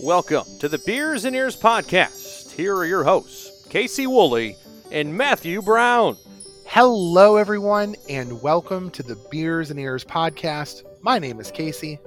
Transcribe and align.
Welcome 0.00 0.44
to 0.58 0.68
the 0.68 0.78
Beers 0.78 1.24
and 1.24 1.36
Ears 1.36 1.56
podcast. 1.56 2.50
Here 2.50 2.74
are 2.74 2.84
your 2.84 3.04
hosts, 3.04 3.66
Casey 3.68 4.06
Woolley 4.06 4.56
and 4.90 5.16
Matthew 5.16 5.62
Brown. 5.62 6.16
Hello, 6.66 7.36
everyone, 7.36 7.94
and 8.08 8.42
welcome 8.42 8.90
to 8.90 9.02
the 9.02 9.16
Beers 9.30 9.70
and 9.70 9.78
Ears 9.78 10.04
podcast. 10.04 10.82
My 11.00 11.18
name 11.18 11.38
is 11.38 11.50
Casey. 11.50 12.00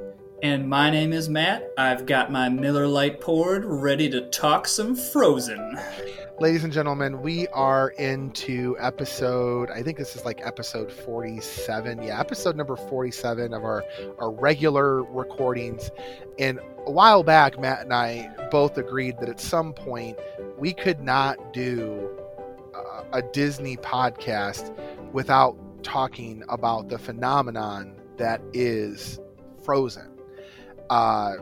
And 0.43 0.69
my 0.69 0.89
name 0.89 1.13
is 1.13 1.29
Matt. 1.29 1.71
I've 1.77 2.05
got 2.05 2.31
my 2.31 2.49
Miller 2.49 2.87
Lite 2.87 3.21
poured, 3.21 3.63
ready 3.65 4.09
to 4.09 4.29
talk 4.29 4.67
some 4.67 4.95
Frozen. 4.95 5.79
Ladies 6.39 6.63
and 6.63 6.71
gentlemen, 6.71 7.23
we 7.23 7.47
are 7.47 7.89
into 7.97 8.75
episode, 8.79 9.71
I 9.71 9.81
think 9.81 9.97
this 9.97 10.15
is 10.15 10.23
like 10.23 10.39
episode 10.45 10.91
47. 10.91 12.03
Yeah, 12.03 12.19
episode 12.19 12.55
number 12.55 12.75
47 12.75 13.55
of 13.55 13.63
our, 13.63 13.83
our 14.19 14.29
regular 14.29 15.01
recordings. 15.01 15.89
And 16.37 16.59
a 16.85 16.91
while 16.91 17.23
back, 17.23 17.59
Matt 17.59 17.81
and 17.81 17.91
I 17.91 18.29
both 18.51 18.77
agreed 18.77 19.17
that 19.19 19.29
at 19.29 19.39
some 19.39 19.73
point 19.73 20.19
we 20.59 20.73
could 20.73 21.01
not 21.01 21.53
do 21.53 22.07
uh, 22.75 23.01
a 23.13 23.23
Disney 23.23 23.75
podcast 23.75 24.77
without 25.11 25.57
talking 25.81 26.43
about 26.49 26.89
the 26.89 26.99
phenomenon 26.99 27.95
that 28.17 28.43
is 28.53 29.19
Frozen. 29.63 30.11
Uh, 30.91 31.33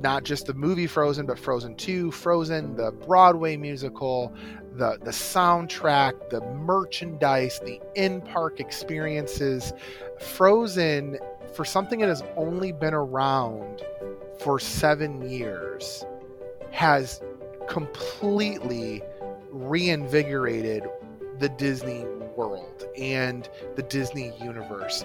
not 0.00 0.24
just 0.24 0.46
the 0.46 0.54
movie 0.54 0.86
Frozen, 0.86 1.26
but 1.26 1.38
Frozen 1.38 1.76
2, 1.76 2.10
Frozen, 2.10 2.76
the 2.76 2.92
Broadway 2.92 3.56
musical, 3.56 4.32
the 4.74 4.98
the 5.02 5.10
soundtrack, 5.10 6.30
the 6.30 6.40
merchandise, 6.40 7.60
the 7.60 7.80
in-park 7.94 8.60
experiences. 8.60 9.72
Frozen 10.18 11.18
for 11.54 11.64
something 11.64 12.00
that 12.00 12.08
has 12.08 12.22
only 12.36 12.72
been 12.72 12.94
around 12.94 13.82
for 14.38 14.58
7 14.58 15.28
years 15.28 16.04
has 16.70 17.20
completely 17.68 19.02
reinvigorated 19.50 20.84
the 21.38 21.48
Disney 21.48 22.04
world 22.36 22.84
and 22.96 23.48
the 23.76 23.82
Disney 23.82 24.32
universe 24.40 25.04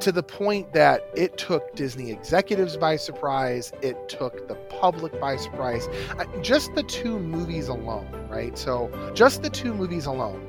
to 0.00 0.12
the 0.12 0.22
point 0.22 0.72
that 0.72 1.08
it 1.14 1.36
took 1.36 1.74
Disney 1.74 2.10
executives 2.10 2.76
by 2.76 2.96
surprise, 2.96 3.72
it 3.82 4.08
took 4.08 4.48
the 4.48 4.54
public 4.54 5.18
by 5.20 5.36
surprise. 5.36 5.88
Just 6.40 6.74
the 6.74 6.82
two 6.84 7.18
movies 7.18 7.68
alone, 7.68 8.08
right? 8.30 8.56
So, 8.56 8.90
just 9.14 9.42
the 9.42 9.50
two 9.50 9.74
movies 9.74 10.06
alone. 10.06 10.48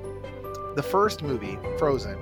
The 0.75 0.83
first 0.83 1.21
movie, 1.21 1.57
Frozen, 1.77 2.17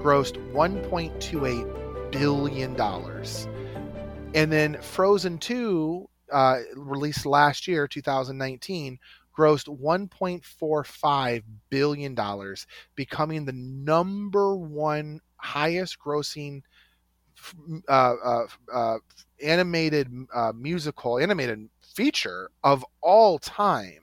grossed 0.00 0.36
1.28 0.52 2.12
billion 2.12 2.74
dollars. 2.74 3.48
And 4.34 4.50
then 4.50 4.78
Frozen 4.80 5.38
2 5.38 6.08
uh, 6.32 6.58
released 6.76 7.24
last 7.24 7.68
year, 7.68 7.86
2019, 7.86 8.98
grossed 9.36 9.68
1.45 9.68 11.42
billion 11.70 12.14
dollars, 12.14 12.66
becoming 12.94 13.44
the 13.44 13.52
number 13.52 14.56
one 14.56 15.20
highest 15.36 15.98
grossing 15.98 16.62
uh, 17.88 18.14
uh, 18.24 18.46
uh, 18.72 18.98
animated 19.42 20.10
uh, 20.34 20.52
musical, 20.54 21.18
animated 21.18 21.68
feature 21.94 22.50
of 22.62 22.84
all 23.00 23.38
time. 23.38 24.00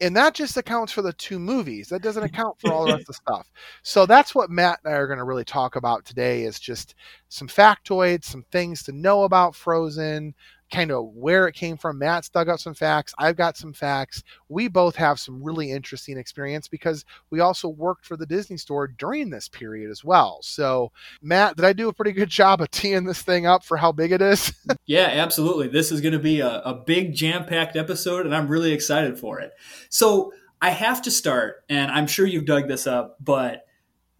And 0.00 0.16
that 0.16 0.34
just 0.34 0.56
accounts 0.56 0.92
for 0.92 1.02
the 1.02 1.12
two 1.12 1.38
movies. 1.38 1.88
That 1.88 2.02
doesn't 2.02 2.22
account 2.24 2.60
for 2.60 2.72
all 2.72 2.86
the 2.86 2.92
rest 2.92 3.02
of 3.02 3.06
the 3.08 3.12
stuff. 3.14 3.50
So 3.82 4.04
that's 4.06 4.34
what 4.34 4.50
Matt 4.50 4.80
and 4.84 4.92
I 4.92 4.96
are 4.96 5.06
going 5.06 5.18
to 5.18 5.24
really 5.24 5.44
talk 5.44 5.76
about 5.76 6.04
today 6.04 6.42
is 6.44 6.58
just 6.58 6.94
some 7.28 7.48
factoids, 7.48 8.24
some 8.24 8.44
things 8.50 8.82
to 8.84 8.92
know 8.92 9.24
about 9.24 9.54
Frozen, 9.54 10.34
kind 10.72 10.90
of 10.90 11.04
where 11.14 11.46
it 11.46 11.54
came 11.54 11.76
from. 11.76 11.98
Matt's 11.98 12.28
dug 12.28 12.48
up 12.48 12.58
some 12.58 12.74
facts. 12.74 13.14
I've 13.18 13.36
got 13.36 13.56
some 13.56 13.72
facts. 13.72 14.24
We 14.48 14.68
both 14.68 14.96
have 14.96 15.20
some 15.20 15.42
really 15.42 15.70
interesting 15.70 16.18
experience 16.18 16.66
because 16.66 17.04
we 17.30 17.40
also 17.40 17.68
worked 17.68 18.06
for 18.06 18.16
the 18.16 18.26
Disney 18.26 18.56
store 18.56 18.88
during 18.88 19.30
this 19.30 19.48
period 19.48 19.90
as 19.90 20.02
well. 20.02 20.38
So, 20.42 20.90
Matt, 21.20 21.56
did 21.56 21.66
I 21.66 21.74
do 21.74 21.88
a 21.88 21.92
pretty 21.92 22.12
good 22.12 22.30
job 22.30 22.60
of 22.60 22.70
teeing 22.70 23.04
this 23.04 23.22
thing 23.22 23.46
up 23.46 23.64
for 23.64 23.76
how 23.76 23.92
big 23.92 24.12
it 24.12 24.22
is? 24.22 24.52
yeah, 24.86 25.10
absolutely. 25.12 25.68
This 25.68 25.92
is 25.92 26.00
going 26.00 26.14
to 26.14 26.18
be 26.18 26.40
a, 26.40 26.60
a 26.62 26.74
big 26.74 27.14
jam 27.14 27.44
packed 27.44 27.76
episode, 27.76 28.26
and 28.26 28.34
I'm 28.34 28.48
really 28.48 28.72
excited 28.72 29.18
for 29.18 29.38
it. 29.40 29.52
So, 29.90 30.32
I 30.60 30.70
have 30.70 31.02
to 31.02 31.10
start, 31.10 31.64
and 31.68 31.90
I'm 31.90 32.06
sure 32.06 32.24
you've 32.24 32.46
dug 32.46 32.68
this 32.68 32.86
up, 32.86 33.16
but 33.20 33.66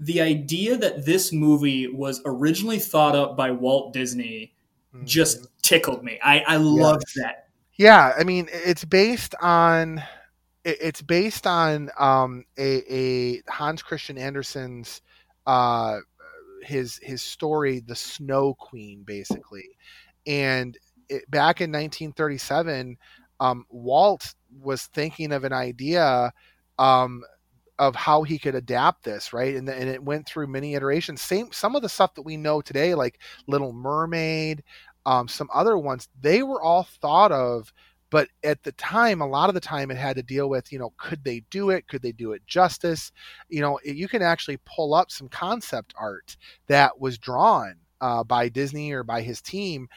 the 0.01 0.21
idea 0.21 0.77
that 0.77 1.07
this 1.07 1.33
movie 1.33 1.87
was 1.87 2.21
originally 2.25 2.81
thought 2.81 3.15
up 3.15 3.37
by 3.37 3.53
Walt 3.53 3.93
Disney 3.93 4.52
just 5.05 5.39
mm-hmm. 5.39 5.47
tickled 5.63 6.05
me. 6.05 6.19
I, 6.23 6.41
I 6.41 6.57
loved 6.57 7.05
yes. 7.17 7.25
that. 7.25 7.49
Yeah, 7.77 8.13
I 8.19 8.25
mean, 8.25 8.49
it's 8.53 8.85
based 8.85 9.35
on 9.41 10.03
it's 10.65 11.03
based 11.03 11.47
on 11.47 11.91
um, 11.99 12.45
a, 12.57 12.95
a, 12.95 13.43
Hans 13.49 13.83
Christian 13.83 14.17
Andersen's 14.17 15.03
uh, 15.47 15.99
his 16.63 16.99
his 17.03 17.23
story, 17.23 17.81
The 17.81 17.97
Snow 17.97 18.55
Queen, 18.55 19.03
basically. 19.03 19.71
And 20.27 20.79
it, 21.09 21.29
back 21.31 21.61
in 21.61 21.73
1937, 21.73 22.97
um, 23.41 23.67
Walt 23.71 24.35
was 24.61 24.85
thinking 24.87 25.33
of 25.33 25.45
an 25.45 25.53
idea 25.53 26.33
um, 26.79 27.23
of 27.79 27.95
how 27.97 28.23
he 28.23 28.39
could 28.39 28.55
adapt 28.55 29.03
this, 29.05 29.33
right? 29.33 29.57
And, 29.57 29.69
and 29.69 29.89
it 29.89 30.03
went 30.03 30.27
through 30.27 30.47
many 30.47 30.75
iterations. 30.75 31.23
Same 31.23 31.51
some 31.53 31.75
of 31.75 31.83
the 31.83 31.89
stuff 31.89 32.15
that 32.15 32.23
we 32.23 32.37
know 32.37 32.61
today, 32.61 32.95
like 32.95 33.19
Little 33.47 33.73
Mermaid, 33.73 34.63
um, 35.07 35.29
some 35.29 35.49
other 35.53 35.77
ones, 35.79 36.09
they 36.21 36.43
were 36.43 36.63
all 36.63 36.85
thought 37.01 37.33
of, 37.33 37.73
but 38.11 38.29
at 38.45 38.63
the 38.63 38.73
time, 38.73 39.23
a 39.23 39.27
lot 39.27 39.49
of 39.49 39.55
the 39.55 39.61
time, 39.61 39.91
it 39.91 39.97
had 39.97 40.17
to 40.17 40.23
deal 40.23 40.49
with, 40.49 40.71
you 40.71 40.79
know, 40.79 40.93
could 40.99 41.25
they 41.25 41.41
do 41.51 41.71
it? 41.71 41.89
Could 41.89 42.03
they 42.03 42.13
do 42.13 42.33
it 42.33 42.47
justice? 42.47 43.11
You 43.49 43.63
know, 43.63 43.81
you 43.85 44.07
can 44.07 44.21
actually 44.23 44.59
pull 44.67 44.93
up 44.95 45.11
some 45.11 45.29
concept 45.29 45.95
art 45.99 46.37
that 46.67 47.01
was 47.01 47.17
drawn 47.17 47.77
uh, 48.03 48.23
by 48.23 48.51
Disney 48.51 48.93
or 48.93 49.03
by 49.03 49.23
his 49.23 49.41
team 49.41 49.89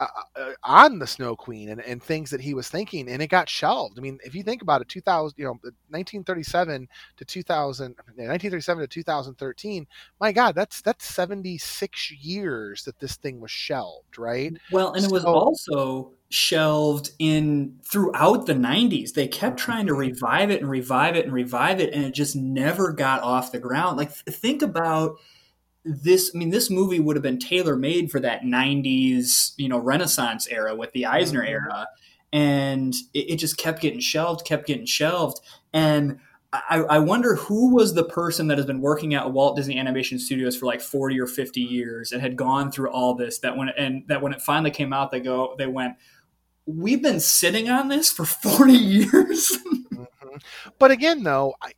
uh, 0.00 0.06
uh, 0.34 0.52
on 0.64 0.98
the 0.98 1.06
Snow 1.06 1.36
Queen 1.36 1.68
and, 1.68 1.82
and 1.82 2.02
things 2.02 2.30
that 2.30 2.40
he 2.40 2.54
was 2.54 2.70
thinking, 2.70 3.06
and 3.08 3.20
it 3.20 3.26
got 3.26 3.50
shelved. 3.50 3.98
I 3.98 4.00
mean, 4.00 4.18
if 4.24 4.34
you 4.34 4.42
think 4.42 4.62
about 4.62 4.80
it, 4.80 4.88
2000, 4.88 5.34
you 5.38 5.44
know, 5.44 5.58
1937 5.90 6.88
to 7.18 7.24
2000, 7.26 7.84
1937 8.06 8.80
to 8.82 8.88
2013, 8.88 9.86
my 10.18 10.32
God, 10.32 10.54
that's 10.54 10.80
that's 10.80 11.04
76 11.04 12.12
years 12.12 12.84
that 12.84 12.98
this 12.98 13.16
thing 13.16 13.40
was 13.40 13.50
shelved, 13.50 14.18
right? 14.18 14.54
Well, 14.72 14.94
and 14.94 15.02
so, 15.02 15.10
it 15.10 15.12
was 15.12 15.24
also 15.26 16.12
shelved 16.30 17.10
in 17.18 17.76
throughout 17.84 18.46
the 18.46 18.54
90s. 18.54 19.12
They 19.12 19.28
kept 19.28 19.58
trying 19.58 19.86
to 19.88 19.94
revive 19.94 20.50
it 20.50 20.62
and 20.62 20.70
revive 20.70 21.16
it 21.16 21.26
and 21.26 21.34
revive 21.34 21.78
it, 21.78 21.92
and 21.92 22.06
it 22.06 22.14
just 22.14 22.34
never 22.34 22.92
got 22.92 23.22
off 23.22 23.52
the 23.52 23.58
ground. 23.58 23.98
Like, 23.98 24.10
think 24.12 24.62
about 24.62 25.18
this 25.84 26.30
i 26.34 26.38
mean 26.38 26.50
this 26.50 26.70
movie 26.70 27.00
would 27.00 27.16
have 27.16 27.22
been 27.22 27.38
tailor 27.38 27.76
made 27.76 28.10
for 28.10 28.20
that 28.20 28.42
90s 28.42 29.52
you 29.56 29.68
know 29.68 29.78
renaissance 29.78 30.46
era 30.48 30.74
with 30.74 30.92
the 30.92 31.06
eisner 31.06 31.40
mm-hmm. 31.40 31.50
era. 31.50 31.88
And 32.32 32.94
it, 33.12 33.30
it, 33.30 33.36
just 33.38 33.56
kept 33.56 33.80
getting 33.80 33.98
shelved 33.98 34.46
kept 34.46 34.66
getting 34.68 34.86
shelved. 34.86 35.40
And 35.72 36.20
I, 36.52 36.84
I, 36.88 36.98
wonder 37.00 37.34
who 37.34 37.74
was 37.74 37.94
the 37.94 38.04
person 38.04 38.46
that 38.48 38.58
has 38.58 38.66
been 38.66 38.80
working 38.80 39.14
at 39.14 39.32
walt 39.32 39.56
disney 39.56 39.78
animation 39.78 40.18
studios 40.18 40.56
for 40.56 40.66
like 40.66 40.80
40 40.80 41.18
or 41.20 41.26
50 41.26 41.60
years 41.60 42.12
and 42.12 42.20
had 42.20 42.36
gone 42.36 42.70
through 42.70 42.90
all 42.90 43.14
this 43.14 43.38
that 43.40 43.56
when 43.56 43.68
and 43.70 44.04
that 44.08 44.22
when 44.22 44.32
it 44.32 44.42
finally 44.42 44.70
came 44.70 44.92
out 44.92 45.10
they 45.10 45.20
go 45.20 45.54
they 45.58 45.66
went 45.66 45.96
we've 46.66 47.02
been 47.02 47.20
sitting 47.20 47.68
on 47.68 47.88
this 47.88 48.12
for 48.12 48.24
40 48.24 48.72
years 48.74 49.58
But 50.78 50.90
again, 50.90 51.22
though, 51.22 51.54
I, 51.62 51.72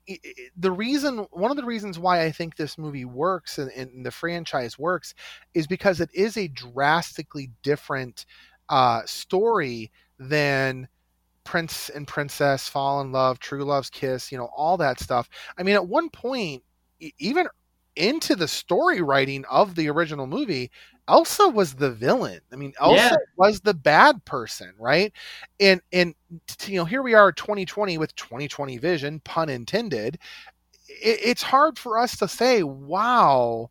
the 0.56 0.72
reason, 0.72 1.26
one 1.30 1.50
of 1.50 1.56
the 1.56 1.64
reasons 1.64 1.98
why 1.98 2.24
I 2.24 2.30
think 2.30 2.56
this 2.56 2.78
movie 2.78 3.04
works 3.04 3.58
and, 3.58 3.70
and 3.72 4.04
the 4.04 4.10
franchise 4.10 4.78
works 4.78 5.14
is 5.54 5.66
because 5.66 6.00
it 6.00 6.10
is 6.14 6.36
a 6.36 6.48
drastically 6.48 7.50
different 7.62 8.26
uh, 8.68 9.02
story 9.04 9.90
than 10.19 10.88
Prince 11.44 11.88
and 11.90 12.06
Princess, 12.06 12.69
Fall 12.69 13.00
in 13.00 13.12
Love, 13.12 13.38
True 13.38 13.64
Love's 13.64 13.90
Kiss, 13.90 14.31
you 14.31 14.38
know, 14.38 14.50
all 14.56 14.76
that 14.76 15.00
stuff. 15.00 15.28
I 15.58 15.62
mean, 15.62 15.75
at 15.75 15.87
one 15.87 16.08
point, 16.10 16.62
even 17.19 17.48
into 17.96 18.37
the 18.37 18.48
story 18.48 19.02
writing 19.02 19.44
of 19.50 19.75
the 19.75 19.88
original 19.90 20.26
movie, 20.26 20.70
Elsa 21.08 21.49
was 21.49 21.75
the 21.75 21.90
villain. 21.90 22.40
I 22.52 22.56
mean, 22.56 22.72
Elsa 22.81 22.96
yeah. 22.96 23.16
was 23.37 23.60
the 23.60 23.75
bad 23.75 24.25
person, 24.25 24.72
right? 24.78 25.12
And 25.60 25.81
and 25.93 26.14
you 26.66 26.76
know, 26.76 26.84
here 26.84 27.02
we 27.02 27.14
are 27.14 27.32
2020 27.32 27.99
with 27.99 28.14
2020 28.14 28.78
vision, 28.78 29.20
pun 29.20 29.49
intended. 29.49 30.19
It, 30.88 31.19
it's 31.22 31.43
hard 31.43 31.78
for 31.78 31.99
us 31.99 32.16
to 32.19 32.28
say, 32.28 32.62
wow, 32.62 33.70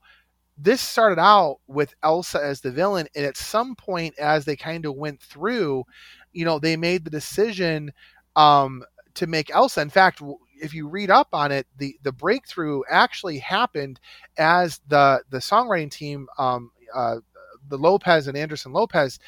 this 0.58 0.82
started 0.82 1.20
out 1.20 1.60
with 1.68 1.94
Elsa 2.04 2.40
as 2.44 2.62
the 2.62 2.72
villain, 2.72 3.08
and 3.16 3.26
at 3.26 3.38
some 3.38 3.76
point, 3.76 4.18
as 4.20 4.46
they 4.46 4.56
kind 4.56 4.86
of 4.86 4.96
went 4.96 5.22
through, 5.22 5.86
you 6.34 6.46
know, 6.46 6.60
they 6.60 6.76
made 6.76 7.06
the 7.06 7.10
decision 7.10 7.92
um, 8.36 8.84
to 9.16 9.26
make 9.26 9.50
Elsa. 9.52 9.82
In 9.82 9.90
fact, 9.90 10.22
if 10.62 10.74
you 10.74 10.88
read 10.88 11.10
up 11.10 11.30
on 11.34 11.52
it, 11.52 11.66
the 11.78 11.98
the 12.04 12.12
breakthrough 12.12 12.82
actually 12.90 13.40
happened 13.40 14.00
as 14.38 14.80
the 14.88 15.24
the 15.30 15.40
songwriting 15.40 15.92
team, 15.92 16.28
um, 16.38 16.72
uh, 16.94 17.18
the 17.70 17.78
Lopez 17.78 18.28
and 18.28 18.38
Anderson 18.38 18.74
Lopez, 18.74 19.20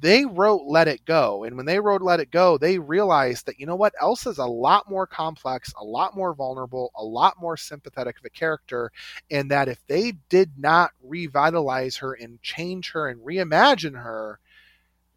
they 0.00 0.24
wrote 0.24 0.62
Let 0.66 0.88
It 0.88 1.04
Go. 1.04 1.44
And 1.44 1.56
when 1.56 1.66
they 1.66 1.80
wrote 1.80 2.02
Let 2.02 2.20
It 2.20 2.30
Go, 2.30 2.58
they 2.58 2.78
realized 2.78 3.46
that, 3.46 3.58
you 3.58 3.66
know 3.66 3.76
what, 3.76 3.94
Elsa's 4.00 4.38
a 4.38 4.46
lot 4.46 4.88
more 4.88 5.06
complex, 5.06 5.72
a 5.80 5.84
lot 5.84 6.14
more 6.14 6.34
vulnerable, 6.34 6.92
a 6.94 7.04
lot 7.04 7.40
more 7.40 7.56
sympathetic 7.56 8.18
of 8.18 8.24
a 8.24 8.30
character. 8.30 8.92
And 9.30 9.50
that 9.50 9.68
if 9.68 9.84
they 9.86 10.12
did 10.28 10.52
not 10.56 10.92
revitalize 11.02 11.96
her 11.96 12.12
and 12.12 12.40
change 12.42 12.92
her 12.92 13.08
and 13.08 13.20
reimagine 13.20 14.00
her, 14.00 14.38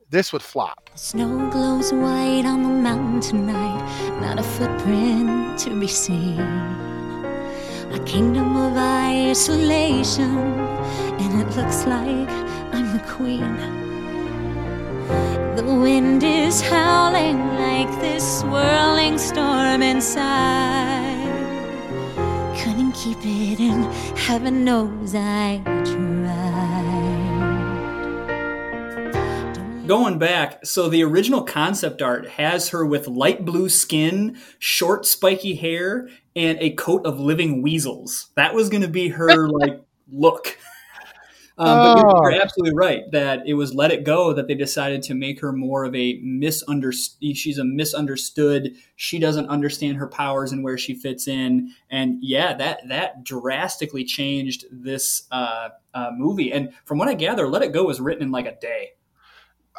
this 0.10 0.34
would 0.34 0.42
flop. 0.42 0.90
Snow 0.96 1.50
glows 1.52 1.94
white 1.94 2.46
on 2.46 2.64
the 2.64 2.70
mountain 2.70 3.22
tonight, 3.22 4.20
not 4.20 4.40
a 4.40 4.44
footprint 4.44 5.58
to 5.60 5.80
be 5.80 5.88
seen. 5.88 6.81
A 7.94 8.00
kingdom 8.06 8.56
of 8.56 8.78
isolation, 8.78 10.38
and 11.20 11.42
it 11.42 11.56
looks 11.58 11.86
like 11.86 12.30
I'm 12.74 12.94
the 12.94 13.04
queen. 13.06 13.58
The 15.58 15.64
wind 15.64 16.24
is 16.24 16.62
howling 16.62 17.40
like 17.56 17.92
this 18.00 18.40
swirling 18.40 19.18
storm 19.18 19.82
inside. 19.84 21.28
Couldn't 22.58 22.94
keep 22.94 23.20
it 23.20 23.60
in, 23.60 23.84
heaven 24.16 24.64
knows 24.64 25.14
I 25.14 25.62
tried. 25.66 27.21
Going 29.92 30.20
back, 30.20 30.66
so 30.66 30.88
the 30.88 31.04
original 31.04 31.44
concept 31.44 32.02
art 32.02 32.26
has 32.30 32.70
her 32.70 32.86
with 32.86 33.10
light 33.10 33.44
blue 33.44 33.68
skin, 33.68 34.38
short 34.58 35.06
spiky 35.06 35.54
hair, 35.54 36.08
and 36.34 36.58
a 36.62 36.70
coat 36.70 37.06
of 37.06 37.20
living 37.20 37.62
weasels. 37.62 38.30
That 38.36 38.56
was 38.56 38.70
going 38.70 38.84
to 38.84 38.88
be 38.88 39.10
her 39.10 39.50
like 39.50 39.82
look. 40.10 40.58
Um, 41.58 41.78
but 41.78 41.98
you're, 41.98 42.32
you're, 42.32 42.40
oh. 42.40 42.42
absolutely 42.42 42.74
right 42.74 43.04
that 43.12 43.42
it 43.46 43.56
was 43.56 43.74
Let 43.74 43.92
It 43.92 44.06
Go 44.06 44.32
that 44.32 44.48
they 44.48 44.56
decided 44.56 45.02
to 45.04 45.14
make 45.14 45.42
her 45.42 45.52
more 45.52 45.84
of 45.84 45.94
a 45.94 46.22
misunderstood. 46.24 47.36
She's 47.36 47.58
a 47.58 47.66
misunderstood. 47.66 48.78
She 48.96 49.20
doesn't 49.20 49.50
understand 49.50 49.98
her 49.98 50.08
powers 50.08 50.54
and 50.54 50.64
where 50.64 50.78
she 50.78 50.96
fits 50.96 51.28
in. 51.28 51.74
And 51.90 52.20
yeah, 52.22 52.54
that 52.54 52.88
that 52.88 53.26
drastically 53.26 54.06
changed 54.06 54.64
this 54.72 55.28
uh, 55.32 55.68
uh, 55.94 56.12
movie. 56.16 56.54
And 56.54 56.74
from 56.86 56.98
what 56.98 57.10
I 57.10 57.14
gather, 57.14 57.46
Let 57.46 57.62
It 57.62 57.74
Go 57.74 57.84
was 57.84 58.00
written 58.00 58.24
in 58.24 58.32
like 58.32 58.46
a 58.46 58.58
day. 58.58 58.92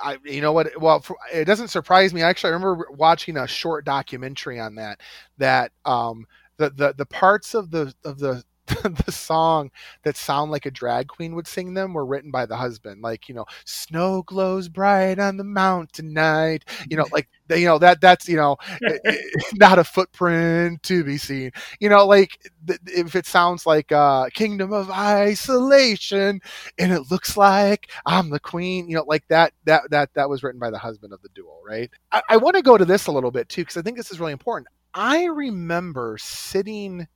I, 0.03 0.19
you 0.25 0.41
know 0.41 0.53
what? 0.53 0.81
Well, 0.81 1.01
for, 1.01 1.17
it 1.33 1.45
doesn't 1.45 1.69
surprise 1.69 2.13
me. 2.13 2.23
Actually, 2.23 2.51
I 2.51 2.55
remember 2.55 2.89
watching 2.91 3.37
a 3.37 3.47
short 3.47 3.85
documentary 3.85 4.59
on 4.59 4.75
that. 4.77 5.01
That 5.39 5.73
um, 5.85 6.27
the, 6.57 6.71
the 6.71 6.95
the 6.97 7.07
parts 7.07 7.55
of 7.55 7.71
the 7.71 7.95
of 8.05 8.19
the 8.19 8.43
the 9.07 9.13
song 9.13 9.71
that 10.03 10.17
sound 10.17 10.51
like 10.51 10.67
a 10.67 10.71
drag 10.71 11.09
queen 11.09 11.35
would 11.35 11.47
sing 11.47 11.75
them 11.75 11.93
were 11.93 12.07
written 12.07 12.31
by 12.31 12.47
the 12.47 12.57
husband 12.57 13.03
like 13.03 13.29
you 13.29 13.35
know 13.35 13.45
snow 13.65 14.23
glows 14.23 14.69
bright 14.69 15.19
on 15.19 15.37
the 15.37 15.45
mountain 15.45 16.13
night 16.13 16.65
you 16.89 16.97
know 16.97 17.07
like 17.13 17.29
you 17.51 17.67
know 17.67 17.79
that 17.79 18.01
that's 18.01 18.29
you 18.29 18.37
know 18.37 18.57
eh, 18.89 18.99
eh, 19.05 19.17
not 19.55 19.79
a 19.79 19.85
footprint 19.85 20.83
to 20.83 21.05
be 21.05 21.19
seen. 21.19 21.51
You 21.81 21.89
know 21.89 22.07
like 22.07 22.39
if 22.87 23.15
it 23.15 23.27
sounds 23.27 23.67
like 23.67 23.93
uh 23.93 24.27
kingdom 24.33 24.73
of 24.73 24.91
isolation 24.91 26.41
and 26.79 26.93
it 26.93 27.11
looks 27.11 27.37
like 27.37 27.91
i'm 28.07 28.31
the 28.31 28.41
queen 28.41 28.89
you 28.89 28.97
know 28.97 29.05
like 29.07 29.27
that 29.29 29.53
that 29.65 29.83
that 29.91 30.11
that 30.15 30.29
was 30.29 30.43
written 30.43 30.61
by 30.61 30.71
the 30.71 30.79
husband 30.79 31.13
of 31.13 31.21
the 31.23 31.29
duel 31.35 31.61
right? 31.67 31.91
I, 32.11 32.23
I 32.31 32.37
want 32.37 32.57
to 32.57 32.63
go 32.63 32.77
to 32.79 32.85
this 32.85 33.07
a 33.07 33.13
little 33.13 33.31
bit 33.31 33.49
too 33.49 33.63
because 33.63 33.77
i 33.77 33.83
think 33.83 33.97
this 33.97 34.11
is 34.11 34.21
really 34.21 34.33
important. 34.33 34.69
I 34.95 35.25
remember 35.25 36.19
sitting 36.21 37.07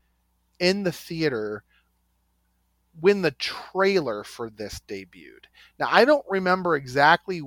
in 0.58 0.82
the 0.82 0.92
theater 0.92 1.62
when 3.00 3.22
the 3.22 3.32
trailer 3.32 4.24
for 4.24 4.50
this 4.50 4.80
debuted. 4.88 5.44
Now, 5.78 5.88
I 5.90 6.04
don't 6.04 6.24
remember 6.28 6.76
exactly 6.76 7.42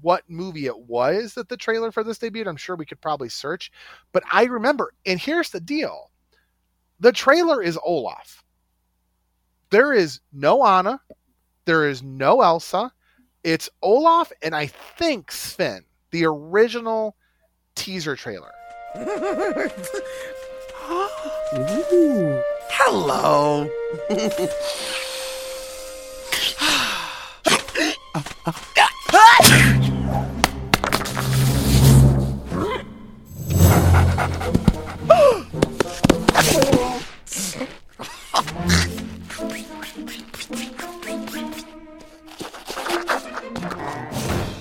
what 0.00 0.28
movie 0.28 0.66
it 0.66 0.78
was 0.78 1.34
that 1.34 1.48
the 1.48 1.56
trailer 1.56 1.92
for 1.92 2.02
this 2.02 2.18
debuted. 2.18 2.46
I'm 2.46 2.56
sure 2.56 2.76
we 2.76 2.86
could 2.86 3.00
probably 3.00 3.28
search, 3.28 3.70
but 4.12 4.22
I 4.32 4.44
remember. 4.44 4.92
And 5.04 5.20
here's 5.20 5.50
the 5.50 5.60
deal 5.60 6.10
the 7.00 7.12
trailer 7.12 7.62
is 7.62 7.78
Olaf. 7.84 8.42
There 9.70 9.92
is 9.92 10.20
no 10.32 10.64
Anna, 10.64 11.00
there 11.64 11.88
is 11.88 12.02
no 12.02 12.42
Elsa. 12.42 12.92
It's 13.42 13.70
Olaf 13.80 14.30
and 14.42 14.54
I 14.54 14.66
think 14.66 15.32
Sven, 15.32 15.84
the 16.10 16.26
original 16.26 17.16
teaser 17.74 18.16
trailer. 18.16 18.52
Ooh. 21.52 22.40
Hello. 22.70 23.68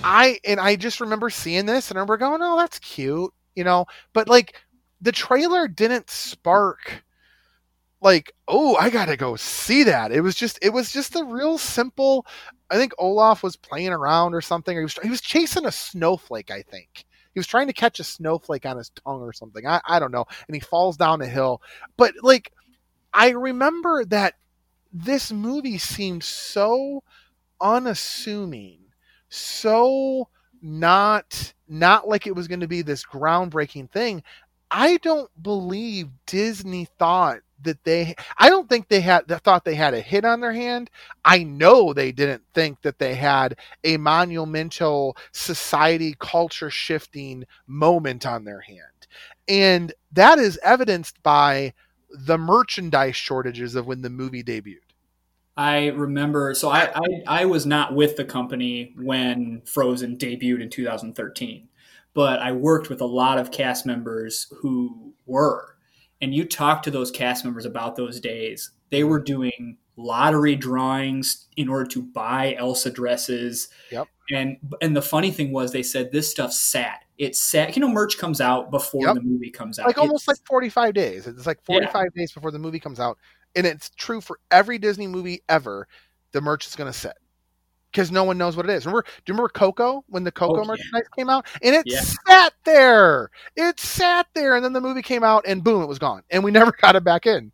I 0.03 0.39
and 0.43 0.59
I 0.59 0.75
just 0.75 0.99
remember 0.99 1.29
seeing 1.29 1.67
this 1.67 1.91
and 1.91 1.97
I 1.97 2.01
remember 2.01 2.17
going, 2.17 2.41
"Oh, 2.41 2.57
that's 2.57 2.79
cute," 2.79 3.31
you 3.55 3.63
know. 3.63 3.85
But 4.13 4.27
like 4.27 4.55
the 5.01 5.11
trailer 5.11 5.67
didn't 5.67 6.09
spark 6.09 7.03
like 8.01 8.33
oh 8.47 8.75
i 8.77 8.89
gotta 8.89 9.17
go 9.17 9.35
see 9.35 9.83
that. 9.83 10.11
It 10.11 10.21
was 10.21 10.35
just 10.35 10.59
it 10.61 10.71
was 10.71 10.91
just 10.91 11.15
a 11.15 11.23
real 11.23 11.57
simple 11.57 12.25
i 12.69 12.75
think 12.77 12.93
olaf 12.97 13.43
was 13.43 13.55
playing 13.55 13.89
around 13.89 14.33
or 14.33 14.41
something 14.41 14.77
or 14.77 14.81
he 14.81 14.85
was, 14.85 14.99
he 15.03 15.09
was 15.09 15.21
chasing 15.21 15.65
a 15.65 15.71
snowflake 15.71 16.51
i 16.51 16.61
think. 16.61 17.05
He 17.33 17.39
was 17.39 17.47
trying 17.47 17.67
to 17.67 17.73
catch 17.73 17.99
a 17.99 18.03
snowflake 18.03 18.65
on 18.65 18.77
his 18.77 18.89
tongue 18.89 19.21
or 19.21 19.33
something 19.33 19.65
I, 19.65 19.81
I 19.85 19.99
don't 19.99 20.11
know 20.11 20.25
and 20.47 20.55
he 20.55 20.59
falls 20.59 20.97
down 20.97 21.21
a 21.21 21.27
hill. 21.27 21.61
But 21.97 22.13
like 22.21 22.51
i 23.13 23.29
remember 23.29 24.05
that 24.05 24.35
this 24.91 25.31
movie 25.31 25.77
seemed 25.77 26.23
so 26.23 27.03
unassuming 27.61 28.79
so 29.29 30.27
not 30.61 31.53
not 31.67 32.07
like 32.07 32.25
it 32.25 32.35
was 32.35 32.47
going 32.47 32.59
to 32.61 32.67
be 32.67 32.81
this 32.81 33.05
groundbreaking 33.05 33.89
thing 33.91 34.23
I 34.71 34.97
don't 34.97 35.31
believe 35.41 36.09
Disney 36.25 36.85
thought 36.97 37.39
that 37.63 37.83
they 37.83 38.15
I 38.37 38.49
don't 38.49 38.69
think 38.69 38.87
they 38.87 39.01
had 39.01 39.27
thought 39.27 39.65
they 39.65 39.75
had 39.75 39.93
a 39.93 40.01
hit 40.01 40.25
on 40.25 40.39
their 40.39 40.53
hand. 40.53 40.89
I 41.25 41.43
know 41.43 41.93
they 41.93 42.11
didn't 42.11 42.43
think 42.53 42.81
that 42.83 42.99
they 42.99 43.15
had 43.15 43.57
a 43.83 43.97
monumental 43.97 45.17
society 45.31 46.15
culture 46.19 46.69
shifting 46.69 47.45
moment 47.67 48.25
on 48.25 48.45
their 48.45 48.61
hand. 48.61 48.81
And 49.47 49.93
that 50.13 50.39
is 50.39 50.59
evidenced 50.63 51.21
by 51.23 51.73
the 52.11 52.37
merchandise 52.37 53.15
shortages 53.15 53.75
of 53.75 53.87
when 53.87 54.01
the 54.01 54.09
movie 54.09 54.43
debuted. 54.43 54.77
I 55.57 55.87
remember 55.87 56.53
so 56.53 56.69
I, 56.69 56.91
I, 56.95 57.41
I 57.41 57.45
was 57.45 57.65
not 57.65 57.93
with 57.93 58.15
the 58.15 58.23
company 58.23 58.93
when 58.95 59.61
Frozen 59.65 60.17
debuted 60.17 60.61
in 60.61 60.69
2013 60.69 61.68
but 62.19 62.41
I 62.41 62.51
worked 62.51 62.89
with 62.89 62.99
a 62.99 63.05
lot 63.05 63.37
of 63.37 63.49
cast 63.49 63.85
members 63.85 64.51
who 64.57 65.13
were. 65.25 65.77
And 66.19 66.35
you 66.35 66.43
talk 66.43 66.83
to 66.83 66.91
those 66.91 67.11
cast 67.11 67.45
members 67.45 67.63
about 67.63 67.95
those 67.95 68.19
days. 68.19 68.71
They 68.89 69.05
were 69.05 69.21
doing 69.21 69.77
lottery 69.95 70.57
drawings 70.57 71.47
in 71.55 71.69
order 71.69 71.85
to 71.91 72.01
buy 72.01 72.55
Elsa 72.55 72.91
dresses. 72.91 73.69
Yep. 73.89 74.09
And 74.31 74.57
and 74.81 74.97
the 74.97 75.01
funny 75.01 75.31
thing 75.31 75.53
was 75.53 75.71
they 75.71 75.81
said 75.81 76.11
this 76.11 76.29
stuff 76.29 76.51
sat. 76.51 77.05
It 77.17 77.37
sat. 77.37 77.73
You 77.77 77.83
know, 77.83 77.87
merch 77.87 78.17
comes 78.17 78.41
out 78.41 78.69
before 78.69 79.05
yep. 79.05 79.15
the 79.15 79.21
movie 79.21 79.49
comes 79.49 79.79
out. 79.79 79.87
Like 79.87 79.97
almost 79.97 80.27
it's, 80.27 80.41
like 80.41 80.45
45 80.45 80.93
days. 80.93 81.25
It's 81.25 81.47
like 81.47 81.63
45 81.63 81.93
yeah. 81.93 82.21
days 82.21 82.33
before 82.33 82.51
the 82.51 82.59
movie 82.59 82.81
comes 82.81 82.99
out. 82.99 83.17
And 83.55 83.65
it's 83.65 83.91
true 83.91 84.19
for 84.19 84.41
every 84.51 84.77
Disney 84.77 85.07
movie 85.07 85.39
ever. 85.47 85.87
The 86.33 86.41
merch 86.41 86.67
is 86.67 86.75
going 86.75 86.91
to 86.91 86.99
sit 86.99 87.13
because 87.91 88.11
no 88.11 88.23
one 88.23 88.37
knows 88.37 88.55
what 88.55 88.69
it 88.69 88.71
is. 88.71 88.85
Remember? 88.85 89.03
Do 89.03 89.09
you 89.27 89.33
remember 89.33 89.49
Coco 89.49 90.03
when 90.07 90.23
the 90.23 90.31
Coco 90.31 90.61
oh, 90.61 90.65
merchandise 90.65 91.03
yeah. 91.05 91.15
came 91.15 91.29
out? 91.29 91.47
And 91.61 91.75
it 91.75 91.83
yeah. 91.85 92.01
sat 92.01 92.53
there. 92.63 93.29
It 93.55 93.79
sat 93.79 94.27
there, 94.33 94.55
and 94.55 94.63
then 94.63 94.73
the 94.73 94.81
movie 94.81 95.01
came 95.01 95.23
out, 95.23 95.45
and 95.47 95.63
boom, 95.63 95.81
it 95.81 95.87
was 95.87 95.99
gone, 95.99 96.23
and 96.29 96.43
we 96.43 96.51
never 96.59 96.71
got 96.71 96.95
it 96.95 97.03
back 97.03 97.25
in. 97.25 97.51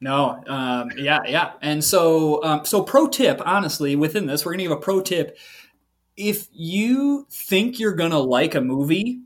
No, 0.00 0.42
um, 0.46 0.90
yeah, 0.96 1.20
yeah, 1.26 1.52
and 1.62 1.82
so, 1.82 2.42
um, 2.44 2.66
so 2.66 2.82
pro 2.82 3.08
tip, 3.08 3.40
honestly, 3.46 3.96
within 3.96 4.26
this, 4.26 4.44
we're 4.44 4.52
gonna 4.52 4.64
give 4.64 4.72
a 4.72 4.76
pro 4.76 5.00
tip. 5.00 5.38
If 6.18 6.48
you 6.52 7.26
think 7.30 7.78
you're 7.78 7.94
gonna 7.94 8.18
like 8.18 8.54
a 8.54 8.60
movie, 8.60 9.22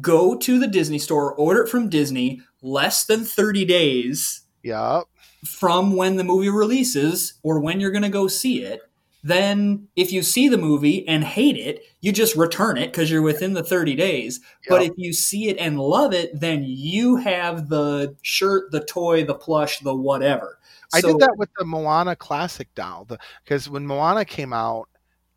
go 0.00 0.34
to 0.36 0.58
the 0.58 0.66
Disney 0.66 0.98
store, 0.98 1.34
order 1.34 1.64
it 1.64 1.68
from 1.68 1.90
Disney, 1.90 2.40
less 2.62 3.04
than 3.04 3.24
thirty 3.24 3.66
days. 3.66 4.42
Yep. 4.62 5.04
From 5.44 5.96
when 5.96 6.16
the 6.16 6.24
movie 6.24 6.48
releases 6.48 7.34
or 7.42 7.58
when 7.60 7.80
you're 7.80 7.90
gonna 7.90 8.08
go 8.08 8.28
see 8.28 8.62
it 8.62 8.80
then 9.22 9.88
if 9.94 10.12
you 10.12 10.22
see 10.22 10.48
the 10.48 10.58
movie 10.58 11.06
and 11.06 11.22
hate 11.22 11.56
it, 11.56 11.84
you 12.00 12.12
just 12.12 12.34
return 12.36 12.76
it 12.76 12.90
because 12.90 13.10
you're 13.10 13.22
within 13.22 13.52
the 13.52 13.62
30 13.62 13.94
days. 13.94 14.40
Yep. 14.64 14.68
But 14.68 14.82
if 14.82 14.92
you 14.96 15.12
see 15.12 15.48
it 15.48 15.58
and 15.58 15.78
love 15.78 16.12
it, 16.12 16.38
then 16.38 16.64
you 16.66 17.16
have 17.16 17.68
the 17.68 18.16
shirt, 18.22 18.72
the 18.72 18.84
toy, 18.84 19.24
the 19.24 19.34
plush, 19.34 19.78
the 19.78 19.94
whatever. 19.94 20.58
I 20.92 21.00
so, 21.00 21.08
did 21.08 21.20
that 21.20 21.36
with 21.36 21.50
the 21.56 21.64
Moana 21.64 22.16
classic 22.16 22.74
doll 22.74 23.08
because 23.44 23.68
when 23.68 23.86
Moana 23.86 24.24
came 24.24 24.52
out, 24.52 24.88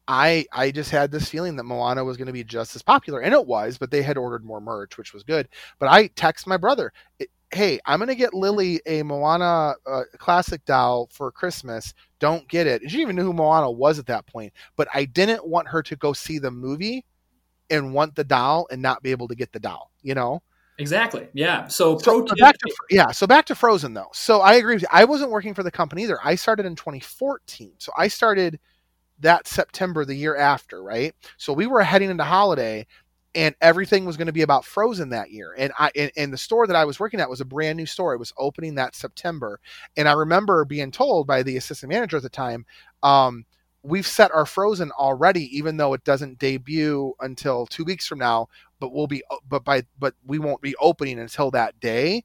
I 0.08 0.46
I 0.52 0.72
just 0.72 0.92
had 0.92 1.12
this 1.12 1.30
feeling 1.30 1.56
that 1.56 1.64
Moana 1.64 2.04
was 2.04 2.18
going 2.18 2.28
to 2.28 2.34
be 2.34 2.44
just 2.44 2.76
as 2.76 2.84
popular, 2.84 3.22
and 3.22 3.34
it 3.34 3.48
was. 3.48 3.78
But 3.78 3.90
they 3.90 4.04
had 4.04 4.18
ordered 4.18 4.46
more 4.46 4.62
merch, 4.62 4.98
which 4.98 5.14
was 5.14 5.24
good. 5.24 5.48
But 5.80 5.90
I 5.90 6.08
text 6.08 6.46
my 6.46 6.58
brother, 6.58 6.94
"Hey, 7.56 7.80
I'm 7.86 8.00
going 8.00 8.10
to 8.10 8.16
get 8.16 8.34
Lily 8.34 8.82
a 8.86 9.04
Moana 9.04 9.76
uh, 9.86 10.04
classic 10.18 10.64
doll 10.66 11.10
for 11.12 11.32
Christmas. 11.32 11.94
Don't 12.20 12.48
get 12.48 12.68
it." 12.68 12.82
And 12.82 12.92
she 12.92 13.02
even 13.02 13.16
knew 13.16 13.24
who 13.24 13.34
Moana 13.34 13.72
was 13.72 14.00
at 14.00 14.08
that 14.08 14.28
point. 14.28 14.54
But 14.76 14.88
I 14.94 15.06
didn't 15.06 15.48
want 15.48 15.68
her 15.70 15.82
to 15.84 15.96
go 15.96 16.14
see 16.14 16.40
the 16.40 16.52
movie 16.52 17.06
and 17.70 17.94
want 17.94 18.16
the 18.16 18.24
doll 18.24 18.68
and 18.72 18.82
not 18.82 19.02
be 19.02 19.12
able 19.12 19.28
to 19.30 19.36
get 19.36 19.52
the 19.52 19.60
doll. 19.60 19.92
You 20.02 20.16
know. 20.16 20.42
Exactly. 20.78 21.28
Yeah. 21.34 21.68
So, 21.68 21.98
So 21.98 22.26
back 22.38 22.58
to 22.58 22.76
yeah, 22.90 23.12
so 23.12 23.26
back 23.26 23.46
to 23.46 23.56
Frozen 23.56 23.94
though. 23.94 24.10
So 24.14 24.42
I 24.42 24.56
agree 24.56 24.76
with 24.76 24.82
you. 24.82 24.90
I 24.92 25.06
wasn't 25.06 25.32
working 25.32 25.54
for 25.54 25.64
the 25.64 25.72
company 25.72 26.04
either. 26.04 26.20
I 26.24 26.36
started 26.36 26.66
in 26.66 26.76
2014. 26.76 27.74
So 27.78 27.92
I 27.98 28.10
started 28.10 28.60
that 29.20 29.48
September 29.48 30.04
the 30.04 30.16
year 30.16 30.36
after, 30.36 30.84
right? 30.84 31.16
So 31.38 31.54
we 31.54 31.68
were 31.68 31.82
heading 31.82 32.10
into 32.10 32.26
holiday 32.26 32.86
and 33.36 33.54
everything 33.62 34.06
was 34.06 34.18
going 34.18 34.28
to 34.28 34.34
be 34.34 34.42
about 34.42 34.66
Frozen 34.66 35.10
that 35.10 35.30
year. 35.30 35.54
And 35.58 35.72
I 35.78 35.92
and, 35.96 36.12
and 36.16 36.34
the 36.34 36.38
store 36.38 36.66
that 36.66 36.76
I 36.76 36.86
was 36.86 37.00
working 37.00 37.20
at 37.20 37.30
was 37.30 37.42
a 37.42 37.46
brand 37.46 37.78
new 37.78 37.86
store. 37.86 38.14
It 38.14 38.20
was 38.20 38.34
opening 38.38 38.76
that 38.76 38.96
September. 38.96 39.60
And 39.98 40.08
I 40.08 40.14
remember 40.14 40.64
being 40.66 40.90
told 40.90 41.28
by 41.28 41.44
the 41.44 41.58
assistant 41.58 41.92
manager 41.92 42.18
at 42.18 42.24
the 42.24 42.30
time, 42.30 42.66
um, 43.04 43.46
we've 43.84 44.08
set 44.08 44.32
our 44.32 44.46
Frozen 44.46 44.92
already, 44.92 45.56
even 45.56 45.78
though 45.78 45.94
it 45.94 46.04
doesn't 46.06 46.40
debut 46.40 47.14
until 47.20 47.68
two 47.68 47.84
weeks 47.84 48.08
from 48.08 48.20
now. 48.20 48.48
But 48.80 48.94
we'll 48.94 49.08
be, 49.08 49.24
but 49.48 49.64
by, 49.64 49.84
but 50.00 50.16
we 50.26 50.40
won't 50.40 50.62
be 50.62 50.76
opening 50.78 51.20
until 51.20 51.52
that 51.52 51.80
day. 51.80 52.24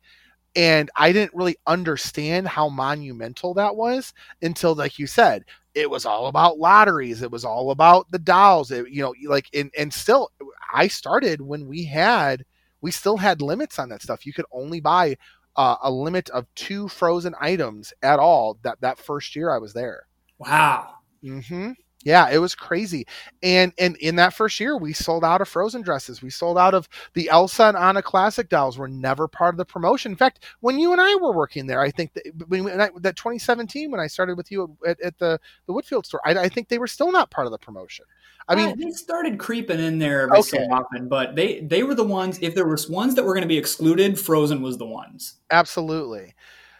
And 0.56 0.90
I 0.96 1.12
didn't 1.12 1.34
really 1.34 1.56
understand 1.66 2.48
how 2.48 2.68
monumental 2.68 3.54
that 3.54 3.76
was 3.76 4.12
until, 4.42 4.74
like 4.74 4.98
you 4.98 5.06
said, 5.06 5.44
it 5.74 5.88
was 5.88 6.04
all 6.04 6.26
about 6.26 6.58
lotteries. 6.58 7.22
It 7.22 7.30
was 7.30 7.44
all 7.44 7.70
about 7.70 8.10
the 8.10 8.18
dolls. 8.18 8.70
It, 8.72 8.90
you 8.90 9.02
know, 9.02 9.14
like, 9.28 9.48
and, 9.54 9.70
and 9.78 9.92
still, 9.94 10.30
I 10.74 10.88
started 10.88 11.40
when 11.40 11.66
we 11.68 11.84
had, 11.84 12.44
we 12.80 12.90
still 12.90 13.16
had 13.16 13.42
limits 13.42 13.78
on 13.78 13.88
that 13.90 14.02
stuff. 14.02 14.26
You 14.26 14.32
could 14.32 14.46
only 14.52 14.80
buy 14.80 15.16
uh, 15.56 15.76
a 15.82 15.90
limit 15.90 16.30
of 16.30 16.46
two 16.56 16.88
frozen 16.88 17.34
items 17.40 17.92
at 18.02 18.18
all 18.18 18.58
that 18.62 18.80
that 18.80 18.98
first 18.98 19.36
year 19.36 19.50
I 19.50 19.58
was 19.58 19.72
there. 19.72 20.06
wow. 20.38 20.96
hmm 21.22 21.72
Yeah, 22.02 22.30
it 22.30 22.38
was 22.38 22.54
crazy. 22.54 23.06
And 23.42 23.72
and 23.78 23.96
in 23.98 24.16
that 24.16 24.32
first 24.32 24.58
year, 24.58 24.76
we 24.76 24.94
sold 24.94 25.22
out 25.22 25.42
of 25.42 25.48
Frozen 25.48 25.82
dresses. 25.82 26.22
We 26.22 26.30
sold 26.30 26.56
out 26.56 26.72
of 26.72 26.88
the 27.12 27.28
Elsa 27.28 27.64
and 27.64 27.76
Anna 27.76 28.02
classic 28.02 28.48
dolls. 28.48 28.78
Were 28.78 28.88
never 28.88 29.28
part 29.28 29.54
of 29.54 29.58
the 29.58 29.66
promotion. 29.66 30.12
In 30.12 30.16
fact, 30.16 30.44
when 30.60 30.78
you 30.78 30.92
and 30.92 31.00
I 31.00 31.14
were 31.16 31.32
working 31.32 31.66
there, 31.66 31.80
I 31.80 31.90
think 31.90 32.14
that 32.14 32.24
I, 32.50 32.88
that 33.00 33.16
2017 33.16 33.90
when 33.90 34.00
I 34.00 34.06
started 34.06 34.38
with 34.38 34.50
you 34.50 34.76
at, 34.86 34.98
at 35.02 35.18
the 35.18 35.38
the 35.66 35.74
Woodfield 35.74 36.06
store, 36.06 36.22
I, 36.24 36.32
I 36.32 36.48
think 36.48 36.68
they 36.68 36.78
were 36.78 36.86
still 36.86 37.12
not 37.12 37.30
part 37.30 37.46
of 37.46 37.50
the 37.50 37.58
promotion. 37.58 38.06
I 38.48 38.54
mean, 38.54 38.80
they 38.80 38.90
started 38.90 39.38
creeping 39.38 39.78
in 39.78 39.98
there 39.98 40.22
every 40.22 40.42
so 40.42 40.58
often, 40.72 41.06
but 41.06 41.36
they 41.36 41.60
they 41.60 41.82
were 41.82 41.94
the 41.94 42.02
ones. 42.02 42.38
If 42.40 42.54
there 42.54 42.66
was 42.66 42.88
ones 42.88 43.14
that 43.14 43.24
were 43.24 43.34
going 43.34 43.42
to 43.42 43.48
be 43.48 43.58
excluded, 43.58 44.18
Frozen 44.18 44.62
was 44.62 44.78
the 44.78 44.86
ones. 44.86 45.34
Absolutely. 45.50 46.34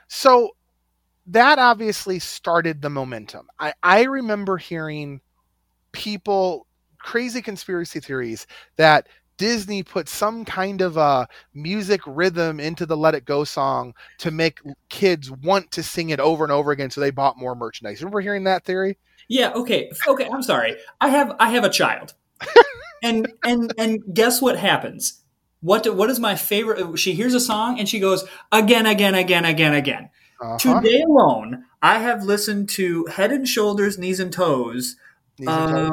So 0.08 0.56
that 1.30 1.58
obviously 1.58 2.18
started 2.18 2.82
the 2.82 2.90
momentum. 2.90 3.48
I, 3.58 3.72
I 3.82 4.02
remember 4.02 4.56
hearing 4.56 5.20
people 5.92 6.66
crazy 6.98 7.40
conspiracy 7.40 8.00
theories 8.00 8.46
that 8.76 9.08
Disney 9.36 9.82
put 9.82 10.08
some 10.08 10.44
kind 10.44 10.82
of 10.82 10.96
a 10.96 11.26
music 11.54 12.00
rhythm 12.06 12.60
into 12.60 12.84
the 12.84 12.96
Let 12.96 13.14
It 13.14 13.24
Go 13.24 13.44
song 13.44 13.94
to 14.18 14.30
make 14.30 14.60
kids 14.90 15.30
want 15.30 15.70
to 15.70 15.82
sing 15.82 16.10
it 16.10 16.20
over 16.20 16.44
and 16.44 16.52
over 16.52 16.72
again 16.72 16.90
so 16.90 17.00
they 17.00 17.10
bought 17.10 17.38
more 17.38 17.54
merchandise. 17.54 18.02
Remember 18.02 18.20
hearing 18.20 18.44
that 18.44 18.64
theory? 18.64 18.98
Yeah. 19.28 19.52
Okay. 19.52 19.90
Okay. 20.06 20.28
I'm 20.30 20.42
sorry. 20.42 20.76
I 21.00 21.08
have 21.08 21.34
I 21.38 21.50
have 21.50 21.64
a 21.64 21.70
child, 21.70 22.12
and 23.02 23.32
and 23.44 23.72
and 23.78 24.02
guess 24.12 24.42
what 24.42 24.58
happens? 24.58 25.22
What 25.62 25.84
do, 25.84 25.92
what 25.92 26.10
is 26.10 26.18
my 26.18 26.34
favorite? 26.34 26.98
She 26.98 27.14
hears 27.14 27.32
a 27.32 27.40
song 27.40 27.78
and 27.78 27.88
she 27.88 28.00
goes 28.00 28.24
again, 28.50 28.86
again, 28.86 29.14
again, 29.14 29.44
again, 29.44 29.74
again. 29.74 30.10
Uh-huh. 30.40 30.58
Today 30.58 31.02
alone, 31.02 31.64
I 31.82 31.98
have 31.98 32.24
listened 32.24 32.68
to 32.70 33.06
Head 33.06 33.30
and 33.32 33.46
Shoulders, 33.48 33.98
Knees 33.98 34.20
and 34.20 34.32
Toes 34.32 34.96
Knees 35.38 35.48
and 35.48 35.68
toes. 35.70 35.90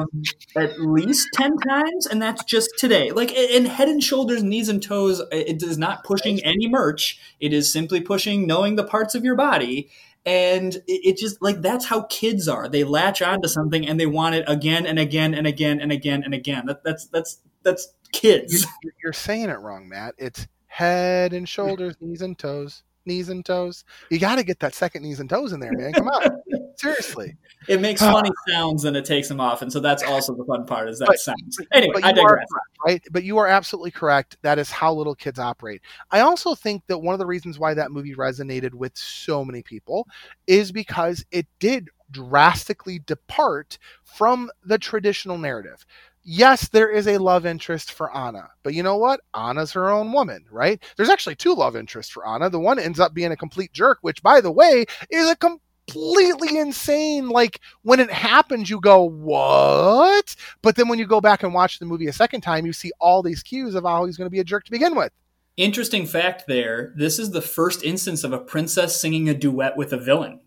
um, 0.56 0.62
at 0.62 0.80
least 0.80 1.28
10 1.34 1.56
times, 1.58 2.06
and 2.06 2.20
that's 2.20 2.44
just 2.44 2.70
today. 2.78 3.10
Like, 3.12 3.32
in 3.32 3.64
Head 3.66 3.88
and 3.88 4.02
Shoulders, 4.02 4.42
Knees 4.42 4.68
and 4.68 4.82
Toes, 4.82 5.22
it 5.32 5.62
is 5.62 5.78
not 5.78 6.04
pushing 6.04 6.42
any 6.44 6.68
merch. 6.68 7.18
It 7.40 7.52
is 7.52 7.72
simply 7.72 8.00
pushing 8.00 8.46
knowing 8.46 8.76
the 8.76 8.84
parts 8.84 9.14
of 9.14 9.24
your 9.24 9.36
body. 9.36 9.88
And 10.26 10.74
it, 10.74 10.82
it 10.86 11.16
just, 11.16 11.40
like, 11.40 11.62
that's 11.62 11.86
how 11.86 12.02
kids 12.02 12.46
are. 12.48 12.68
They 12.68 12.84
latch 12.84 13.22
onto 13.22 13.48
something 13.48 13.86
and 13.88 13.98
they 13.98 14.04
want 14.06 14.34
it 14.34 14.44
again 14.48 14.84
and 14.84 14.98
again 14.98 15.32
and 15.32 15.46
again 15.46 15.80
and 15.80 15.92
again 15.92 16.22
and 16.24 16.34
again. 16.34 16.66
That, 16.66 16.84
that's, 16.84 17.06
that's, 17.06 17.38
that's 17.62 17.94
kids. 18.12 18.66
You- 18.82 18.90
You're 19.02 19.12
saying 19.14 19.48
it 19.48 19.60
wrong, 19.60 19.88
Matt. 19.88 20.14
It's 20.18 20.46
head 20.66 21.32
and 21.32 21.48
shoulders, 21.48 21.94
knees 22.00 22.20
and 22.20 22.38
toes, 22.38 22.82
knees 23.08 23.28
and 23.28 23.44
toes. 23.44 23.84
You 24.10 24.20
got 24.20 24.36
to 24.36 24.44
get 24.44 24.60
that 24.60 24.74
second 24.74 25.02
knees 25.02 25.18
and 25.18 25.28
toes 25.28 25.52
in 25.52 25.58
there, 25.58 25.72
man. 25.72 25.92
Come 25.94 26.06
on. 26.08 26.40
Seriously. 26.76 27.36
It 27.66 27.80
makes 27.80 28.00
funny 28.00 28.30
sounds 28.48 28.84
and 28.84 28.96
it 28.96 29.04
takes 29.04 29.26
them 29.26 29.40
off. 29.40 29.62
And 29.62 29.72
so 29.72 29.80
that's 29.80 30.04
also 30.04 30.32
the 30.36 30.44
fun 30.44 30.64
part 30.64 30.88
is 30.88 31.00
that 31.00 31.06
But- 31.08 31.18
sounds. 31.18 31.58
Anyway, 31.72 32.00
I 32.04 32.12
digress. 32.12 32.46
right? 32.86 33.02
But 33.10 33.24
you 33.24 33.38
are 33.38 33.48
absolutely 33.48 33.90
correct. 33.90 34.36
That 34.42 34.60
is 34.60 34.70
how 34.70 34.92
little 34.94 35.16
kids 35.16 35.40
operate. 35.40 35.82
I 36.12 36.20
also 36.20 36.54
think 36.54 36.86
that 36.86 36.98
one 36.98 37.14
of 37.14 37.18
the 37.18 37.26
reasons 37.26 37.58
why 37.58 37.74
that 37.74 37.90
movie 37.90 38.14
resonated 38.14 38.74
with 38.74 38.96
so 38.96 39.44
many 39.44 39.62
people 39.64 40.06
is 40.46 40.70
because 40.70 41.24
it 41.32 41.48
did 41.58 41.88
drastically 42.12 43.00
depart 43.00 43.78
from 44.04 44.48
the 44.64 44.78
traditional 44.78 45.36
narrative. 45.36 45.84
Yes, 46.30 46.68
there 46.68 46.90
is 46.90 47.08
a 47.08 47.16
love 47.16 47.46
interest 47.46 47.92
for 47.92 48.14
Anna, 48.14 48.50
but 48.62 48.74
you 48.74 48.82
know 48.82 48.98
what? 48.98 49.20
Anna's 49.32 49.72
her 49.72 49.88
own 49.88 50.12
woman, 50.12 50.44
right? 50.50 50.78
There's 50.94 51.08
actually 51.08 51.36
two 51.36 51.54
love 51.54 51.74
interests 51.74 52.12
for 52.12 52.28
Anna. 52.28 52.50
The 52.50 52.60
one 52.60 52.78
ends 52.78 53.00
up 53.00 53.14
being 53.14 53.32
a 53.32 53.36
complete 53.36 53.72
jerk, 53.72 53.96
which, 54.02 54.22
by 54.22 54.42
the 54.42 54.52
way, 54.52 54.84
is 55.08 55.26
a 55.26 55.36
completely 55.36 56.58
insane. 56.58 57.30
Like 57.30 57.60
when 57.80 57.98
it 57.98 58.10
happens, 58.10 58.68
you 58.68 58.78
go, 58.78 59.04
"What?" 59.04 60.36
But 60.60 60.76
then 60.76 60.88
when 60.88 60.98
you 60.98 61.06
go 61.06 61.22
back 61.22 61.44
and 61.44 61.54
watch 61.54 61.78
the 61.78 61.86
movie 61.86 62.08
a 62.08 62.12
second 62.12 62.42
time, 62.42 62.66
you 62.66 62.74
see 62.74 62.92
all 63.00 63.22
these 63.22 63.42
cues 63.42 63.74
of 63.74 63.84
how 63.84 64.04
he's 64.04 64.18
going 64.18 64.26
to 64.26 64.30
be 64.30 64.40
a 64.40 64.44
jerk 64.44 64.64
to 64.66 64.70
begin 64.70 64.94
with. 64.94 65.12
Interesting 65.56 66.04
fact 66.04 66.46
there. 66.46 66.92
This 66.94 67.18
is 67.18 67.30
the 67.30 67.40
first 67.40 67.82
instance 67.82 68.22
of 68.22 68.34
a 68.34 68.38
princess 68.38 69.00
singing 69.00 69.30
a 69.30 69.34
duet 69.34 69.78
with 69.78 69.94
a 69.94 69.98
villain. 69.98 70.40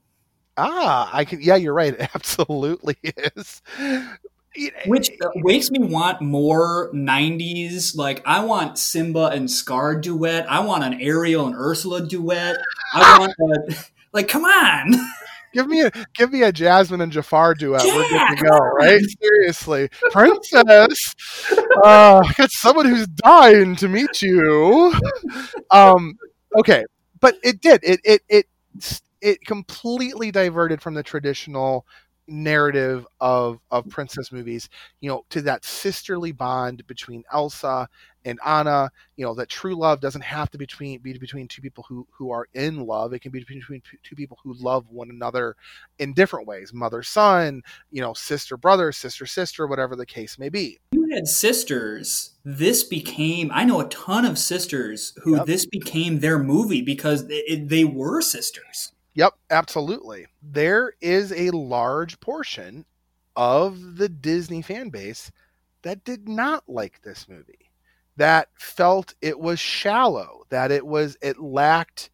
Ah, 0.57 1.09
I 1.11 1.25
can. 1.25 1.41
Yeah, 1.41 1.55
you're 1.55 1.73
right. 1.73 1.95
It 1.99 2.11
absolutely 2.13 2.97
is. 3.35 3.63
It- 4.53 4.73
Which 4.85 5.09
uh, 5.21 5.29
makes 5.35 5.71
me 5.71 5.79
want 5.79 6.21
more 6.21 6.91
90s. 6.93 7.95
Like, 7.95 8.21
I 8.25 8.43
want 8.43 8.77
Simba 8.77 9.27
and 9.27 9.49
Scar 9.49 9.95
duet. 9.99 10.45
I 10.49 10.59
want 10.59 10.83
an 10.83 10.99
Ariel 11.01 11.45
and 11.47 11.55
Ursula 11.55 12.05
duet. 12.05 12.57
I 12.93 13.19
want 13.19 13.33
a. 13.39 13.75
Like, 14.13 14.27
come 14.27 14.43
on. 14.43 14.91
give 15.53 15.67
me 15.67 15.83
a 15.83 15.91
give 16.15 16.33
me 16.33 16.43
a 16.43 16.51
Jasmine 16.51 16.99
and 16.99 17.13
Jafar 17.13 17.53
duet. 17.53 17.81
We're 17.85 18.03
Yeah, 18.11 18.27
good 18.27 18.39
to 18.39 18.43
go, 18.43 18.57
right? 18.57 19.01
Seriously, 19.21 19.89
princess. 20.11 21.15
Uh, 21.85 22.21
I 22.27 22.33
got 22.37 22.51
someone 22.51 22.87
who's 22.87 23.07
dying 23.07 23.77
to 23.77 23.87
meet 23.87 24.21
you. 24.21 24.93
Um, 25.71 26.17
okay, 26.59 26.83
but 27.21 27.35
it 27.41 27.61
did. 27.61 27.79
It 27.85 28.01
it 28.03 28.21
it 28.27 28.45
it 29.21 29.45
completely 29.45 30.29
diverted 30.29 30.81
from 30.81 30.93
the 30.93 31.03
traditional 31.03 31.85
narrative 32.31 33.05
of 33.19 33.59
of 33.69 33.87
princess 33.89 34.31
movies 34.31 34.69
you 35.01 35.09
know 35.09 35.23
to 35.29 35.41
that 35.41 35.63
sisterly 35.65 36.31
bond 36.31 36.85
between 36.87 37.23
elsa 37.33 37.87
and 38.23 38.39
anna 38.45 38.89
you 39.17 39.25
know 39.25 39.33
that 39.33 39.49
true 39.49 39.75
love 39.75 39.99
doesn't 39.99 40.21
have 40.23 40.49
to 40.49 40.57
between 40.57 40.99
be 41.01 41.11
between 41.17 41.47
two 41.47 41.61
people 41.61 41.85
who 41.89 42.07
who 42.11 42.31
are 42.31 42.47
in 42.53 42.85
love 42.85 43.11
it 43.13 43.19
can 43.19 43.31
be 43.31 43.39
between 43.43 43.81
two- 44.03 44.15
people 44.15 44.37
who 44.43 44.53
love 44.53 44.85
one 44.89 45.09
another 45.09 45.55
in 45.99 46.13
different 46.13 46.47
ways 46.47 46.73
mother 46.73 47.03
son 47.03 47.61
you 47.91 48.01
know 48.01 48.13
sister 48.13 48.55
brother 48.55 48.91
sister 48.91 49.25
sister 49.25 49.67
whatever 49.67 49.95
the 49.95 50.05
case 50.05 50.39
may 50.39 50.49
be 50.49 50.79
You 50.93 51.07
had 51.13 51.27
sisters. 51.27 52.31
This 52.45 52.83
became. 52.83 53.51
I 53.53 53.65
know 53.65 53.81
a 53.81 53.89
ton 53.89 54.25
of 54.25 54.39
sisters 54.39 55.13
who 55.23 55.35
Yep. 55.35 55.45
this 55.45 55.65
became 55.65 56.19
their 56.19 56.39
movie 56.39 56.81
because 56.81 57.25
it- 57.29 57.67
they 57.67 57.83
were 57.83 58.21
sisters. 58.21 58.93
Yep, 59.15 59.33
absolutely. 59.49 60.27
There 60.41 60.93
is 61.01 61.31
a 61.33 61.49
large 61.51 62.19
portion 62.19 62.85
of 63.35 63.97
the 63.97 64.07
Disney 64.09 64.61
fan 64.61 64.89
base 64.89 65.31
that 65.83 66.03
did 66.03 66.29
not 66.29 66.63
like 66.69 67.01
this 67.01 67.27
movie, 67.27 67.71
that 68.17 68.49
felt 68.57 69.15
it 69.21 69.39
was 69.39 69.59
shallow, 69.59 70.43
that 70.49 70.71
it 70.71 70.85
was 70.85 71.17
it 71.21 71.39
lacked 71.39 72.09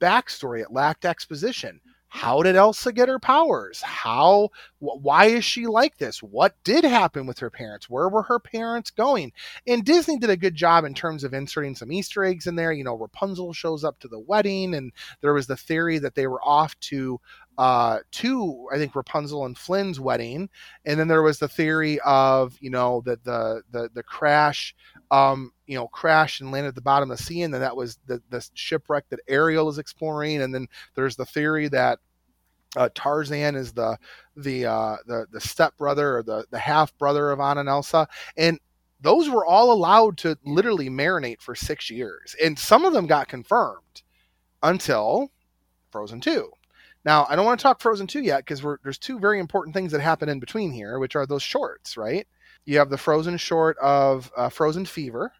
backstory, 0.00 0.62
it 0.62 0.72
lacked 0.72 1.04
exposition. 1.06 1.80
How 2.08 2.42
did 2.42 2.56
Elsa 2.56 2.92
get 2.92 3.08
her 3.08 3.18
powers? 3.18 3.82
How 3.82 4.48
wh- 4.78 5.02
why 5.02 5.26
is 5.26 5.44
she 5.44 5.66
like 5.66 5.98
this? 5.98 6.22
What 6.22 6.54
did 6.64 6.84
happen 6.84 7.26
with 7.26 7.38
her 7.40 7.50
parents? 7.50 7.88
Where 7.90 8.08
were 8.08 8.22
her 8.22 8.40
parents 8.40 8.90
going? 8.90 9.32
And 9.66 9.84
Disney 9.84 10.18
did 10.18 10.30
a 10.30 10.36
good 10.36 10.54
job 10.54 10.84
in 10.84 10.94
terms 10.94 11.22
of 11.22 11.34
inserting 11.34 11.74
some 11.74 11.92
Easter 11.92 12.24
eggs 12.24 12.46
in 12.46 12.56
there. 12.56 12.72
You 12.72 12.84
know, 12.84 12.96
Rapunzel 12.96 13.52
shows 13.52 13.84
up 13.84 13.98
to 14.00 14.08
the 14.08 14.18
wedding 14.18 14.74
and 14.74 14.92
there 15.20 15.34
was 15.34 15.46
the 15.46 15.56
theory 15.56 15.98
that 15.98 16.14
they 16.14 16.26
were 16.26 16.42
off 16.42 16.78
to 16.80 17.20
uh, 17.58 17.98
to 18.12 18.68
I 18.72 18.78
think 18.78 18.94
Rapunzel 18.94 19.44
and 19.44 19.58
Flynn's 19.58 19.98
wedding, 19.98 20.48
and 20.84 20.98
then 20.98 21.08
there 21.08 21.22
was 21.24 21.40
the 21.40 21.48
theory 21.48 21.98
of 22.04 22.56
you 22.60 22.70
know 22.70 23.02
that 23.04 23.24
the 23.24 23.62
the 23.72 23.90
the 23.92 24.04
crash, 24.04 24.74
um, 25.10 25.52
you 25.66 25.76
know, 25.76 25.88
crashed 25.88 26.40
and 26.40 26.50
landed 26.50 26.68
at 26.68 26.74
the 26.74 26.80
bottom 26.80 27.10
of 27.10 27.18
the 27.18 27.24
sea, 27.24 27.42
and 27.42 27.52
then 27.52 27.60
that 27.60 27.76
was 27.76 27.98
the 28.06 28.22
the 28.30 28.46
shipwreck 28.54 29.08
that 29.10 29.20
Ariel 29.28 29.68
is 29.68 29.78
exploring, 29.78 30.42
and 30.42 30.54
then 30.54 30.66
there's 30.94 31.16
the 31.16 31.26
theory 31.26 31.68
that 31.68 31.98
uh, 32.76 32.88
Tarzan 32.94 33.54
is 33.54 33.72
the 33.72 33.96
the 34.36 34.66
uh, 34.66 34.96
the 35.06 35.26
the 35.30 35.40
step 35.40 35.76
brother 35.76 36.18
or 36.18 36.22
the 36.22 36.44
the 36.50 36.58
half 36.58 36.96
brother 36.98 37.30
of 37.30 37.40
Anna 37.40 37.60
and 37.60 37.68
Elsa, 37.68 38.06
and 38.36 38.58
those 39.00 39.28
were 39.28 39.46
all 39.46 39.72
allowed 39.72 40.18
to 40.18 40.36
literally 40.44 40.90
marinate 40.90 41.40
for 41.40 41.54
six 41.54 41.90
years, 41.90 42.36
and 42.42 42.58
some 42.58 42.84
of 42.84 42.92
them 42.92 43.06
got 43.06 43.28
confirmed 43.28 44.02
until 44.62 45.30
Frozen 45.90 46.20
Two. 46.20 46.50
Now, 47.08 47.26
I 47.30 47.36
don't 47.36 47.46
want 47.46 47.58
to 47.58 47.62
talk 47.62 47.80
Frozen 47.80 48.08
2 48.08 48.20
yet 48.20 48.44
because 48.44 48.62
there's 48.82 48.98
two 48.98 49.18
very 49.18 49.40
important 49.40 49.74
things 49.74 49.92
that 49.92 50.02
happen 50.02 50.28
in 50.28 50.40
between 50.40 50.72
here, 50.72 50.98
which 50.98 51.16
are 51.16 51.24
those 51.24 51.42
shorts, 51.42 51.96
right? 51.96 52.28
You 52.66 52.76
have 52.80 52.90
the 52.90 52.98
Frozen 52.98 53.38
short 53.38 53.78
of 53.78 54.30
uh, 54.36 54.50
Frozen 54.50 54.84
Fever, 54.84 55.32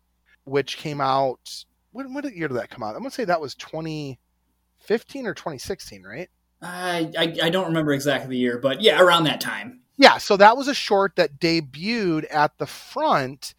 which 0.45 0.79
came 0.79 0.99
out. 0.99 1.67
When, 1.91 2.15
what 2.15 2.25
year 2.35 2.49
did 2.49 2.57
that 2.57 2.71
come 2.71 2.83
out? 2.83 2.95
I'm 2.95 3.01
going 3.01 3.11
to 3.11 3.15
say 3.15 3.27
that 3.27 3.43
was 3.43 3.55
2015 3.57 5.27
or 5.27 5.35
2016, 5.35 6.05
right? 6.05 6.31
I, 6.63 7.13
I, 7.19 7.37
I 7.43 7.51
don't 7.51 7.67
remember 7.67 7.93
exactly 7.93 8.31
the 8.31 8.39
year, 8.39 8.57
but 8.57 8.81
yeah, 8.81 8.99
around 8.99 9.25
that 9.25 9.43
time. 9.43 9.81
Yeah, 9.99 10.17
so 10.17 10.39
that 10.39 10.57
was 10.57 10.69
a 10.69 10.75
short 10.75 11.17
that 11.17 11.39
debuted 11.39 12.25
at 12.33 12.57
the 12.57 12.67
front 12.67 13.53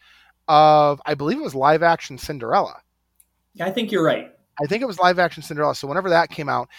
of, 0.48 1.00
I 1.06 1.14
believe 1.14 1.38
it 1.38 1.44
was 1.44 1.54
live 1.54 1.84
action 1.84 2.18
Cinderella. 2.18 2.82
Yeah, 3.54 3.68
I 3.68 3.72
think 3.72 3.92
you're 3.92 4.04
right. 4.04 4.32
I 4.60 4.66
think 4.66 4.82
it 4.82 4.88
was 4.88 4.98
live 4.98 5.20
action 5.20 5.44
Cinderella. 5.44 5.76
So 5.76 5.88
whenever 5.88 6.10
that 6.10 6.32
came 6.32 6.50
out, 6.50 6.70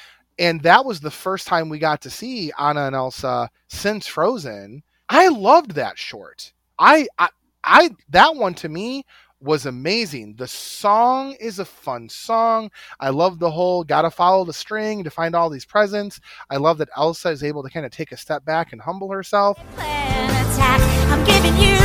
and 0.40 0.62
that 0.62 0.84
was 0.86 1.00
the 1.00 1.10
first 1.10 1.46
time 1.46 1.68
we 1.68 1.78
got 1.78 2.00
to 2.00 2.10
see 2.10 2.50
Anna 2.58 2.86
and 2.86 2.96
Elsa 2.96 3.50
since 3.68 4.06
Frozen. 4.06 4.82
I 5.10 5.28
loved 5.28 5.72
that 5.72 5.98
short. 5.98 6.54
I, 6.78 7.06
I, 7.18 7.28
I 7.62 7.90
that 8.08 8.34
one 8.34 8.54
to 8.54 8.70
me 8.70 9.04
was 9.42 9.66
amazing. 9.66 10.36
The 10.36 10.48
song 10.48 11.32
is 11.40 11.58
a 11.58 11.64
fun 11.66 12.08
song. 12.08 12.70
I 12.98 13.10
love 13.10 13.38
the 13.38 13.50
whole 13.50 13.84
gotta 13.84 14.10
follow 14.10 14.46
the 14.46 14.54
string 14.54 15.04
to 15.04 15.10
find 15.10 15.34
all 15.34 15.50
these 15.50 15.66
presents. 15.66 16.20
I 16.48 16.56
love 16.56 16.78
that 16.78 16.88
Elsa 16.96 17.28
is 17.28 17.44
able 17.44 17.62
to 17.62 17.68
kind 17.68 17.84
of 17.84 17.92
take 17.92 18.10
a 18.10 18.16
step 18.16 18.42
back 18.46 18.72
and 18.72 18.80
humble 18.80 19.10
herself. 19.10 19.58
I'm 19.76 21.24
giving 21.26 21.56
you 21.58 21.80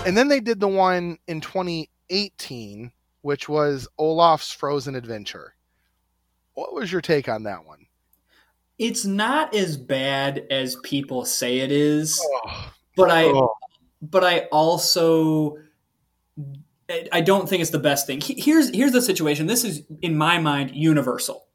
And 0.06 0.16
then 0.16 0.28
they 0.28 0.40
did 0.40 0.60
the 0.60 0.68
one 0.68 1.18
in 1.28 1.42
2018, 1.42 2.90
which 3.20 3.48
was 3.48 3.86
Olaf's 3.98 4.50
Frozen 4.50 4.94
Adventure. 4.94 5.54
What 6.54 6.74
was 6.74 6.90
your 6.90 7.02
take 7.02 7.28
on 7.28 7.42
that 7.42 7.66
one? 7.66 7.86
It's 8.78 9.04
not 9.04 9.54
as 9.54 9.76
bad 9.76 10.46
as 10.50 10.76
people 10.76 11.26
say 11.26 11.58
it 11.58 11.70
is, 11.70 12.18
oh. 12.46 12.72
but 12.96 13.10
I 13.10 13.24
oh 13.26 13.52
but 14.02 14.24
I 14.24 14.40
also 14.50 15.58
I 17.12 17.20
don't 17.20 17.48
think 17.48 17.60
it's 17.60 17.70
the 17.70 17.78
best 17.78 18.06
thing. 18.06 18.20
Here's 18.20 18.70
here's 18.70 18.92
the 18.92 19.02
situation. 19.02 19.46
This 19.46 19.64
is 19.64 19.82
in 20.02 20.16
my 20.16 20.38
mind 20.38 20.74
universal. 20.74 21.46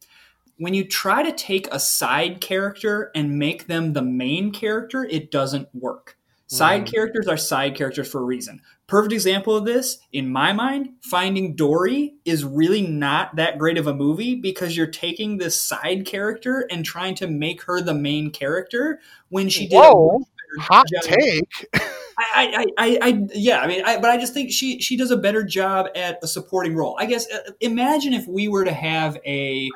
When 0.58 0.73
you 0.73 0.88
try 0.88 1.23
to 1.23 1.34
take 1.34 1.67
a 1.71 1.79
side 1.79 2.39
character 2.39 3.12
and 3.13 3.38
make 3.38 3.67
them 3.67 3.91
the 3.91 4.01
main 4.01 4.51
character, 4.51 5.03
it 5.03 5.29
doesn't 5.31 5.67
work. 5.73 6.17
Side 6.47 6.86
mm. 6.86 6.93
characters 6.93 7.27
are 7.27 7.38
side 7.38 7.75
characters 7.75 8.10
for 8.10 8.21
a 8.21 8.25
reason. 8.25 8.62
Perfect 8.88 9.13
example 9.13 9.55
of 9.55 9.65
this, 9.65 9.97
in 10.13 10.31
my 10.31 10.53
mind, 10.53 10.89
Finding 11.01 11.55
Dory 11.55 12.15
is 12.23 12.45
really 12.45 12.86
not 12.86 13.36
that 13.36 13.58
great 13.58 13.79
of 13.79 13.88
a 13.88 13.95
movie 13.95 14.36
because 14.36 14.77
you're 14.77 14.86
taking 14.86 15.38
this 15.38 15.60
side 15.60 16.05
character 16.05 16.67
and 16.69 16.86
trying 16.86 17.15
to 17.15 17.27
make 17.27 17.63
her 17.63 17.81
the 17.81 17.95
main 17.95 18.29
character 18.29 18.99
when 19.29 19.49
she 19.49 19.67
did 19.67 19.77
Whoa, 19.77 20.21
a 20.58 20.62
hot 20.62 20.86
job. 20.88 21.01
take. 21.01 21.67
I, 22.17 22.23
I, 22.36 22.65
I, 22.77 22.99
I, 23.01 23.27
yeah, 23.34 23.60
I 23.60 23.67
mean, 23.67 23.84
I, 23.84 23.99
but 23.99 24.12
I 24.12 24.17
just 24.17 24.34
think 24.34 24.51
she 24.51 24.79
she 24.79 24.95
does 24.95 25.12
a 25.12 25.17
better 25.17 25.43
job 25.43 25.88
at 25.95 26.19
a 26.23 26.27
supporting 26.27 26.75
role. 26.75 26.95
I 26.99 27.08
guess 27.08 27.29
uh, 27.29 27.51
imagine 27.60 28.13
if 28.13 28.27
we 28.27 28.47
were 28.47 28.63
to 28.63 28.71
have 28.71 29.17
a 29.25 29.69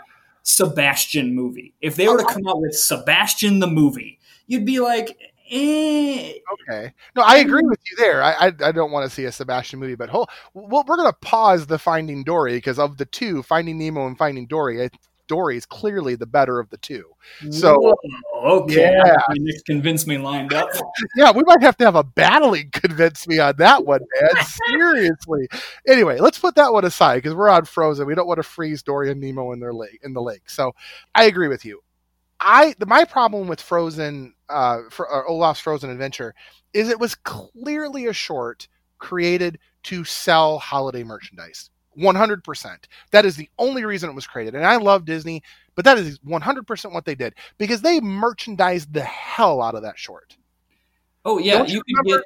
Sebastian 0.44 1.36
movie. 1.36 1.74
If 1.82 1.96
they 1.96 2.08
were 2.08 2.20
to 2.20 2.26
come 2.26 2.48
out 2.48 2.62
with 2.62 2.76
Sebastian 2.76 3.60
the 3.60 3.68
movie, 3.68 4.20
you'd 4.48 4.66
be 4.66 4.80
like, 4.80 5.18
eh. 5.50 6.34
Okay, 6.54 6.94
no, 7.16 7.22
I 7.24 7.38
agree 7.38 7.64
with 7.64 7.80
you 7.90 7.98
there. 7.98 8.24
I, 8.24 8.32
I, 8.32 8.46
I 8.66 8.72
don't 8.72 8.92
want 8.92 9.10
to 9.10 9.14
see 9.14 9.26
a 9.26 9.32
Sebastian 9.32 9.80
movie, 9.80 9.96
but 9.96 10.10
hold, 10.10 10.30
well, 10.54 10.84
we're 10.88 10.98
gonna 10.98 11.14
pause 11.14 11.68
the 11.68 11.80
Finding 11.80 12.24
Dory 12.24 12.54
because 12.54 12.80
of 12.80 12.98
the 12.98 13.06
two, 13.06 13.44
Finding 13.44 13.78
Nemo 13.78 14.08
and 14.08 14.18
Finding 14.18 14.48
Dory. 14.48 14.84
I 14.84 14.90
Dory 15.30 15.56
is 15.56 15.66
clearly 15.66 16.16
the 16.16 16.26
better 16.26 16.60
of 16.60 16.70
the 16.72 16.78
two. 16.78 17.06
So 17.52 17.76
Whoa, 17.80 18.62
okay, 18.64 18.92
yeah, 18.92 19.16
convince 19.66 20.06
me 20.08 20.18
lined 20.18 20.54
up. 20.54 20.70
yeah, 21.16 21.32
we 21.32 21.44
might 21.44 21.62
have 21.62 21.78
to 21.78 21.86
have 21.86 21.96
a 21.96 22.04
battling 22.04 22.72
convince 22.74 23.28
me 23.28 23.40
on 23.40 23.56
that 23.58 23.86
one, 23.86 24.02
man. 24.20 24.44
Seriously. 24.70 25.48
Anyway, 25.88 26.20
let's 26.20 26.40
put 26.40 26.56
that 26.56 26.74
one 26.74 26.84
aside 26.84 27.18
because 27.18 27.36
we're 27.36 27.48
on 27.48 27.66
Frozen. 27.66 28.08
We 28.08 28.16
don't 28.16 28.28
want 28.28 28.40
to 28.40 28.44
freeze 28.44 28.84
Dory 28.84 29.12
and 29.12 29.22
Nemo 29.22 29.52
in 29.52 29.60
their 29.60 29.74
lake 29.74 30.00
in 30.04 30.14
the 30.14 30.22
lake. 30.22 30.50
So 30.50 30.74
I 31.14 31.26
agree 31.26 31.48
with 31.48 31.64
you. 31.64 31.82
I 32.40 32.76
the, 32.80 32.86
my 32.86 33.06
problem 33.06 33.48
with 33.48 33.62
Frozen, 33.62 34.34
uh, 34.50 34.80
for 34.90 35.28
Olaf's 35.28 35.60
Frozen 35.60 35.90
Adventure, 35.90 36.34
is 36.74 36.90
it 36.90 37.00
was 37.00 37.16
clearly 37.16 38.08
a 38.08 38.14
short 38.14 38.68
created 38.98 39.60
to 39.84 40.04
sell 40.04 40.60
holiday 40.60 41.04
merchandise. 41.04 41.70
100%. 41.98 42.78
That 43.12 43.26
is 43.26 43.36
the 43.36 43.50
only 43.58 43.84
reason 43.84 44.10
it 44.10 44.16
was 44.16 44.28
created. 44.28 44.56
And 44.56 44.66
I 44.66 44.78
love 44.78 45.06
Disney, 45.06 45.44
but 45.76 45.86
that 45.86 45.98
is 45.98 46.20
100% 46.20 46.94
what 46.94 47.06
they 47.06 47.16
did 47.16 47.36
because 47.58 47.82
they 47.82 48.00
merchandised 48.00 48.94
the 48.94 49.02
hell 49.02 49.62
out 49.62 49.76
of 49.76 49.82
that 49.82 49.98
short. 49.98 50.38
Oh, 51.26 51.38
yeah. 51.38 51.66
you, 51.66 51.82
you 51.86 51.96
can 51.96 52.06
get. 52.06 52.24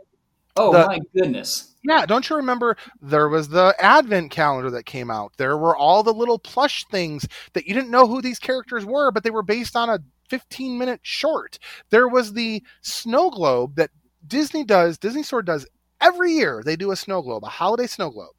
Oh, 0.56 0.72
the, 0.72 0.86
my 0.86 1.00
goodness. 1.16 1.74
Yeah. 1.84 2.06
Don't 2.06 2.30
you 2.30 2.36
remember 2.36 2.78
there 3.02 3.30
was 3.30 3.50
the 3.50 3.76
advent 3.80 4.32
calendar 4.32 4.70
that 4.72 4.86
came 4.86 5.10
out? 5.10 5.34
There 5.38 5.58
were 5.58 5.76
all 5.76 6.04
the 6.04 6.14
little 6.14 6.40
plush 6.40 6.86
things 6.92 7.28
that 7.54 7.66
you 7.66 7.74
didn't 7.74 7.92
know 7.92 8.08
who 8.08 8.22
these 8.22 8.40
characters 8.40 8.86
were, 8.86 9.12
but 9.12 9.24
they 9.24 9.32
were 9.32 9.44
based 9.44 9.76
on 9.76 9.90
a 9.90 10.00
15 10.30 10.78
minute 10.78 11.00
short. 11.04 11.60
There 11.90 12.08
was 12.08 12.34
the 12.34 12.64
snow 12.82 13.30
globe 13.30 13.76
that 13.76 13.92
Disney 14.28 14.64
does, 14.64 14.98
Disney 14.98 15.24
Store 15.24 15.42
does 15.42 15.68
every 16.00 16.34
year. 16.34 16.62
They 16.64 16.76
do 16.76 16.92
a 16.92 16.96
snow 16.96 17.22
globe, 17.22 17.44
a 17.44 17.50
holiday 17.50 17.88
snow 17.88 18.10
globe 18.10 18.36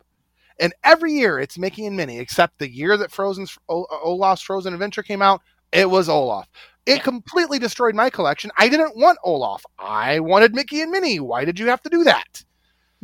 and 0.61 0.73
every 0.85 1.13
year 1.13 1.39
it's 1.39 1.59
Mickey 1.59 1.87
and 1.87 1.97
Minnie, 1.97 2.19
except 2.19 2.59
the 2.59 2.71
year 2.71 2.97
that 2.97 3.11
Frozen's 3.11 3.57
Olaf's 3.69 4.43
Frozen 4.43 4.73
Adventure 4.73 5.03
came 5.03 5.23
out, 5.23 5.41
it 5.73 5.89
was 5.89 6.09
Olaf. 6.09 6.49
It 6.87 7.03
completely 7.03 7.59
destroyed 7.59 7.95
my 7.95 8.11
collection. 8.11 8.51
I 8.59 8.69
didn't 8.69 8.97
want 8.97 9.19
Olaf. 9.25 9.65
I 9.79 10.21
wanted 10.21 10.55
Mickey 10.55 10.83
and 10.83 10.91
Minnie. 10.91 11.21
Why 11.21 11.45
did 11.45 11.59
you 11.59 11.69
have 11.69 11.83
to 11.83 11.89
do 11.89 12.05
that? 12.05 12.45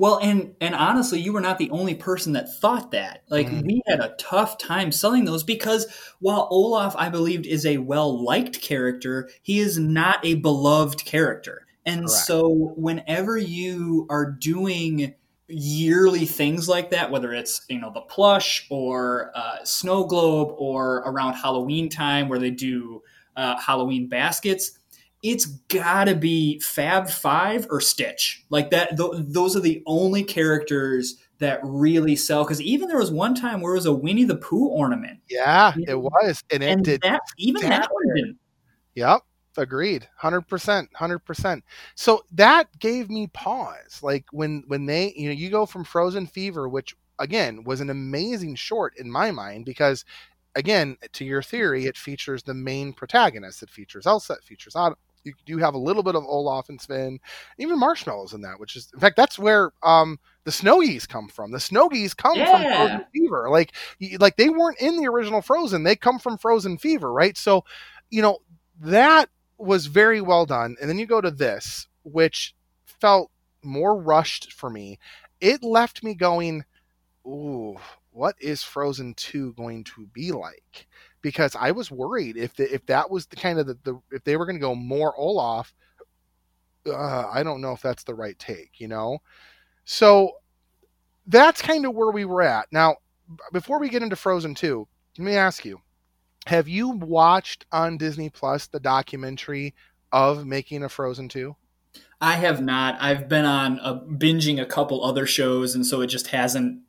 Well, 0.00 0.18
and 0.18 0.54
and 0.62 0.74
honestly, 0.74 1.20
you 1.20 1.32
were 1.32 1.42
not 1.42 1.58
the 1.58 1.70
only 1.70 1.94
person 1.94 2.32
that 2.32 2.54
thought 2.58 2.90
that. 2.92 3.22
Like 3.28 3.48
mm. 3.48 3.62
we 3.62 3.82
had 3.86 4.00
a 4.00 4.14
tough 4.18 4.56
time 4.56 4.92
selling 4.92 5.26
those 5.26 5.44
because 5.44 5.86
while 6.20 6.48
Olaf, 6.50 6.94
I 6.96 7.10
believed, 7.10 7.46
is 7.46 7.66
a 7.66 7.76
well 7.76 8.24
liked 8.24 8.62
character, 8.62 9.28
he 9.42 9.58
is 9.58 9.78
not 9.78 10.24
a 10.24 10.36
beloved 10.36 11.04
character. 11.04 11.66
And 11.84 12.06
Correct. 12.06 12.24
so, 12.24 12.72
whenever 12.76 13.36
you 13.36 14.06
are 14.08 14.30
doing 14.30 15.14
yearly 15.48 16.24
things 16.24 16.66
like 16.66 16.90
that, 16.90 17.10
whether 17.10 17.34
it's 17.34 17.66
you 17.68 17.78
know 17.78 17.92
the 17.92 18.00
plush 18.00 18.66
or 18.70 19.32
uh, 19.34 19.62
snow 19.64 20.04
globe 20.04 20.54
or 20.56 20.98
around 20.98 21.34
Halloween 21.34 21.90
time 21.90 22.30
where 22.30 22.38
they 22.38 22.50
do 22.50 23.02
uh, 23.36 23.58
Halloween 23.58 24.08
baskets, 24.08 24.78
it's 25.22 25.46
gotta 25.46 26.14
be 26.14 26.58
Fab 26.60 27.08
Five 27.08 27.66
or 27.70 27.80
Stitch. 27.80 28.44
Like 28.50 28.70
that, 28.70 28.96
th- 28.96 29.12
those 29.14 29.56
are 29.56 29.60
the 29.60 29.82
only 29.86 30.22
characters 30.22 31.18
that 31.38 31.60
really 31.62 32.16
sell. 32.16 32.44
Because 32.44 32.62
even 32.62 32.88
there 32.88 32.98
was 32.98 33.10
one 33.10 33.34
time 33.34 33.60
where 33.60 33.72
it 33.72 33.76
was 33.76 33.86
a 33.86 33.92
Winnie 33.92 34.24
the 34.24 34.36
Pooh 34.36 34.68
ornament. 34.68 35.20
Yeah, 35.28 35.74
it 35.86 36.00
was, 36.00 36.42
and 36.50 36.62
it 36.62 36.82
did. 36.82 37.02
That, 37.02 37.20
even 37.36 37.62
that 37.62 37.88
one 37.92 38.14
didn't. 38.14 38.38
Yep. 38.94 39.20
Agreed. 39.56 40.08
100%. 40.22 40.88
100%. 40.96 41.62
So 41.94 42.24
that 42.32 42.66
gave 42.78 43.10
me 43.10 43.26
pause. 43.28 44.00
Like 44.02 44.24
when 44.30 44.64
when 44.68 44.86
they, 44.86 45.12
you 45.16 45.28
know, 45.28 45.34
you 45.34 45.50
go 45.50 45.66
from 45.66 45.84
Frozen 45.84 46.28
Fever 46.28 46.68
which 46.68 46.96
again 47.18 47.64
was 47.64 47.80
an 47.80 47.90
amazing 47.90 48.54
short 48.54 48.94
in 48.96 49.10
my 49.10 49.30
mind 49.30 49.64
because 49.64 50.04
again, 50.54 50.96
to 51.12 51.24
your 51.24 51.42
theory, 51.42 51.86
it 51.86 51.96
features 51.96 52.42
the 52.42 52.54
main 52.54 52.92
protagonist. 52.92 53.62
It 53.62 53.70
features 53.70 54.06
Elsa. 54.06 54.34
It 54.34 54.44
features 54.44 54.76
Anna. 54.76 54.96
You 55.22 55.34
do 55.44 55.58
have 55.58 55.74
a 55.74 55.78
little 55.78 56.02
bit 56.02 56.14
of 56.14 56.24
Olaf 56.24 56.70
and 56.70 56.80
Sven, 56.80 57.18
even 57.58 57.78
marshmallows 57.78 58.32
in 58.32 58.40
that, 58.40 58.58
which 58.58 58.74
is, 58.74 58.90
in 58.94 59.00
fact, 59.00 59.16
that's 59.16 59.38
where 59.38 59.72
um, 59.82 60.18
the 60.44 60.50
snowgies 60.50 61.06
come 61.06 61.28
from. 61.28 61.50
The 61.50 61.58
snowgies 61.58 62.16
come 62.16 62.36
from 62.36 62.62
Frozen 62.62 63.04
Fever. 63.12 63.48
Like, 63.50 63.72
like 64.18 64.36
they 64.36 64.48
weren't 64.48 64.80
in 64.80 64.96
the 64.96 65.08
original 65.08 65.42
Frozen. 65.42 65.82
They 65.82 65.94
come 65.94 66.18
from 66.18 66.38
Frozen 66.38 66.78
Fever, 66.78 67.12
right? 67.12 67.36
So, 67.36 67.64
you 68.08 68.22
know, 68.22 68.38
that 68.80 69.28
was 69.58 69.86
very 69.86 70.22
well 70.22 70.46
done. 70.46 70.76
And 70.80 70.88
then 70.88 70.98
you 70.98 71.04
go 71.04 71.20
to 71.20 71.30
this, 71.30 71.86
which 72.02 72.54
felt 72.86 73.30
more 73.62 74.00
rushed 74.00 74.54
for 74.54 74.70
me. 74.70 74.98
It 75.38 75.62
left 75.62 76.02
me 76.02 76.14
going, 76.14 76.64
ooh, 77.26 77.76
what 78.12 78.36
is 78.40 78.62
Frozen 78.62 79.14
2 79.14 79.52
going 79.54 79.84
to 79.84 80.06
be 80.12 80.32
like? 80.32 80.86
Because 81.22 81.54
I 81.58 81.70
was 81.70 81.90
worried 81.90 82.36
if 82.36 82.54
the, 82.56 82.72
if 82.72 82.84
that 82.86 83.10
was 83.10 83.26
the 83.26 83.36
kind 83.36 83.58
of 83.58 83.66
the, 83.66 83.78
the 83.84 84.00
if 84.10 84.24
they 84.24 84.36
were 84.36 84.46
going 84.46 84.56
to 84.56 84.60
go 84.60 84.74
more 84.74 85.14
Olaf, 85.16 85.72
uh, 86.86 87.28
I 87.30 87.42
don't 87.42 87.60
know 87.60 87.72
if 87.72 87.82
that's 87.82 88.04
the 88.04 88.14
right 88.14 88.38
take, 88.38 88.80
you 88.80 88.88
know. 88.88 89.18
So 89.84 90.32
that's 91.26 91.62
kind 91.62 91.84
of 91.84 91.94
where 91.94 92.10
we 92.10 92.24
were 92.24 92.42
at. 92.42 92.66
Now, 92.72 92.96
before 93.52 93.78
we 93.78 93.88
get 93.88 94.02
into 94.02 94.16
Frozen 94.16 94.54
2, 94.54 94.88
let 95.18 95.24
me 95.24 95.36
ask 95.36 95.64
you: 95.64 95.80
Have 96.46 96.68
you 96.68 96.90
watched 96.90 97.66
on 97.70 97.98
Disney 97.98 98.30
Plus 98.30 98.66
the 98.66 98.80
documentary 98.80 99.74
of 100.12 100.46
making 100.46 100.82
a 100.82 100.88
Frozen 100.88 101.28
2? 101.28 101.54
I 102.20 102.34
have 102.34 102.62
not. 102.62 102.96
I've 103.00 103.28
been 103.28 103.44
on 103.44 103.78
a, 103.82 103.94
binging 103.94 104.60
a 104.60 104.66
couple 104.66 105.04
other 105.04 105.26
shows, 105.26 105.74
and 105.74 105.86
so 105.86 106.00
it 106.00 106.08
just 106.08 106.28
hasn't 106.28 106.82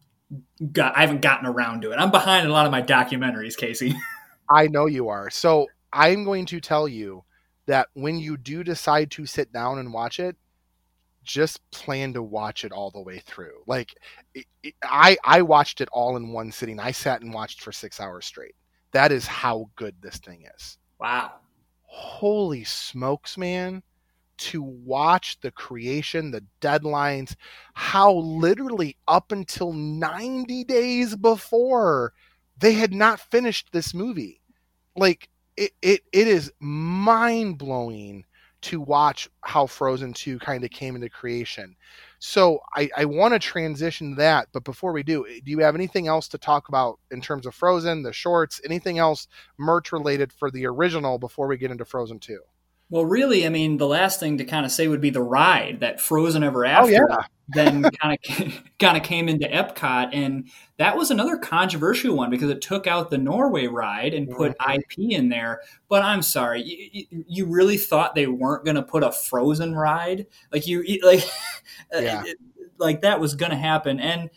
got. 0.71 0.95
I 0.97 1.01
haven't 1.01 1.21
gotten 1.21 1.47
around 1.47 1.81
to 1.81 1.91
it. 1.91 1.95
I'm 1.95 2.11
behind 2.11 2.47
a 2.47 2.51
lot 2.51 2.65
of 2.65 2.71
my 2.71 2.81
documentaries, 2.81 3.57
Casey. 3.57 3.95
I 4.49 4.67
know 4.67 4.85
you 4.85 5.07
are. 5.09 5.29
So 5.29 5.67
I'm 5.93 6.23
going 6.23 6.45
to 6.47 6.59
tell 6.59 6.87
you 6.87 7.23
that 7.67 7.87
when 7.93 8.19
you 8.19 8.37
do 8.37 8.63
decide 8.63 9.11
to 9.11 9.25
sit 9.25 9.53
down 9.53 9.79
and 9.79 9.93
watch 9.93 10.19
it, 10.19 10.35
just 11.23 11.59
plan 11.71 12.13
to 12.13 12.23
watch 12.23 12.65
it 12.65 12.71
all 12.71 12.91
the 12.91 13.01
way 13.01 13.19
through. 13.19 13.61
Like 13.67 13.93
it, 14.33 14.45
it, 14.63 14.73
I, 14.83 15.17
I 15.23 15.41
watched 15.43 15.81
it 15.81 15.89
all 15.91 16.17
in 16.17 16.33
one 16.33 16.51
sitting. 16.51 16.79
I 16.79 16.91
sat 16.91 17.21
and 17.21 17.33
watched 17.33 17.61
for 17.61 17.71
six 17.71 17.99
hours 17.99 18.25
straight. 18.25 18.55
That 18.91 19.11
is 19.11 19.25
how 19.27 19.69
good 19.75 19.95
this 20.01 20.17
thing 20.17 20.45
is. 20.55 20.77
Wow. 20.99 21.33
Holy 21.83 22.63
smokes, 22.63 23.37
man! 23.37 23.83
To 24.49 24.61
watch 24.63 25.39
the 25.41 25.51
creation, 25.51 26.31
the 26.31 26.43
deadlines, 26.61 27.35
how 27.73 28.13
literally 28.13 28.97
up 29.07 29.31
until 29.31 29.73
90 29.73 30.63
days 30.63 31.15
before 31.15 32.13
they 32.57 32.73
had 32.73 32.93
not 32.93 33.19
finished 33.19 33.69
this 33.71 33.93
movie 33.93 34.41
like 34.95 35.29
it 35.57 35.71
it, 35.81 36.01
it 36.11 36.27
is 36.27 36.51
mind 36.59 37.57
blowing 37.57 38.25
to 38.61 38.79
watch 38.79 39.29
how 39.41 39.65
Frozen 39.65 40.13
2 40.13 40.39
kind 40.39 40.63
of 40.63 40.69
came 40.69 40.95
into 40.95 41.09
creation. 41.09 41.75
So 42.19 42.59
I, 42.75 42.89
I 42.95 43.05
want 43.05 43.33
to 43.33 43.39
transition 43.39 44.15
that, 44.17 44.47
but 44.53 44.63
before 44.63 44.91
we 44.93 45.01
do, 45.03 45.25
eh, 45.27 45.39
do 45.43 45.51
you 45.51 45.59
have 45.59 45.73
anything 45.75 46.07
else 46.07 46.27
to 46.29 46.37
talk 46.37 46.69
about 46.69 46.99
in 47.11 47.21
terms 47.21 47.47
of 47.47 47.55
Frozen, 47.55 48.03
the 48.03 48.13
shorts, 48.13 48.61
anything 48.63 48.99
else 48.99 49.27
merch 49.57 49.91
related 49.91 50.31
for 50.31 50.51
the 50.51 50.67
original 50.67 51.17
before 51.17 51.47
we 51.47 51.57
get 51.57 51.71
into 51.71 51.85
Frozen 51.85 52.19
2? 52.19 52.39
Well, 52.91 53.05
really, 53.05 53.45
I 53.45 53.49
mean, 53.49 53.77
the 53.77 53.87
last 53.87 54.19
thing 54.19 54.37
to 54.37 54.43
kind 54.45 54.65
of 54.65 54.71
say 54.71 54.87
would 54.87 55.01
be 55.01 55.09
the 55.09 55.21
ride 55.23 55.79
that 55.79 55.99
Frozen 56.01 56.43
Ever 56.43 56.65
After. 56.65 57.07
Oh, 57.09 57.15
yeah. 57.17 57.25
then 57.53 57.83
kind 57.83 58.17
of 58.29 58.61
kind 58.79 58.95
of 58.97 59.03
came 59.03 59.27
into 59.27 59.45
Epcot, 59.47 60.09
and 60.13 60.47
that 60.77 60.95
was 60.95 61.11
another 61.11 61.37
controversial 61.37 62.15
one 62.15 62.29
because 62.29 62.49
it 62.49 62.61
took 62.61 62.87
out 62.87 63.09
the 63.09 63.17
Norway 63.17 63.67
ride 63.67 64.13
and 64.13 64.29
put 64.29 64.57
Mhm. 64.59 64.75
IP 64.75 65.11
in 65.11 65.29
there. 65.29 65.61
But 65.89 66.03
I'm 66.03 66.21
sorry, 66.21 66.61
you, 66.63 67.05
you- 67.27 67.45
really 67.45 67.77
thought 67.77 68.15
they 68.15 68.27
weren't 68.27 68.63
going 68.65 68.75
to 68.75 68.83
put 68.83 69.03
a 69.03 69.11
Frozen 69.11 69.75
ride? 69.75 70.27
Like 70.53 70.65
you, 70.67 70.83
like, 71.03 71.23
Yeah. 71.93 72.23
it- 72.25 72.37
like 72.77 73.01
that 73.01 73.19
was 73.19 73.35
going 73.35 73.51
to 73.51 73.57
happen. 73.57 73.99
And 73.99 74.29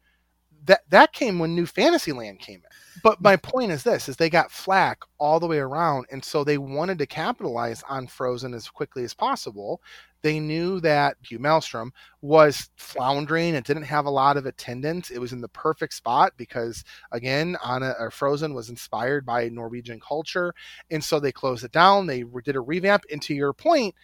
that 0.64 0.82
that 0.90 1.12
came 1.12 1.38
when 1.38 1.54
New 1.54 1.66
Fantasyland 1.66 2.40
came 2.40 2.56
in. 2.56 2.71
But 3.02 3.20
my 3.20 3.36
point 3.36 3.72
is 3.72 3.82
this: 3.82 4.08
is 4.08 4.16
they 4.16 4.30
got 4.30 4.50
flack 4.50 5.00
all 5.18 5.40
the 5.40 5.46
way 5.46 5.58
around, 5.58 6.06
and 6.10 6.24
so 6.24 6.44
they 6.44 6.58
wanted 6.58 6.98
to 6.98 7.06
capitalize 7.06 7.82
on 7.88 8.06
Frozen 8.06 8.54
as 8.54 8.68
quickly 8.68 9.04
as 9.04 9.14
possible. 9.14 9.80
They 10.22 10.38
knew 10.38 10.78
that 10.80 11.16
Hugh 11.22 11.38
Maelstrom 11.38 11.92
was 12.20 12.70
floundering; 12.76 13.54
it 13.54 13.64
didn't 13.64 13.84
have 13.84 14.06
a 14.06 14.10
lot 14.10 14.36
of 14.36 14.46
attendance. 14.46 15.10
It 15.10 15.18
was 15.18 15.32
in 15.32 15.40
the 15.40 15.48
perfect 15.48 15.94
spot 15.94 16.32
because, 16.36 16.84
again, 17.10 17.56
Anna 17.66 17.94
or 17.98 18.10
Frozen 18.10 18.54
was 18.54 18.68
inspired 18.68 19.24
by 19.26 19.48
Norwegian 19.48 20.00
culture, 20.00 20.54
and 20.90 21.02
so 21.02 21.18
they 21.18 21.32
closed 21.32 21.64
it 21.64 21.72
down. 21.72 22.06
They 22.06 22.24
did 22.44 22.56
a 22.56 22.60
revamp. 22.60 23.04
And 23.10 23.22
to 23.22 23.34
your 23.34 23.52
point, 23.52 23.94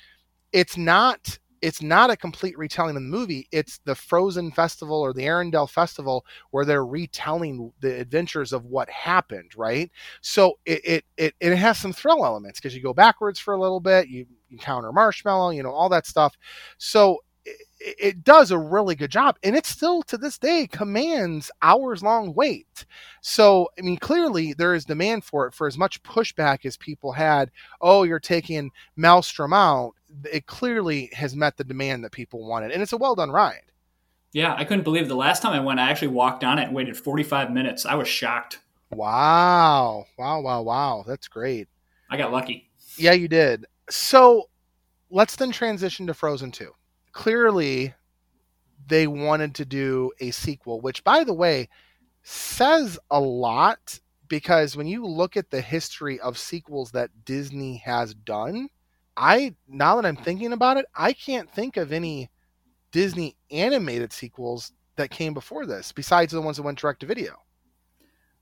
it's 0.53 0.77
not 0.77 1.39
it's 1.63 1.83
not 1.83 2.11
a 2.11 2.17
complete 2.17 2.57
retelling 2.59 2.97
of 2.97 3.03
the 3.03 3.09
movie. 3.09 3.49
It's 3.53 3.79
the 3.85 3.95
Frozen 3.95 4.53
Festival 4.53 5.01
or 5.01 5.13
the 5.13 5.25
Arendelle 5.25 5.69
Festival 5.69 6.25
where 6.51 6.65
they're 6.65 6.87
retelling 6.87 7.73
the 7.81 8.01
adventures 8.01 8.53
of 8.53 8.65
what 8.65 8.89
happened, 8.91 9.53
right? 9.57 9.91
So 10.21 10.59
it 10.67 10.81
it 10.85 11.05
it, 11.17 11.35
it 11.41 11.57
has 11.57 11.79
some 11.79 11.93
thrill 11.93 12.25
elements 12.25 12.61
because 12.61 12.75
you 12.75 12.83
go 12.83 12.95
backwards 12.95 13.39
for 13.39 13.55
a 13.55 13.61
little 13.61 13.81
bit, 13.81 14.09
you 14.09 14.27
encounter 14.51 14.93
Marshmallow, 14.93 15.51
you 15.51 15.63
know, 15.63 15.71
all 15.73 15.89
that 15.91 16.07
stuff. 16.07 16.37
So 16.79 17.19
it, 17.45 17.97
it 17.99 18.25
does 18.25 18.51
a 18.51 18.59
really 18.59 18.95
good 18.95 19.11
job, 19.11 19.37
and 19.43 19.57
it 19.57 19.67
still 19.67 20.03
to 20.05 20.19
this 20.19 20.39
day 20.39 20.67
commands 20.67 21.51
hours 21.63 22.03
long 22.03 22.35
wait. 22.35 22.87
So 23.21 23.69
I 23.79 23.83
mean, 23.83 23.99
clearly 23.99 24.53
there 24.55 24.75
is 24.75 24.85
demand 24.85 25.25
for 25.25 25.47
it. 25.47 25.55
For 25.55 25.67
as 25.67 25.79
much 25.79 26.03
pushback 26.03 26.65
as 26.65 26.77
people 26.77 27.13
had, 27.13 27.51
oh, 27.81 28.03
you're 28.05 28.21
taking 28.21 28.71
Maelstrom 28.97 29.53
out. 29.53 29.95
It 30.31 30.47
clearly 30.47 31.11
has 31.13 31.37
met 31.37 31.57
the 31.57 31.65
demand 31.65 32.05
that 32.05 32.13
people 32.13 32.47
wanted, 32.47 32.73
and 32.73 32.83
it's 32.83 32.93
a 32.93 32.97
well 32.97 33.15
done 33.15 33.31
ride. 33.31 33.63
Yeah, 34.33 34.55
I 34.55 34.65
couldn't 34.65 34.85
believe 34.85 35.05
it. 35.05 35.09
the 35.09 35.17
last 35.17 35.43
time 35.43 35.53
I 35.53 35.61
went, 35.61 35.81
I 35.81 35.91
actually 35.91 36.09
walked 36.09 36.45
on 36.45 36.59
it 36.59 36.65
and 36.65 36.75
waited 36.75 36.97
45 36.97 37.51
minutes. 37.51 37.87
I 37.87 37.95
was 37.95 38.09
shocked. 38.09 38.61
Wow, 38.91 40.07
wow, 40.19 40.41
wow, 40.41 40.63
wow! 40.63 41.05
That's 41.07 41.29
great. 41.29 41.69
I 42.11 42.17
got 42.17 42.33
lucky. 42.33 42.71
Yeah, 42.97 43.13
you 43.13 43.29
did. 43.29 43.67
So 43.91 44.49
let's 45.11 45.37
then 45.37 45.53
transition 45.53 46.07
to 46.07 46.15
Frozen 46.15 46.53
2. 46.53 46.73
Clearly, 47.13 47.95
they 48.87 49.07
wanted 49.07 49.55
to 49.57 49.65
do 49.65 50.13
a 50.21 50.31
sequel, 50.31 50.81
which, 50.81 51.05
by 51.05 51.25
the 51.25 51.35
way, 51.35 51.69
says 52.23 52.99
a 53.11 53.21
lot 53.21 54.01
because 54.29 54.77
when 54.77 54.87
you 54.87 55.07
look 55.07 55.37
at 55.37 55.51
the 55.51 55.61
history 55.61 56.21
of 56.21 56.39
sequels 56.39 56.91
that 56.93 57.25
Disney 57.25 57.79
has 57.79 58.15
done, 58.15 58.69
I 59.19 59.55
now 59.69 59.97
that 59.97 60.07
I'm 60.07 60.17
thinking 60.17 60.53
about 60.53 60.77
it, 60.77 60.87
I 60.95 61.13
can't 61.13 61.51
think 61.51 61.77
of 61.77 61.93
any 61.93 62.31
Disney 62.93 63.37
animated 63.51 64.13
sequels 64.13 64.73
that 64.97 65.11
came 65.11 65.35
before 65.35 65.67
this 65.67 65.93
besides 65.93 66.33
the 66.33 66.41
ones 66.41 66.57
that 66.57 66.63
went 66.63 66.79
direct 66.79 67.01
to 67.01 67.07
video. 67.07 67.37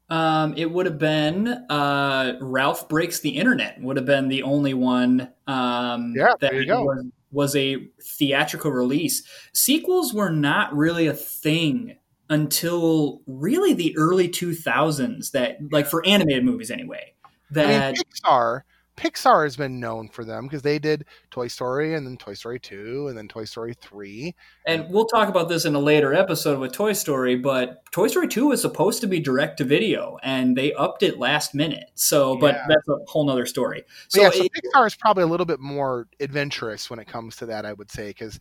Um, 0.08 0.54
it 0.56 0.70
would 0.70 0.86
have 0.86 0.98
been 0.98 1.48
uh, 1.48 2.34
Ralph 2.40 2.88
Breaks 2.88 3.18
the 3.20 3.30
Internet 3.30 3.80
would 3.80 3.96
have 3.96 4.06
been 4.06 4.28
the 4.28 4.42
only 4.44 4.72
one 4.72 5.32
um, 5.48 6.14
Yeah, 6.14 6.34
that 6.40 6.52
there 6.52 6.60
you 6.60 6.66
go. 6.66 6.84
was, 6.84 7.04
was 7.32 7.56
a 7.56 7.88
theatrical 8.02 8.70
release. 8.70 9.24
Sequels 9.52 10.14
were 10.14 10.30
not 10.30 10.72
really 10.76 11.08
a 11.08 11.12
thing 11.12 11.96
until 12.30 13.22
really 13.26 13.72
the 13.72 13.96
early 13.96 14.28
2000s 14.28 15.30
that 15.32 15.58
like 15.70 15.86
for 15.86 16.04
animated 16.06 16.44
movies 16.44 16.70
anyway 16.72 17.12
I 17.54 17.54
that 17.54 17.94
mean, 17.94 18.04
Pixar, 18.04 18.62
Pixar 18.96 19.44
has 19.44 19.56
been 19.56 19.78
known 19.78 20.08
for 20.08 20.24
them 20.24 20.44
because 20.44 20.62
they 20.62 20.78
did 20.78 21.04
Toy 21.30 21.48
Story 21.48 21.94
and 21.94 22.06
then 22.06 22.16
Toy 22.16 22.34
Story 22.34 22.58
2 22.58 23.08
and 23.08 23.16
then 23.18 23.28
Toy 23.28 23.44
Story 23.44 23.74
3. 23.80 24.34
and 24.66 24.88
we'll 24.90 25.04
talk 25.06 25.28
about 25.28 25.48
this 25.48 25.64
in 25.64 25.74
a 25.74 25.78
later 25.78 26.14
episode 26.14 26.58
with 26.58 26.72
Toy 26.72 26.92
Story, 26.94 27.36
but 27.36 27.82
Toy 27.92 28.08
Story 28.08 28.26
2 28.28 28.48
was 28.48 28.62
supposed 28.62 29.00
to 29.02 29.06
be 29.06 29.20
direct 29.20 29.58
to 29.58 29.64
video 29.64 30.16
and 30.22 30.56
they 30.56 30.72
upped 30.74 31.02
it 31.02 31.18
last 31.18 31.54
minute. 31.54 31.90
So, 31.94 32.36
but 32.36 32.54
Yeah. 32.54 32.64
that's 32.68 32.88
a 32.88 32.96
whole 33.06 33.24
nother 33.26 33.46
story. 33.46 33.84
So, 34.08 34.22
yeah, 34.22 34.30
so 34.30 34.44
it- 34.44 34.52
Pixar 34.52 34.86
is 34.86 34.94
probably 34.94 35.24
a 35.24 35.26
little 35.26 35.46
bit 35.46 35.60
more 35.60 36.08
adventurous 36.20 36.88
when 36.88 36.98
it 36.98 37.06
comes 37.06 37.36
to 37.36 37.46
that, 37.46 37.66
I 37.66 37.74
would 37.74 37.90
say. 37.90 38.08
Because, 38.08 38.40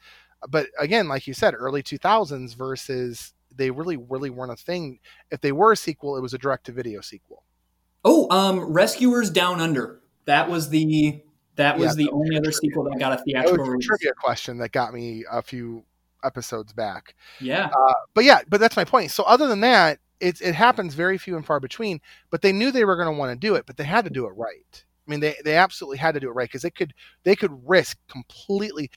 but 0.49 0.67
again, 0.79 1.07
like 1.07 1.27
you 1.27 1.33
said, 1.33 1.53
early 1.57 1.83
2000s 1.83 2.55
versus 2.55 3.33
they 3.53 3.71
really, 3.71 3.97
really 3.97 4.29
weren't 4.29 4.51
a 4.51 4.55
thing. 4.55 4.99
If 5.31 5.41
they 5.41 5.51
were 5.51 5.71
a 5.73 5.77
sequel, 5.77 6.17
it 6.17 6.21
was 6.21 6.33
a 6.33 6.37
direct 6.37 6.65
to 6.67 6.71
video 6.71 7.01
sequel. 7.01 7.43
oh, 8.07 8.29
um, 8.29 8.59
Rescuers 8.59 9.29
Down 9.31 9.59
Under. 9.59 9.99
That 10.25 10.49
was 10.49 10.69
the 10.69 11.21
that 11.55 11.77
was 11.77 11.97
Yeah, 11.97 12.05
the 12.05 12.09
only 12.11 12.37
other 12.37 12.51
sequel 12.51 12.83
that 12.85 12.99
got 12.99 13.13
a 13.13 13.17
That 13.17 13.23
theatrical 13.25 13.57
was 13.57 13.67
a 13.69 13.71
release. 13.71 13.87
trivia 13.87 14.13
question 14.13 14.57
that 14.59 14.71
got 14.71 14.93
me 14.93 15.23
a 15.31 15.41
few 15.41 15.85
episodes 16.23 16.73
back. 16.73 17.15
Yeah. 17.39 17.69
Uh, 17.73 17.93
but 18.13 18.23
yeah, 18.23 18.41
but 18.49 18.59
that's 18.59 18.75
my 18.75 18.85
point. 18.85 19.11
So 19.11 19.23
other 19.23 19.47
than 19.47 19.61
that, 19.61 19.99
it 20.19 20.41
it 20.41 20.55
happens 20.55 20.93
very 20.95 21.17
few 21.17 21.35
and 21.35 21.45
far 21.45 21.59
between. 21.59 22.01
But 22.29 22.41
they 22.41 22.51
knew 22.51 22.71
they 22.71 22.85
were 22.85 22.95
going 22.95 23.13
to 23.13 23.17
want 23.19 23.31
to 23.31 23.47
do 23.47 23.55
it, 23.55 23.65
but 23.65 23.77
they 23.77 23.83
had 23.83 24.05
to 24.05 24.11
do 24.11 24.25
it 24.25 24.31
right. 24.31 24.85
I 25.07 25.11
mean, 25.11 25.19
they, 25.19 25.35
they 25.45 25.55
absolutely 25.55 25.97
had 25.99 26.15
to 26.15 26.19
do 26.19 26.29
it 26.29 26.33
right 26.33 26.49
because 26.49 26.63
they 26.63 26.71
could 26.71 26.93
they 27.23 27.35
could 27.35 27.51
risk 27.67 27.97
completely. 28.09 28.89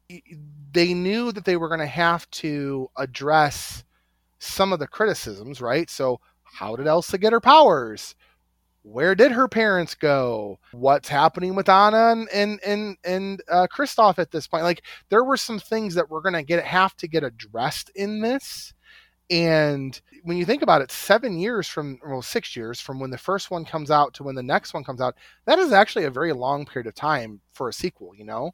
They 0.73 0.95
knew 0.95 1.33
that 1.33 1.45
they 1.45 1.57
were 1.57 1.69
going 1.69 1.81
to 1.81 1.87
have 1.87 2.29
to 2.33 2.91
address 2.97 3.85
some 4.39 4.73
of 4.73 4.79
the 4.79 4.87
criticisms, 4.89 5.61
right? 5.61 5.91
So 5.91 6.21
how 6.45 6.77
did 6.77 6.87
Elsa 6.87 7.19
get 7.19 7.33
her 7.33 7.41
powers? 7.41 8.15
Where 8.83 9.15
did 9.15 9.33
her 9.33 9.49
parents 9.49 9.95
go? 9.95 10.59
What's 10.73 11.09
happening 11.09 11.55
with 11.55 11.69
Anna 11.69 12.25
and 12.33 12.61
and 12.65 12.97
and, 13.05 13.43
uh, 13.51 13.67
Kristoff 13.67 14.19
at 14.19 14.31
this 14.31 14.47
point? 14.47 14.65
Like 14.65 14.83
there 15.09 15.25
were 15.25 15.37
some 15.37 15.59
things 15.59 15.95
that 15.95 16.09
we're 16.09 16.23
to 16.23 16.43
get 16.43 16.65
have 16.65 16.97
to 16.97 17.09
get 17.09 17.25
addressed 17.25 17.91
in 17.95 18.21
this. 18.21 18.73
And 19.31 20.01
when 20.23 20.39
you 20.39 20.45
think 20.45 20.63
about 20.63 20.81
it, 20.81 20.91
seven 20.91 21.39
years 21.39 21.69
from, 21.69 21.99
well, 22.07 22.23
six 22.23 22.57
years 22.57 22.81
from 22.81 22.99
when 22.99 23.11
the 23.11 23.19
first 23.19 23.51
one 23.51 23.65
comes 23.65 23.91
out 23.91 24.15
to 24.15 24.23
when 24.23 24.35
the 24.35 24.43
next 24.43 24.73
one 24.73 24.85
comes 24.85 25.01
out, 25.01 25.17
that 25.45 25.59
is 25.59 25.73
actually 25.73 26.05
a 26.05 26.11
very 26.11 26.33
long 26.33 26.65
period 26.65 26.87
of 26.87 26.95
time 26.95 27.41
for 27.53 27.69
a 27.69 27.73
sequel, 27.73 28.15
you 28.15 28.25
know? 28.25 28.53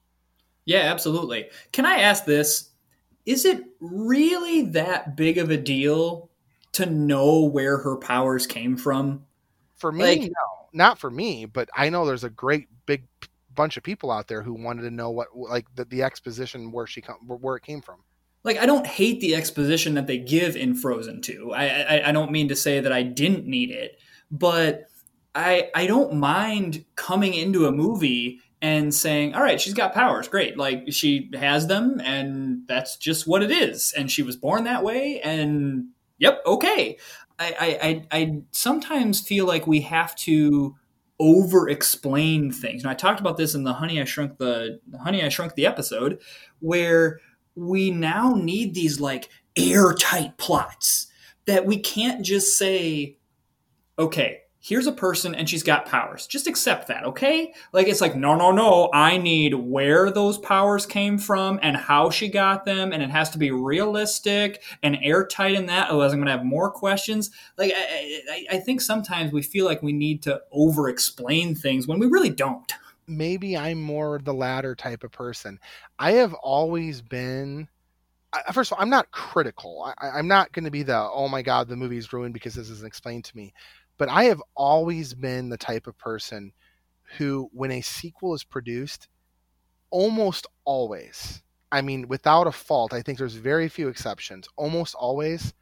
Yeah, 0.64 0.80
absolutely. 0.80 1.46
Can 1.72 1.86
I 1.86 2.00
ask 2.00 2.24
this? 2.24 2.70
Is 3.24 3.44
it 3.44 3.62
really 3.80 4.62
that 4.70 5.16
big 5.16 5.38
of 5.38 5.50
a 5.50 5.56
deal 5.56 6.30
to 6.72 6.86
know 6.86 7.44
where 7.44 7.78
her 7.78 7.96
powers 7.96 8.46
came 8.46 8.76
from? 8.76 9.24
For 9.84 9.92
me, 9.92 10.04
Like- 10.04 10.20
no, 10.22 10.68
not 10.72 10.98
for 10.98 11.10
me, 11.10 11.44
but 11.44 11.68
I 11.76 11.90
know 11.90 12.06
there's 12.06 12.24
a 12.24 12.30
great 12.30 12.68
big 12.86 13.04
bunch 13.54 13.76
of 13.76 13.82
people 13.82 14.10
out 14.10 14.28
there 14.28 14.40
who 14.40 14.54
wanted 14.54 14.80
to 14.80 14.90
know 14.90 15.10
what, 15.10 15.36
like, 15.36 15.66
the, 15.74 15.84
the 15.84 16.02
exposition 16.02 16.72
where 16.72 16.86
she 16.86 17.02
come, 17.02 17.16
where 17.26 17.56
it 17.56 17.64
came 17.64 17.82
from. 17.82 17.96
Like, 18.44 18.56
I 18.56 18.64
don't 18.64 18.86
hate 18.86 19.20
the 19.20 19.34
exposition 19.34 19.92
that 19.96 20.06
they 20.06 20.16
give 20.16 20.56
in 20.56 20.74
Frozen 20.74 21.20
2. 21.20 21.52
I, 21.52 21.66
I, 21.66 22.08
I 22.08 22.12
don't 22.12 22.32
mean 22.32 22.48
to 22.48 22.56
say 22.56 22.80
that 22.80 22.92
I 22.92 23.02
didn't 23.02 23.46
need 23.46 23.70
it, 23.70 23.98
but 24.30 24.84
I, 25.34 25.68
I 25.74 25.86
don't 25.86 26.14
mind 26.14 26.86
coming 26.96 27.34
into 27.34 27.66
a 27.66 27.70
movie 27.70 28.40
and 28.62 28.94
saying, 28.94 29.34
all 29.34 29.42
right, 29.42 29.60
she's 29.60 29.74
got 29.74 29.92
powers. 29.92 30.28
Great. 30.28 30.56
Like, 30.56 30.90
she 30.94 31.28
has 31.34 31.66
them, 31.66 32.00
and 32.02 32.62
that's 32.66 32.96
just 32.96 33.26
what 33.26 33.42
it 33.42 33.50
is. 33.50 33.92
And 33.94 34.10
she 34.10 34.22
was 34.22 34.36
born 34.36 34.64
that 34.64 34.82
way, 34.82 35.20
and 35.20 35.88
yep, 36.16 36.40
okay. 36.46 36.96
I, 37.38 38.06
I, 38.12 38.18
I, 38.18 38.42
sometimes 38.52 39.20
feel 39.20 39.44
like 39.44 39.66
we 39.66 39.80
have 39.80 40.14
to 40.16 40.76
over 41.18 41.68
explain 41.68 42.50
things. 42.50 42.82
And 42.82 42.90
I 42.90 42.94
talked 42.94 43.20
about 43.20 43.36
this 43.36 43.54
in 43.54 43.64
the 43.64 43.72
Honey 43.72 44.00
I 44.00 44.04
Shrunk 44.04 44.38
the 44.38 44.80
Honey 45.02 45.22
I 45.22 45.28
Shrunk 45.28 45.54
the 45.54 45.66
episode, 45.66 46.20
where 46.60 47.20
we 47.54 47.90
now 47.90 48.34
need 48.34 48.74
these 48.74 49.00
like 49.00 49.28
airtight 49.56 50.36
plots 50.38 51.08
that 51.46 51.66
we 51.66 51.78
can't 51.78 52.24
just 52.24 52.56
say, 52.58 53.16
okay, 53.98 54.40
here's 54.66 54.86
a 54.86 54.92
person 54.92 55.34
and 55.34 55.46
she's 55.46 55.62
got 55.62 55.84
powers. 55.84 56.26
Just 56.26 56.46
accept 56.46 56.88
that, 56.88 57.04
okay? 57.04 57.52
Like 57.72 57.86
it's 57.86 58.00
like, 58.00 58.16
no, 58.16 58.34
no, 58.34 58.50
no. 58.50 58.88
I 58.94 59.18
need 59.18 59.52
where 59.52 60.10
those 60.10 60.38
powers 60.38 60.86
came 60.86 61.18
from 61.18 61.60
and 61.62 61.76
how 61.76 62.08
she 62.08 62.28
got 62.28 62.64
them, 62.64 62.90
and 62.90 63.02
it 63.02 63.10
has 63.10 63.28
to 63.30 63.38
be 63.38 63.50
realistic 63.50 64.62
and 64.82 64.96
airtight 65.02 65.52
in 65.54 65.66
that. 65.66 65.90
Otherwise, 65.90 66.14
I'm 66.14 66.20
gonna 66.20 66.30
have 66.30 66.46
more 66.46 66.70
questions. 66.70 67.30
Like 67.58 67.72
I, 67.76 68.20
I, 68.30 68.46
I 68.52 68.58
think 68.58 68.80
sometimes 68.80 69.32
we 69.32 69.42
feel 69.42 69.66
like 69.66 69.82
we 69.82 69.92
need 69.92 70.22
to 70.22 70.40
over 70.50 70.88
explain 70.88 71.54
things 71.54 71.86
when 71.86 71.98
we 71.98 72.06
really 72.06 72.30
don't. 72.30 72.72
maybe 73.06 73.56
I'm 73.56 73.80
more 73.80 74.18
the 74.22 74.34
latter 74.34 74.74
type 74.74 75.04
of 75.04 75.12
person. 75.12 75.58
I 75.98 76.12
have 76.12 76.34
always 76.34 77.02
been. 77.02 77.68
First 78.52 78.72
of 78.72 78.78
all, 78.78 78.82
I'm 78.82 78.90
not 78.90 79.12
critical. 79.12 79.92
I, 80.00 80.08
I'm 80.08 80.26
not 80.26 80.50
going 80.52 80.64
to 80.64 80.70
be 80.70 80.82
the 80.82 80.96
oh 80.96 81.28
my 81.28 81.42
god, 81.42 81.68
the 81.68 81.76
movie's 81.76 82.12
ruined 82.12 82.34
because 82.34 82.54
this 82.54 82.70
isn't 82.70 82.86
explained 82.86 83.24
to 83.24 83.36
me. 83.36 83.52
But 83.96 84.08
I 84.08 84.24
have 84.24 84.42
always 84.56 85.14
been 85.14 85.48
the 85.48 85.56
type 85.56 85.86
of 85.86 85.96
person 85.98 86.52
who, 87.16 87.48
when 87.52 87.70
a 87.70 87.80
sequel 87.80 88.34
is 88.34 88.44
produced, 88.44 89.08
almost 89.90 90.46
always, 90.64 91.42
I 91.70 91.80
mean, 91.80 92.08
without 92.08 92.46
a 92.46 92.52
fault, 92.52 92.92
I 92.92 93.02
think 93.02 93.18
there's 93.18 93.34
very 93.34 93.68
few 93.68 93.88
exceptions. 93.88 94.48
Almost 94.56 94.94
always, 94.94 95.54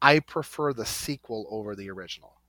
I 0.00 0.20
prefer 0.20 0.72
the 0.72 0.86
sequel 0.86 1.46
over 1.50 1.74
the 1.74 1.90
original. 1.90 2.40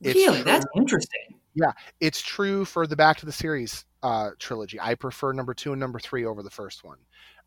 It's 0.00 0.14
really, 0.14 0.36
true. 0.36 0.44
that's 0.44 0.66
interesting. 0.76 1.40
Yeah, 1.54 1.72
it's 2.00 2.20
true 2.22 2.64
for 2.64 2.86
the 2.86 2.96
Back 2.96 3.18
to 3.18 3.26
the 3.26 3.32
Series 3.32 3.84
uh, 4.02 4.30
trilogy. 4.38 4.78
I 4.80 4.94
prefer 4.94 5.32
number 5.32 5.54
two 5.54 5.72
and 5.72 5.80
number 5.80 5.98
three 5.98 6.24
over 6.24 6.42
the 6.42 6.50
first 6.50 6.84
one. 6.84 6.98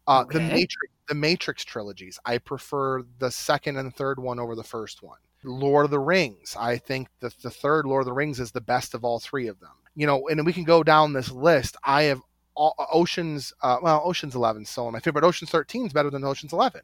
Uh, 0.06 0.26
The 0.26 0.42
Matrix, 0.42 0.94
the 1.08 1.16
Matrix 1.16 1.64
trilogies. 1.64 2.20
I 2.26 2.38
prefer 2.38 3.04
the 3.20 3.32
second 3.32 3.78
and 3.78 3.96
third 3.96 4.20
one 4.20 4.40
over 4.40 4.56
the 4.56 4.64
first 4.64 5.02
one. 5.02 5.20
Lord 5.44 5.86
of 5.86 5.92
the 5.92 6.00
Rings. 6.00 6.56
I 6.60 6.78
think 6.78 7.08
that 7.20 7.38
the 7.42 7.50
third 7.50 7.86
Lord 7.86 8.02
of 8.02 8.06
the 8.06 8.14
Rings 8.14 8.40
is 8.40 8.52
the 8.52 8.62
best 8.62 8.94
of 8.94 9.04
all 9.04 9.20
three 9.20 9.48
of 9.48 9.60
them. 9.60 9.72
You 9.96 10.08
know, 10.08 10.28
and 10.28 10.46
we 10.46 10.54
can 10.54 10.64
go 10.64 10.84
down 10.84 11.14
this 11.14 11.32
list. 11.32 11.78
I 11.84 12.04
have 12.04 12.22
all, 12.56 12.76
Ocean's. 12.92 13.54
Uh, 13.62 13.78
well, 13.82 14.02
Ocean's 14.04 14.36
Eleven 14.36 14.66
still 14.66 14.92
my 14.92 15.00
favorite. 15.00 15.24
Ocean's 15.24 15.52
Thirteen 15.52 15.86
is 15.86 15.94
better 15.94 16.10
than 16.10 16.24
Ocean's 16.24 16.54
Eleven. 16.54 16.82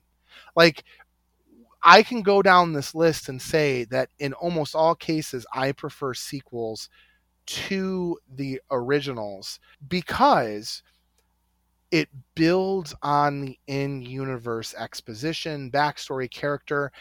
Like 0.56 0.84
I 1.82 2.04
can 2.04 2.22
go 2.22 2.42
down 2.42 2.74
this 2.74 2.94
list 2.94 3.30
and 3.30 3.42
say 3.42 3.86
that 3.86 4.10
in 4.20 4.34
almost 4.34 4.76
all 4.76 4.96
cases, 4.96 5.46
I 5.54 5.72
prefer 5.72 6.14
sequels 6.14 6.90
to 7.46 8.18
the 8.36 8.62
originals 8.70 9.60
because 9.88 10.84
it 11.92 12.10
builds 12.36 12.94
on 13.02 13.42
the 13.42 13.60
in 13.68 14.02
universe 14.02 14.76
exposition, 14.78 15.72
backstory, 15.72 16.30
character, 16.30 16.92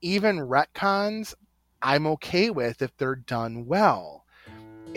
even 0.00 0.38
retcons. 0.38 1.34
I'm 1.82 2.06
okay 2.06 2.50
with 2.50 2.82
if 2.82 2.96
they're 2.96 3.16
done 3.16 3.66
well. 3.66 4.24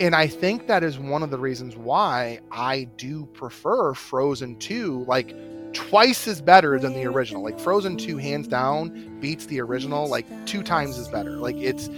And 0.00 0.14
I 0.14 0.26
think 0.26 0.66
that 0.66 0.82
is 0.82 0.98
one 0.98 1.22
of 1.22 1.30
the 1.30 1.38
reasons 1.38 1.76
why 1.76 2.40
I 2.50 2.84
do 2.96 3.26
prefer 3.26 3.94
Frozen 3.94 4.58
2, 4.58 5.04
like 5.06 5.34
twice 5.72 6.26
as 6.26 6.40
better 6.40 6.78
than 6.78 6.94
the 6.94 7.04
original. 7.04 7.42
Like 7.42 7.58
Frozen 7.58 7.98
2 7.98 8.16
hands 8.16 8.48
down 8.48 9.18
beats 9.20 9.46
the 9.46 9.60
original 9.60 10.08
like 10.08 10.26
two 10.46 10.62
times 10.62 10.98
as 10.98 11.08
better. 11.08 11.32
Like 11.32 11.56
it's 11.56 11.88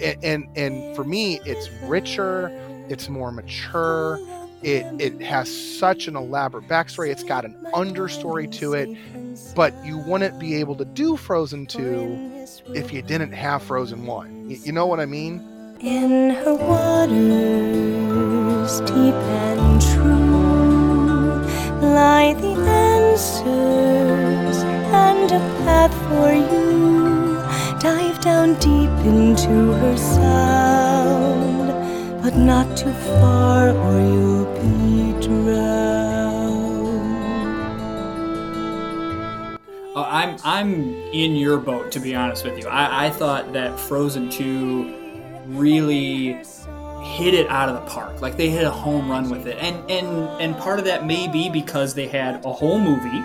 and 0.00 0.46
and, 0.56 0.94
for 0.94 1.04
me 1.04 1.40
it's 1.44 1.70
richer, 1.84 2.50
it's 2.88 3.08
more 3.08 3.30
mature. 3.30 4.18
It 4.62 4.86
it 5.00 5.20
has 5.22 5.48
such 5.78 6.08
an 6.08 6.16
elaborate 6.16 6.66
backstory. 6.66 7.10
It's 7.10 7.22
got 7.22 7.44
an 7.44 7.54
understory 7.74 8.50
to 8.52 8.72
it, 8.72 8.88
but 9.54 9.74
you 9.84 9.98
wouldn't 9.98 10.38
be 10.38 10.54
able 10.56 10.74
to 10.76 10.84
do 10.84 11.16
Frozen 11.16 11.66
2 11.66 12.46
if 12.74 12.92
you 12.92 13.02
didn't 13.02 13.32
have 13.32 13.62
Frozen 13.62 14.06
1. 14.06 14.48
Y- 14.48 14.58
you 14.64 14.72
know 14.72 14.86
what 14.86 14.98
I 14.98 15.06
mean? 15.06 15.42
In 15.80 16.30
her 16.30 16.54
waters, 16.54 17.10
deep 18.80 19.14
and 19.14 19.80
true, 19.82 21.42
lie 21.86 22.32
the 22.34 22.54
answers 22.66 24.62
and 24.64 25.30
a 25.32 25.38
path 25.64 25.94
for 26.08 26.32
you. 26.32 27.36
Dive 27.78 28.18
down 28.20 28.54
deep 28.54 28.90
into 29.04 29.72
her 29.74 29.96
sound, 29.98 31.68
but 32.22 32.34
not 32.36 32.74
too 32.76 32.92
far 33.20 33.68
or 33.70 34.00
you'll 34.00 34.35
be 35.26 35.34
drowned. 35.34 36.86
Uh, 39.94 40.02
I'm 40.02 40.36
I'm 40.44 40.94
in 41.12 41.36
your 41.36 41.58
boat 41.58 41.90
to 41.92 42.00
be 42.00 42.14
honest 42.14 42.44
with 42.44 42.58
you. 42.58 42.68
I, 42.68 43.06
I 43.06 43.10
thought 43.10 43.52
that 43.54 43.78
Frozen 43.80 44.30
2 44.30 44.94
really 45.46 46.34
hit 47.02 47.34
it 47.34 47.48
out 47.48 47.68
of 47.68 47.76
the 47.76 47.90
park. 47.90 48.20
Like 48.20 48.36
they 48.36 48.50
hit 48.50 48.64
a 48.64 48.70
home 48.70 49.10
run 49.10 49.30
with 49.30 49.46
it. 49.46 49.56
And 49.58 49.90
and 49.90 50.06
and 50.40 50.56
part 50.58 50.78
of 50.78 50.84
that 50.84 51.06
may 51.06 51.28
be 51.28 51.48
because 51.48 51.94
they 51.94 52.08
had 52.08 52.44
a 52.44 52.52
whole 52.52 52.78
movie 52.78 53.24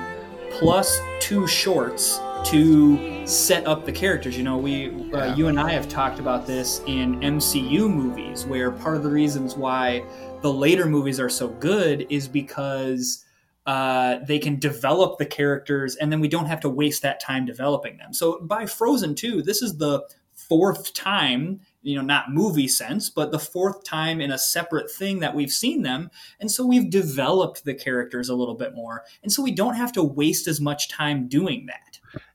plus 0.51 0.99
two 1.19 1.47
shorts 1.47 2.19
to 2.45 3.25
set 3.27 3.65
up 3.67 3.85
the 3.85 3.91
characters. 3.91 4.37
You 4.37 4.43
know, 4.43 4.57
we 4.57 4.89
uh, 5.13 5.17
Yeah. 5.17 5.35
you 5.35 5.47
and 5.47 5.59
I 5.59 5.71
have 5.71 5.87
talked 5.87 6.19
about 6.19 6.45
this 6.47 6.81
in 6.87 7.19
MCU 7.21 7.87
movies 7.89 8.45
where 8.45 8.71
part 8.71 8.97
of 8.97 9.03
the 9.03 9.09
reasons 9.11 9.55
why 9.55 10.03
the 10.41 10.51
later 10.51 10.85
movies 10.85 11.19
are 11.19 11.29
so 11.29 11.47
good 11.47 12.07
is 12.09 12.27
because 12.27 13.25
uh, 13.67 14.17
they 14.25 14.39
can 14.39 14.57
develop 14.57 15.19
the 15.19 15.25
characters 15.25 15.95
and 15.97 16.11
then 16.11 16.19
we 16.19 16.27
don't 16.27 16.47
have 16.47 16.59
to 16.61 16.69
waste 16.69 17.03
that 17.03 17.19
time 17.19 17.45
developing 17.45 17.97
them. 17.97 18.13
So 18.13 18.39
by 18.41 18.65
Frozen 18.65 19.15
2, 19.15 19.43
this 19.43 19.61
is 19.61 19.77
the 19.77 20.01
fourth 20.33 20.93
time, 20.95 21.61
you 21.83 21.95
know, 21.95 22.01
not 22.01 22.31
movie 22.33 22.67
sense, 22.67 23.09
but 23.09 23.31
the 23.31 23.37
fourth 23.39 23.83
time 23.83 24.19
in 24.19 24.31
a 24.31 24.37
separate 24.37 24.89
thing 24.91 25.19
that 25.19 25.35
we've 25.35 25.51
seen 25.51 25.83
them. 25.83 26.09
And 26.39 26.49
so 26.49 26.65
we've 26.65 26.89
developed 26.89 27.63
the 27.63 27.75
characters 27.75 28.29
a 28.29 28.35
little 28.35 28.55
bit 28.55 28.73
more. 28.73 29.03
And 29.21 29.31
so 29.31 29.43
we 29.43 29.51
don't 29.51 29.75
have 29.75 29.91
to 29.93 30.03
waste 30.03 30.47
as 30.47 30.59
much 30.59 30.89
time 30.89 31.27
doing 31.27 31.67
that. 31.67 31.90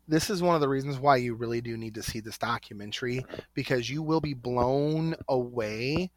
This 0.09 0.31
is 0.31 0.43
one 0.43 0.55
of 0.55 0.61
the 0.61 0.69
reasons 0.69 0.99
why 0.99 1.17
you 1.17 1.35
really 1.35 1.61
do 1.61 1.77
need 1.77 1.95
to 1.95 2.03
see 2.03 2.21
this 2.21 2.39
documentary 2.39 3.25
because 3.55 3.91
you 3.91 4.03
will 4.03 4.21
be 4.21 4.35
blown 4.35 5.15
away 5.29 6.11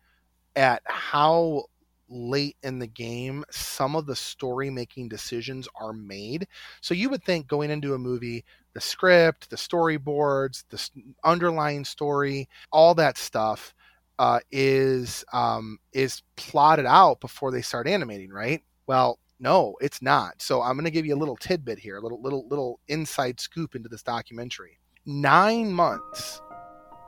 at 0.55 0.81
how 0.85 1.63
late 2.09 2.57
in 2.63 2.79
the 2.79 2.87
game 2.87 3.45
some 3.51 3.95
of 3.95 4.05
the 4.05 4.15
story 4.15 4.69
making 4.69 5.07
decisions 5.07 5.67
are 5.75 5.93
made. 5.93 6.47
So 6.81 6.93
you 6.93 7.09
would 7.09 7.23
think 7.23 7.47
going 7.47 7.69
into 7.69 7.93
a 7.93 7.99
movie, 7.99 8.43
the 8.73 8.81
script, 8.81 9.49
the 9.49 9.55
storyboards, 9.55 10.63
the 10.69 10.89
underlying 11.23 11.85
story, 11.85 12.49
all 12.71 12.95
that 12.95 13.17
stuff 13.17 13.73
uh, 14.17 14.39
is 14.51 15.23
um, 15.31 15.79
is 15.93 16.21
plotted 16.35 16.85
out 16.85 17.21
before 17.21 17.51
they 17.51 17.61
start 17.61 17.87
animating, 17.87 18.31
right? 18.31 18.61
Well, 18.85 19.19
no, 19.39 19.75
it's 19.79 20.01
not. 20.01 20.41
So 20.41 20.61
I'm 20.61 20.73
going 20.75 20.85
to 20.85 20.91
give 20.91 21.05
you 21.05 21.15
a 21.15 21.17
little 21.17 21.37
tidbit 21.37 21.79
here, 21.79 21.97
a 21.97 22.01
little 22.01 22.21
little 22.21 22.45
little 22.47 22.79
inside 22.87 23.39
scoop 23.39 23.75
into 23.75 23.87
this 23.87 24.03
documentary. 24.03 24.79
Nine 25.05 25.71
months 25.71 26.41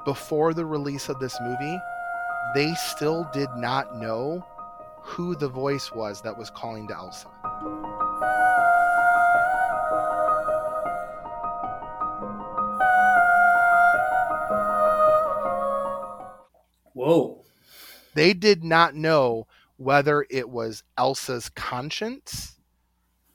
before 0.05 0.53
the 0.53 0.65
release 0.65 1.09
of 1.09 1.19
this 1.19 1.37
movie, 1.41 1.77
they 2.55 2.73
still 2.75 3.29
did 3.33 3.49
not 3.57 3.95
know 3.97 4.45
who 5.03 5.35
the 5.35 5.49
voice 5.49 5.91
was 5.93 6.21
that 6.21 6.37
was 6.37 6.49
calling 6.49 6.87
to 6.87 6.95
Elsa. 6.95 7.27
Whoa. 16.93 17.43
They 18.13 18.33
did 18.33 18.63
not 18.63 18.95
know 18.95 19.47
whether 19.81 20.27
it 20.29 20.47
was 20.47 20.83
Elsa's 20.95 21.49
conscience, 21.49 22.59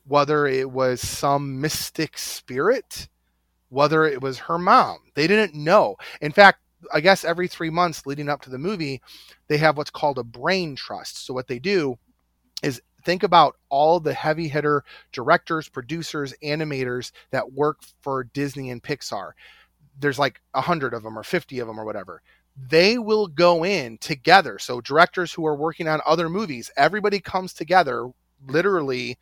whether 0.07 0.47
it 0.47 0.71
was 0.71 1.01
some 1.01 1.61
mystic 1.61 2.17
spirit, 2.17 3.09
whether 3.69 4.05
it 4.05 4.23
was 4.23 4.39
her 4.39 4.57
mom. 4.57 4.99
They 5.15 5.27
didn't 5.27 5.55
know. 5.55 5.97
In 6.21 6.31
fact, 6.31 6.61
I 6.95 7.01
guess 7.01 7.25
every 7.25 7.49
three 7.49 7.71
months 7.71 8.07
leading 8.07 8.29
up 8.29 8.43
to 8.43 8.51
the 8.51 8.59
movie, 8.59 9.03
they 9.49 9.57
have 9.57 9.77
what's 9.77 9.91
called 9.91 10.19
a 10.19 10.25
brain 10.25 10.77
trust. 10.77 11.27
So, 11.27 11.35
what 11.35 11.49
they 11.49 11.59
do 11.59 11.99
is 12.63 12.81
think 13.05 13.25
about 13.25 13.57
all 13.69 13.99
the 13.99 14.15
heavy 14.15 14.47
hitter 14.47 14.85
directors, 15.11 15.69
producers, 15.69 16.33
animators 16.45 17.11
that 17.33 17.53
work 17.53 17.79
for 18.03 18.23
Disney 18.23 18.71
and 18.71 18.83
Pixar. 18.83 19.33
There's 19.99 20.19
like 20.19 20.41
a 20.55 20.61
hundred 20.61 20.95
of 20.95 21.03
them 21.03 21.19
or 21.19 21.25
50 21.25 21.59
of 21.59 21.67
them 21.67 21.81
or 21.81 21.85
whatever 21.85 22.23
they 22.57 22.99
will 22.99 23.27
go 23.27 23.65
in 23.65 23.99
together. 23.99 24.59
So 24.59 24.81
directors 24.81 25.33
who 25.33 25.47
are 25.47 25.57
working 25.57 25.89
on 25.89 26.01
other 26.07 26.29
movies, 26.29 26.71
everybody 26.77 27.21
comes 27.21 27.53
together 27.53 28.11
literally 28.47 29.19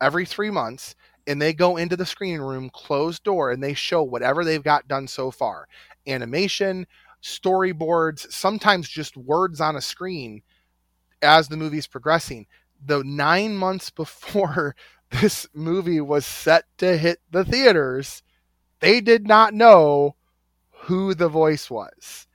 every 0.00 0.24
three 0.24 0.50
months 0.50 0.94
and 1.26 1.40
they 1.40 1.52
go 1.52 1.76
into 1.76 1.96
the 1.96 2.06
screening 2.06 2.40
room, 2.40 2.70
closed 2.72 3.22
door, 3.22 3.50
and 3.50 3.62
they 3.62 3.74
show 3.74 4.02
whatever 4.02 4.44
they've 4.44 4.62
got 4.62 4.88
done 4.88 5.06
so 5.06 5.30
far. 5.30 5.68
Animation, 6.06 6.86
storyboards, 7.22 8.32
sometimes 8.32 8.88
just 8.88 9.16
words 9.16 9.60
on 9.60 9.76
a 9.76 9.80
screen 9.82 10.40
as 11.20 11.48
the 11.48 11.56
movie's 11.58 11.86
progressing. 11.86 12.46
The 12.86 13.04
nine 13.04 13.54
months 13.56 13.90
before 13.96 14.74
this 15.10 15.46
movie 15.52 16.00
was 16.00 16.24
set 16.24 16.64
to 16.78 16.96
hit 16.96 17.18
the 17.30 17.44
theaters, 17.44 18.22
they 18.80 19.02
did 19.02 19.26
not 19.26 19.52
know 19.52 20.16
who 20.70 21.12
the 21.12 21.28
voice 21.28 21.68
was 21.68 22.27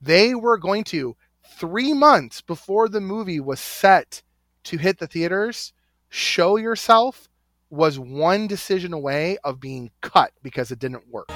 they 0.00 0.34
were 0.34 0.58
going 0.58 0.84
to 0.84 1.16
three 1.56 1.92
months 1.92 2.40
before 2.40 2.88
the 2.88 3.00
movie 3.00 3.40
was 3.40 3.60
set 3.60 4.22
to 4.64 4.76
hit 4.76 4.98
the 4.98 5.06
theaters 5.06 5.72
show 6.08 6.56
yourself 6.56 7.28
was 7.70 7.98
one 7.98 8.46
decision 8.46 8.92
away 8.92 9.36
of 9.44 9.60
being 9.60 9.90
cut 10.00 10.32
because 10.42 10.70
it 10.70 10.78
didn't 10.78 11.06
work 11.10 11.28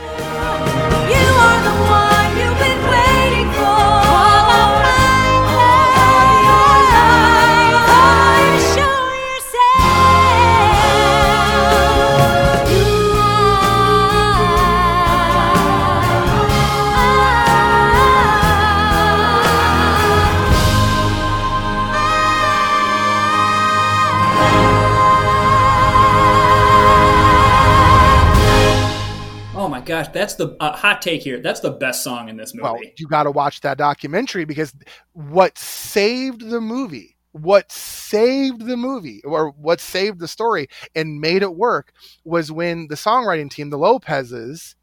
gosh, 29.93 30.09
that's 30.09 30.37
the 30.37 30.57
uh, 30.59 30.75
hot 30.75 31.03
take 31.03 31.23
here. 31.23 31.39
That's 31.41 31.61
the 31.61 31.71
best 31.71 32.03
song 32.03 32.31
in 32.31 32.39
this 32.39 32.55
movie. 32.55 32.63
well 32.63 32.79
you 32.97 33.07
got 33.07 33.25
to 33.25 33.31
watch 33.31 33.61
that 33.61 33.77
documentary 33.77 34.47
because 34.47 34.75
what 35.13 35.59
saved 35.59 36.49
the 36.49 36.61
movie 36.61 37.17
what 37.33 37.73
saved 37.73 38.67
the 38.67 38.77
movie 38.77 39.23
or 39.25 39.51
what 39.53 39.81
saved 39.81 40.19
the 40.19 40.29
story 40.29 40.69
and 40.95 41.21
made 41.21 41.43
it 41.43 41.55
work 41.55 41.93
was 42.25 42.53
when 42.53 42.89
the 42.89 42.95
songwriting 42.95 43.51
team 43.51 43.71
the 43.71 43.79
lopez's 43.79 44.77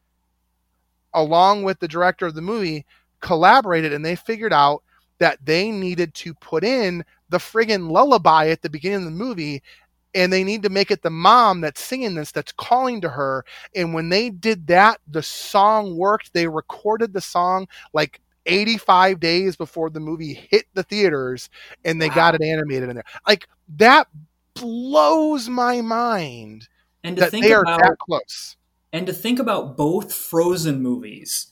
along 1.14 1.64
with 1.64 1.80
the 1.80 1.88
director 1.88 2.26
of 2.26 2.34
the 2.34 2.42
movie 2.42 2.86
collaborated 3.20 3.94
and 3.94 4.04
they 4.04 4.16
figured 4.16 4.54
out 4.54 4.84
that 5.20 5.38
they 5.46 5.70
needed 5.70 6.14
to 6.16 6.34
put 6.36 6.64
in 6.64 7.06
the 7.30 7.38
friggin' 7.38 7.92
lullaby 7.92 8.48
at 8.48 8.64
the 8.64 8.70
beginning 8.70 9.00
of 9.00 9.06
the 9.06 9.12
movie 9.12 9.62
and 10.14 10.34
they 10.34 10.44
need 10.44 10.64
to 10.64 10.70
make 10.70 10.92
it 10.92 11.02
the 11.02 11.10
mom 11.10 11.62
that's 11.62 11.82
singing 11.82 12.16
this 12.16 12.32
that's 12.32 12.52
calling 12.52 13.02
to 13.02 13.10
her. 13.10 13.46
And 13.76 13.94
when 13.94 14.10
they 14.10 14.30
did 14.30 14.68
that 14.68 15.00
the 15.08 15.24
song 15.24 15.98
worked. 15.98 16.34
They 16.34 16.48
recorded 16.48 17.14
the 17.14 17.22
song 17.22 17.68
like 17.94 18.22
85 18.46 19.20
days 19.20 19.56
before 19.56 19.90
the 19.90 20.00
movie 20.00 20.34
hit 20.34 20.66
the 20.74 20.84
theaters 20.84 21.50
and 21.86 22.02
they 22.02 22.10
got 22.10 22.36
it 22.36 22.42
animated 22.42 22.90
in 22.90 22.96
there. 22.96 23.06
Like 23.28 23.48
that 23.78 24.08
blows 24.54 25.48
my 25.50 25.82
mind 25.82 26.68
and 27.04 27.16
to 27.16 27.22
that 27.22 27.32
think 27.32 27.46
they 27.46 27.54
are 27.54 27.62
about 27.62 27.82
that 27.82 27.98
close. 28.00 28.58
and 28.92 29.06
to 29.08 29.14
think 29.14 29.40
about 29.40 29.78
both 29.78 30.14
Frozen 30.14 30.82
movies 30.82 31.48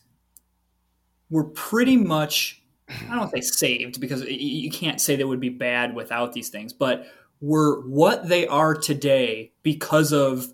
were 1.30 1.44
pretty 1.44 1.96
much 1.96 2.62
I 3.10 3.16
don't 3.16 3.30
say 3.30 3.40
saved 3.42 4.00
because 4.00 4.22
you 4.24 4.70
can't 4.70 5.00
say 5.00 5.14
they 5.14 5.24
would 5.24 5.40
be 5.40 5.50
bad 5.50 5.94
without 5.94 6.32
these 6.32 6.48
things, 6.48 6.72
but 6.72 7.06
were 7.40 7.80
what 7.86 8.28
they 8.28 8.46
are 8.46 8.74
today 8.74 9.52
because 9.62 10.12
of 10.12 10.52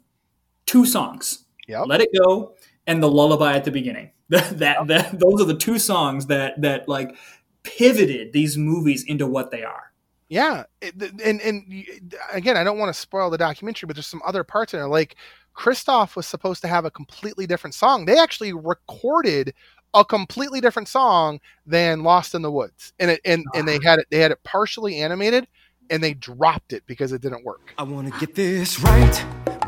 two 0.66 0.85
songs. 0.87 1.45
Yep. 1.66 1.87
Let 1.87 2.01
It 2.01 2.11
Go 2.22 2.55
and 2.87 3.03
the 3.03 3.11
lullaby 3.11 3.55
at 3.55 3.64
the 3.64 3.70
beginning. 3.70 4.11
That, 4.30 4.59
that, 4.61 4.87
that 4.87 5.20
those 5.20 5.43
are 5.43 5.45
the 5.45 5.55
two 5.55 5.78
songs 5.78 6.26
that 6.26 6.61
that 6.62 6.89
like 6.89 7.14
pivoted 7.62 8.32
these 8.32 8.57
movies 8.57 9.05
into 9.05 9.26
what 9.26 9.51
they 9.51 9.62
are. 9.62 9.93
Yeah, 10.30 10.64
and 10.80 11.41
and 11.43 11.85
again, 12.32 12.57
I 12.57 12.64
don't 12.64 12.78
want 12.78 12.93
to 12.93 12.99
spoil 12.99 13.28
the 13.28 13.37
documentary, 13.37 13.87
but 13.87 13.97
there's 13.97 14.07
some 14.07 14.22
other 14.24 14.43
parts 14.43 14.72
in 14.72 14.80
it. 14.80 14.87
Like 14.87 15.16
Kristoff 15.55 16.16
was 16.16 16.26
supposed 16.26 16.62
to 16.62 16.68
have 16.68 16.87
a 16.87 16.91
completely 16.91 17.47
different 17.47 17.74
song. 17.74 18.07
They 18.07 18.18
actually 18.18 18.55
recorded 18.55 19.53
a 19.93 20.05
completely 20.05 20.61
different 20.61 20.89
song 20.89 21.39
than 21.66 22.03
Lost 22.03 22.35
in 22.35 22.43
the 22.43 22.51
Woods, 22.51 22.93
and 22.99 23.11
it 23.11 23.20
and, 23.24 23.45
and 23.55 23.68
they 23.68 23.76
ah. 23.76 23.82
had 23.85 23.99
it 23.99 24.07
they 24.11 24.18
had 24.18 24.32
it 24.32 24.43
partially 24.43 24.97
animated, 24.97 25.47
and 25.91 26.03
they 26.03 26.14
dropped 26.14 26.72
it 26.72 26.82
because 26.87 27.12
it 27.12 27.20
didn't 27.22 27.45
work. 27.45 27.74
I 27.78 27.82
wanna 27.82 28.11
get 28.20 28.35
this 28.35 28.80
right, 28.80 29.24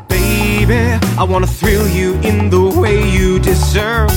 baby. 0.09 0.97
I 1.17 1.23
wanna 1.23 1.47
thrill 1.47 1.87
you 1.87 2.15
in 2.21 2.49
the 2.49 2.79
way 2.79 3.09
you 3.09 3.39
deserve. 3.39 4.11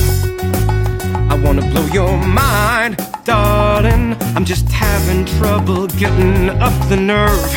I 1.31 1.35
wanna 1.43 1.61
blow 1.71 1.85
your 1.87 2.17
mind, 2.17 2.97
darling. 3.23 4.15
I'm 4.35 4.45
just 4.45 4.67
having 4.69 5.25
trouble 5.39 5.87
getting 5.87 6.49
up 6.49 6.89
the 6.89 6.97
nerve. 6.97 7.55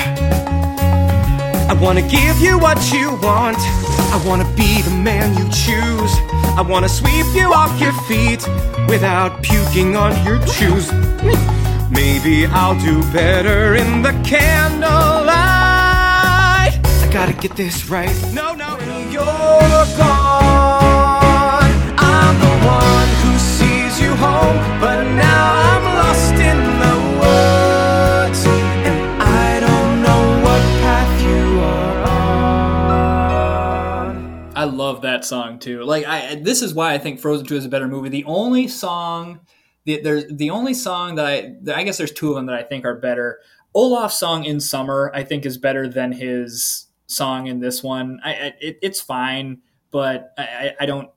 I 1.69 1.77
wanna 1.81 2.03
give 2.03 2.39
you 2.41 2.59
what 2.59 2.93
you 2.93 3.11
want. 3.23 3.59
I 3.59 4.23
wanna 4.27 4.51
be 4.55 4.83
the 4.83 4.91
man 4.91 5.37
you 5.37 5.45
choose. 5.51 6.13
I 6.57 6.63
wanna 6.63 6.89
sweep 6.89 7.27
you 7.35 7.53
off 7.53 7.81
your 7.81 7.93
feet 8.03 8.47
without 8.89 9.43
puking 9.43 9.97
on 9.97 10.13
your 10.25 10.41
shoes. 10.47 10.89
Maybe 11.91 12.47
I'll 12.47 12.79
do 12.81 13.03
better 13.13 13.75
in 13.75 14.03
the 14.03 14.13
candlelight. 14.25 15.35
I 16.85 17.09
gotta 17.13 17.33
get 17.35 17.55
this 17.57 17.89
right. 17.89 18.11
No, 18.33 18.55
no, 18.55 18.77
when 18.77 19.13
you're 19.13 19.25
gone, 19.97 21.71
I'm 21.99 22.39
the 22.41 22.57
one 22.67 23.09
who 23.23 23.39
sees 23.39 24.01
you 24.01 24.15
home. 24.17 24.57
But 24.81 25.05
now 25.15 25.55
I'm 25.55 25.85
lost 25.85 26.35
in 26.35 26.59
the 26.81 26.97
woods, 27.21 28.47
and 28.47 29.23
I 29.23 29.61
don't 29.61 30.03
know 30.03 30.43
what 30.43 30.63
path 30.83 31.23
you 31.23 31.61
are 31.61 32.03
on. 34.09 34.53
I 34.57 34.65
love 34.65 35.03
that 35.03 35.25
song 35.25 35.59
too. 35.59 35.85
Like 35.85 36.07
I, 36.07 36.37
this 36.37 36.63
is 36.63 36.75
why 36.75 36.95
I 36.95 36.99
think 36.99 37.21
Frozen 37.21 37.47
Two 37.47 37.57
is 37.57 37.65
a 37.65 37.69
better 37.69 37.87
movie. 37.87 38.09
The 38.09 38.25
only 38.25 38.67
song, 38.69 39.41
the, 39.85 40.01
there's 40.03 40.25
the 40.29 40.51
only 40.51 40.75
song 40.75 41.17
that 41.17 41.27
I, 41.27 41.57
I 41.75 41.85
guess 41.85 41.99
there's 41.99 42.13
two 42.13 42.31
of 42.31 42.37
them 42.37 42.47
that 42.47 42.57
I 42.57 42.63
think 42.63 42.85
are 42.85 42.97
better. 42.97 43.41
Olaf's 43.75 44.17
song 44.19 44.45
in 44.45 44.61
Summer, 44.61 45.11
I 45.15 45.25
think, 45.25 45.45
is 45.45 45.59
better 45.59 45.89
than 45.89 46.13
his 46.13 46.87
song 47.07 47.47
in 47.47 47.61
this 47.61 47.83
one. 47.83 48.21
I, 48.25 48.31
I 48.33 48.53
it, 48.61 48.79
it's 48.83 49.01
fine, 49.01 49.63
but 49.91 50.33
I, 50.39 50.75
I 50.81 50.87
don't 50.87 51.11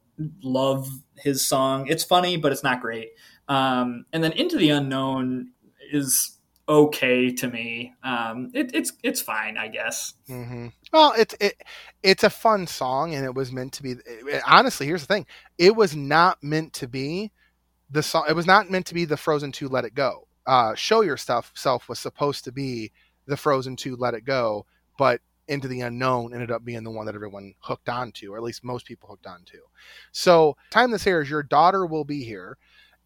love 0.43 0.89
his 1.17 1.45
song. 1.45 1.87
It's 1.87 2.03
funny, 2.03 2.37
but 2.37 2.51
it's 2.51 2.63
not 2.63 2.81
great. 2.81 3.09
Um, 3.47 4.05
and 4.11 4.23
then 4.23 4.31
Into 4.33 4.57
the 4.57 4.69
Unknown 4.71 5.51
is 5.91 6.37
okay 6.67 7.31
to 7.31 7.47
me. 7.47 7.93
Um, 8.03 8.51
it, 8.53 8.71
it's 8.73 8.91
it's 9.03 9.21
fine, 9.21 9.57
I 9.57 9.67
guess. 9.69 10.13
hmm 10.27 10.67
Well, 10.91 11.13
it's 11.17 11.35
it, 11.39 11.61
it's 12.03 12.23
a 12.23 12.29
fun 12.29 12.67
song, 12.67 13.13
and 13.15 13.23
it 13.23 13.33
was 13.33 13.51
meant 13.51 13.73
to 13.73 13.83
be. 13.83 13.91
it- 14.05 14.43
honestly, 14.45 14.85
here's 14.85 15.01
the 15.01 15.13
thing: 15.13 15.25
it 15.57 15.75
was 15.75 15.95
not 15.95 16.43
meant 16.43 16.73
to 16.73 16.87
be 16.87 17.31
the 17.89 18.03
song. 18.03 18.25
It 18.29 18.35
was 18.35 18.45
not 18.47 18.69
meant 18.69 18.85
to 18.87 18.93
be 18.93 19.05
the 19.05 19.17
Frozen 19.17 19.51
Two 19.53 19.67
Let 19.69 19.85
It 19.85 19.95
Go. 19.95 20.27
Uh, 20.45 20.75
Show 20.75 21.01
Your 21.01 21.17
Stuff 21.17 21.51
self 21.55 21.89
was 21.89 21.99
supposed 21.99 22.43
to 22.45 22.51
be 22.51 22.91
the 23.25 23.37
Frozen 23.37 23.75
Two 23.75 23.95
Let 23.95 24.13
It 24.13 24.25
Go, 24.25 24.65
but 24.97 25.21
Into 25.47 25.67
the 25.67 25.81
Unknown 25.81 26.33
ended 26.33 26.51
up 26.51 26.63
being 26.65 26.83
the 26.83 26.91
one 26.91 27.05
that 27.05 27.15
everyone 27.15 27.53
hooked 27.59 27.89
onto, 27.89 28.33
or 28.33 28.37
at 28.37 28.43
least 28.43 28.63
most 28.63 28.85
people 28.85 29.09
hooked 29.09 29.27
onto. 29.27 29.59
So, 30.11 30.55
time 30.69 30.91
this 30.91 31.07
airs, 31.07 31.29
your 31.29 31.43
daughter 31.43 31.85
will 31.85 32.05
be 32.05 32.23
here, 32.23 32.57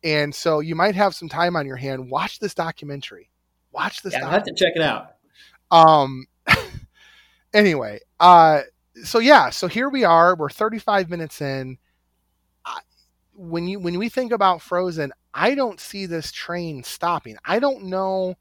and 0.03 0.33
so 0.33 0.59
you 0.59 0.75
might 0.75 0.95
have 0.95 1.13
some 1.15 1.29
time 1.29 1.55
on 1.55 1.65
your 1.67 1.75
hand. 1.77 2.09
Watch 2.09 2.39
this 2.39 2.53
documentary. 2.53 3.29
Watch 3.71 4.01
this. 4.01 4.13
Yeah, 4.13 4.19
I 4.19 4.21
doc- 4.23 4.31
have 4.31 4.43
to 4.43 4.53
check 4.53 4.73
it 4.75 4.81
out. 4.81 5.15
um 5.71 6.25
anyway 7.53 7.99
uh 8.19 8.61
so 9.03 9.19
yeah 9.19 9.49
so 9.49 9.67
here 9.67 9.89
we 9.89 10.03
are 10.03 10.35
we're 10.35 10.49
35 10.49 11.09
minutes 11.09 11.41
in 11.41 11.77
I, 11.77 11.90
when 13.41 13.67
you 13.67 13.79
when 13.79 13.97
we 13.97 14.09
think 14.09 14.31
about 14.31 14.61
frozen 14.61 15.11
i 15.33 15.55
don't 15.55 15.79
see 15.79 16.05
this 16.05 16.31
train 16.31 16.83
stopping 16.83 17.37
i 17.45 17.59
don't 17.59 17.83
know 17.83 18.35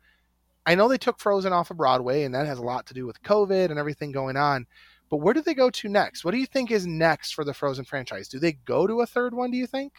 i 0.66 0.74
know 0.74 0.88
they 0.88 0.98
took 0.98 1.18
frozen 1.18 1.52
off 1.52 1.70
of 1.70 1.76
broadway 1.76 2.24
and 2.24 2.34
that 2.34 2.46
has 2.46 2.58
a 2.58 2.62
lot 2.62 2.86
to 2.86 2.94
do 2.94 3.06
with 3.06 3.22
covid 3.22 3.70
and 3.70 3.78
everything 3.78 4.12
going 4.12 4.36
on 4.36 4.66
but 5.08 5.16
where 5.16 5.34
do 5.34 5.40
they 5.40 5.54
go 5.54 5.70
to 5.70 5.88
next 5.88 6.24
what 6.24 6.32
do 6.32 6.36
you 6.38 6.46
think 6.46 6.70
is 6.70 6.86
next 6.86 7.32
for 7.34 7.44
the 7.44 7.54
frozen 7.54 7.84
franchise 7.84 8.28
do 8.28 8.38
they 8.38 8.52
go 8.52 8.86
to 8.86 9.00
a 9.00 9.06
third 9.06 9.32
one 9.34 9.50
do 9.50 9.56
you 9.56 9.66
think 9.66 9.92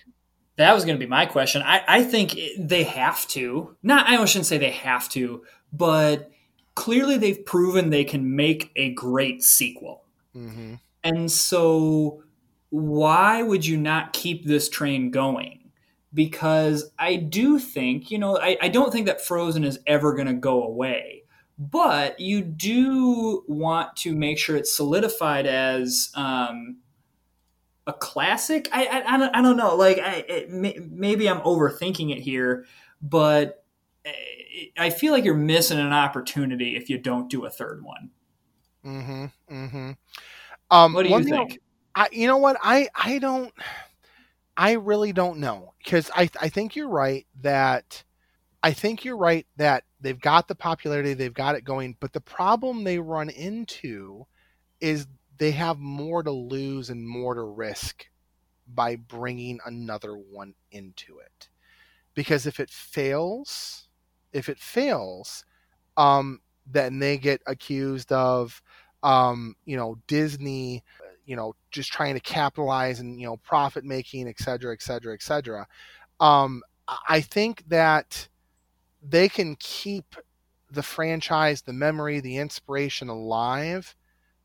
That 0.58 0.74
was 0.76 0.86
going 0.86 0.98
to 0.98 1.04
be 1.06 1.10
my 1.10 1.26
question. 1.26 1.62
I, 1.64 1.82
I 1.88 2.04
think 2.04 2.38
it- 2.38 2.68
they 2.68 2.84
have 2.84 3.26
to. 3.30 3.76
Not, 3.82 4.08
I 4.08 4.24
shouldn't 4.26 4.46
say 4.46 4.58
they 4.58 4.72
have 4.72 5.10
to, 5.10 5.44
but 5.72 6.30
clearly 6.76 7.18
they've 7.18 7.44
proven 7.46 7.90
they 7.90 8.04
can 8.04 8.36
make 8.36 8.72
a 8.76 8.94
great 8.94 9.44
sequel. 9.44 10.04
mm-hmm. 10.36 10.76
And 11.04 11.32
so, 11.32 12.24
why 12.72 13.44
would 13.44 13.66
you 13.66 13.78
not 13.78 14.14
keep 14.14 14.46
this 14.46 14.68
train 14.70 15.12
going? 15.12 15.70
Because 16.14 16.92
I 17.00 17.16
do 17.18 17.60
think, 17.60 18.12
you 18.12 18.18
know, 18.18 18.38
I, 18.38 18.58
I 18.62 18.68
don't 18.70 18.92
think 18.92 19.06
that 19.06 19.22
Frozen 19.22 19.64
is 19.64 19.80
ever 19.88 20.14
going 20.14 20.28
to 20.28 20.34
go 20.34 20.64
away, 20.64 21.24
but 21.58 22.20
you 22.20 22.42
do 22.42 23.44
want 23.48 23.96
to 23.98 24.16
make 24.16 24.38
sure 24.38 24.58
it's 24.58 24.74
solidified 24.74 25.46
as 25.46 26.12
um, 26.16 26.78
a 27.88 27.94
classic. 27.94 28.68
I, 28.74 28.86
I, 28.86 29.16
I, 29.16 29.18
don't, 29.18 29.36
I 29.36 29.42
don't 29.42 29.58
know. 29.58 29.76
Like, 29.76 30.00
I, 30.00 30.26
it, 30.28 30.50
maybe 30.50 31.30
I'm 31.30 31.42
overthinking 31.42 32.12
it 32.12 32.20
here, 32.20 32.66
but 33.02 33.64
eh, 34.04 34.12
I 34.78 34.90
feel 34.90 35.14
like 35.14 35.24
you're 35.24 35.34
missing 35.36 35.80
an 35.80 35.94
opportunity 35.94 36.76
if 36.76 36.90
you 36.90 36.98
don't 36.98 37.30
do 37.30 37.46
a 37.46 37.50
third 37.50 37.84
one. 37.84 38.10
Mm-hmm. 38.86 39.26
Mm-hmm. 39.54 39.92
Um, 40.72 40.94
What 40.94 41.04
do 41.04 41.10
you 41.10 41.24
thing- 41.24 41.34
think? 41.34 41.60
I, 41.96 42.08
you 42.12 42.28
know 42.28 42.38
what? 42.38 42.58
I, 42.62 42.88
I 42.96 43.20
don't, 43.20 43.54
I 44.56 44.74
really 44.74 45.14
don't 45.14 45.40
know 45.40 45.74
because 45.84 46.10
I, 46.16 46.30
I 46.40 46.50
think 46.50 46.76
you're 46.76 46.90
right 46.90 47.26
that, 47.42 48.04
I 48.64 48.74
think 48.74 49.04
you're 49.04 49.18
right 49.18 49.46
that 49.58 49.84
they've 50.00 50.20
got 50.20 50.48
the 50.48 50.56
popularity, 50.56 51.14
they've 51.14 51.34
got 51.34 51.56
it 51.56 51.64
going, 51.64 51.98
but 52.00 52.14
the 52.14 52.22
problem 52.22 52.84
they 52.84 53.00
run 53.00 53.30
into 53.30 54.26
is 54.80 55.08
they 55.38 55.52
have 55.52 55.80
more 55.80 56.22
to 56.24 56.32
lose 56.32 56.90
and 56.90 57.08
more 57.08 57.34
to 57.34 57.42
risk 57.42 58.08
by 58.68 58.96
bringing 58.96 59.60
another 59.66 60.16
one 60.16 60.54
into 60.72 61.18
it. 61.20 61.50
Because 62.14 62.46
if 62.46 62.60
it 62.60 62.70
fails, 62.70 63.88
if 64.34 64.50
it 64.50 64.60
fails, 64.60 65.44
um, 65.98 66.42
then 66.68 67.00
they 67.00 67.18
get 67.18 67.42
accused 67.48 68.12
of, 68.12 68.62
um, 69.04 69.56
you 69.66 69.76
know, 69.76 69.98
Disney, 70.08 70.84
you 71.32 71.38
know, 71.38 71.56
just 71.72 71.94
trying 71.94 72.16
to 72.16 72.20
capitalize 72.20 73.00
and 73.00 73.18
you 73.22 73.26
know 73.26 73.38
profit 73.38 73.86
making, 73.86 74.28
et 74.28 74.38
cetera, 74.40 74.74
et 74.74 74.84
cetera, 74.84 75.14
et 75.14 75.24
cetera. 75.24 75.66
Um, 76.20 76.62
I- 77.10 77.22
think 77.22 77.64
that 77.70 78.28
they 79.02 79.30
can 79.30 79.56
keep 79.58 80.16
the 80.72 80.84
franchise, 80.84 81.62
the 81.62 81.74
memory, 81.74 82.20
the 82.20 82.38
inspiration 82.38 83.10
alive 83.10 83.96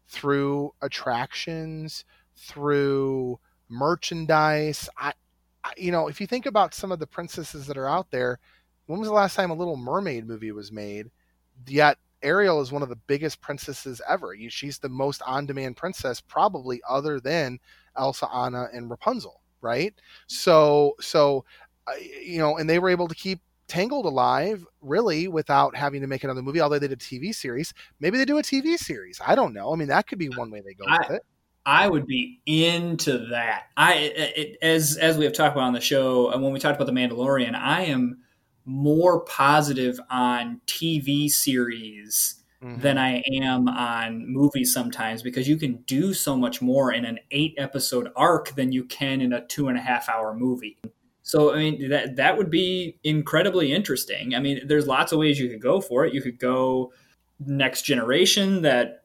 through 0.09 0.73
attractions, 0.83 2.05
through 2.37 3.39
merchandise. 3.69 4.89
I, 4.99 5.13
I, 5.65 5.73
you 5.77 5.93
know, 5.93 6.09
if 6.09 6.21
you 6.21 6.29
think 6.29 6.47
about 6.47 6.75
some 6.75 6.93
of 6.93 7.01
the 7.01 7.07
princesses 7.09 7.67
that 7.67 7.79
are 7.79 7.89
out 7.89 8.11
there, 8.13 8.39
when 8.87 9.01
was 9.01 9.09
the 9.09 9.15
last 9.15 9.37
time 9.37 9.51
a 9.51 9.55
Little 9.55 9.77
Mermaid 9.77 10.27
movie 10.29 10.53
was 10.53 10.73
made? 10.73 11.11
Yet 11.67 11.99
Ariel 12.23 12.61
is 12.61 12.73
one 12.73 12.83
of 12.83 12.89
the 12.89 12.97
biggest 12.97 13.41
princesses 13.41 14.01
ever. 14.09 14.35
She's 14.49 14.79
the 14.79 14.89
most 14.89 15.23
on-demand 15.27 15.77
princess, 15.77 16.21
probably 16.21 16.81
other 16.89 17.21
than 17.21 17.59
Elsa, 17.97 18.29
Anna, 18.33 18.69
and 18.73 18.91
Rapunzel, 18.91 19.41
right? 19.61 19.95
So, 20.27 20.95
so 21.01 21.45
uh, 21.87 21.93
you 22.23 22.39
know, 22.39 22.57
and 22.57 22.69
they 22.69 22.79
were 22.79 22.89
able 22.89 23.09
to 23.09 23.15
keep 23.15 23.41
Tangled 23.69 24.07
alive, 24.07 24.65
really, 24.81 25.27
without 25.27 25.75
having 25.75 26.01
to 26.01 26.07
make 26.07 26.23
another 26.23 26.41
movie. 26.41 26.61
Although 26.61 26.79
they 26.79 26.87
did 26.87 27.03
a 27.03 27.05
TV 27.05 27.35
series, 27.35 27.75
maybe 27.99 28.17
they 28.17 28.25
do 28.25 28.39
a 28.39 28.43
TV 28.43 28.77
series. 28.77 29.21
I 29.27 29.35
don't 29.35 29.53
know. 29.53 29.73
I 29.73 29.77
mean, 29.77 29.89
that 29.89 30.07
could 30.07 30.21
be 30.21 30.29
one 30.29 30.53
way 30.53 30.61
they 30.61 30.75
go 30.75 30.85
I- 30.87 30.99
with 30.99 31.11
it. 31.17 31.23
I 31.69 31.89
would 31.89 32.07
be 32.07 32.41
into 32.47 33.27
that. 33.31 33.65
I 33.77 33.95
it, 33.95 34.39
it, 34.39 34.59
as 34.63 34.97
as 34.99 35.19
we 35.19 35.25
have 35.25 35.35
talked 35.35 35.57
about 35.57 35.67
on 35.67 35.73
the 35.73 35.81
show, 35.81 36.31
and 36.31 36.41
when 36.45 36.53
we 36.53 36.61
talked 36.61 36.81
about 36.81 36.87
the 36.87 36.93
Mandalorian, 36.93 37.57
I 37.57 37.83
am 37.87 38.19
more 38.67 39.21
positive 39.21 39.99
on 40.11 40.61
TV 40.67 41.29
series 41.31 42.43
Mhm. 42.63 42.81
than 42.83 42.99
I 42.99 43.23
am 43.33 43.69
on 43.69 44.27
movies 44.27 44.73
sometimes 44.73 45.23
because 45.23 45.47
you 45.49 45.57
can 45.57 45.77
do 45.87 46.13
so 46.13 46.37
much 46.37 46.61
more 46.61 46.93
in 46.93 47.05
an 47.05 47.19
eight 47.31 47.55
episode 47.59 48.11
arc 48.17 48.55
than 48.57 48.73
you 48.73 48.85
can 48.85 49.21
in 49.21 49.33
a 49.33 49.47
two 49.47 49.69
and 49.69 49.79
a 49.79 49.81
half 49.81 50.09
hour 50.09 50.35
movie. 50.35 50.77
So 51.23 51.53
I 51.55 51.59
mean 51.59 51.91
that 51.91 52.17
that 52.17 52.37
would 52.39 52.51
be 52.51 52.99
incredibly 53.05 53.73
interesting. 53.73 54.35
I 54.35 54.41
mean, 54.41 54.67
there's 54.67 54.87
lots 54.87 55.13
of 55.13 55.19
ways 55.19 55.39
you 55.39 55.49
could 55.49 55.61
go 55.61 55.81
for 55.81 56.05
it. 56.07 56.15
You 56.15 56.23
could 56.23 56.39
go 56.39 56.93
next 57.39 57.83
generation 57.83 58.63
that 58.63 59.05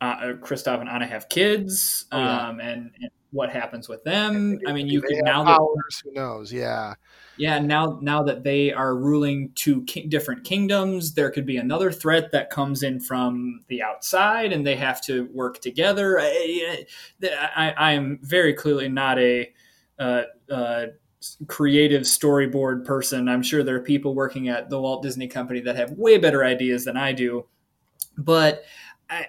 uh, 0.00 0.34
Kristoff 0.42 0.80
and 0.80 0.88
Anna 0.90 1.06
have 1.06 1.28
kids, 1.28 2.04
Oh, 2.12 2.18
yeah. 2.18 2.48
um, 2.48 2.60
and, 2.60 2.90
and 3.00 3.10
what 3.30 3.50
happens 3.50 3.88
with 3.88 4.04
them. 4.04 4.58
I 4.66 4.72
mean, 4.72 4.86
you 4.88 5.00
could 5.00 5.16
now 5.22 5.42
that. 5.44 5.58
Who 6.04 6.12
knows? 6.12 6.52
Yeah. 6.52 6.94
Yeah, 7.38 7.58
now 7.58 7.98
now 8.00 8.22
that 8.22 8.42
they 8.42 8.72
are 8.72 8.96
ruling 8.96 9.52
two 9.54 9.82
ki- 9.84 10.06
different 10.06 10.44
kingdoms, 10.44 11.12
there 11.12 11.30
could 11.30 11.44
be 11.44 11.58
another 11.58 11.92
threat 11.92 12.32
that 12.32 12.50
comes 12.50 12.82
in 12.82 12.98
from 12.98 13.60
the 13.68 13.82
outside, 13.82 14.52
and 14.52 14.66
they 14.66 14.76
have 14.76 15.02
to 15.02 15.28
work 15.34 15.60
together. 15.60 16.18
I, 16.18 16.86
I, 17.22 17.70
I 17.76 17.92
am 17.92 18.18
very 18.22 18.54
clearly 18.54 18.88
not 18.88 19.18
a 19.18 19.52
uh, 19.98 20.22
uh, 20.50 20.86
creative 21.46 22.02
storyboard 22.02 22.84
person. 22.86 23.28
I'm 23.28 23.42
sure 23.42 23.62
there 23.62 23.76
are 23.76 23.80
people 23.80 24.14
working 24.14 24.48
at 24.48 24.70
the 24.70 24.80
Walt 24.80 25.02
Disney 25.02 25.28
Company 25.28 25.60
that 25.60 25.76
have 25.76 25.90
way 25.92 26.16
better 26.16 26.44
ideas 26.44 26.84
than 26.84 26.96
I 26.96 27.12
do, 27.12 27.46
but. 28.16 28.64
I, 29.10 29.26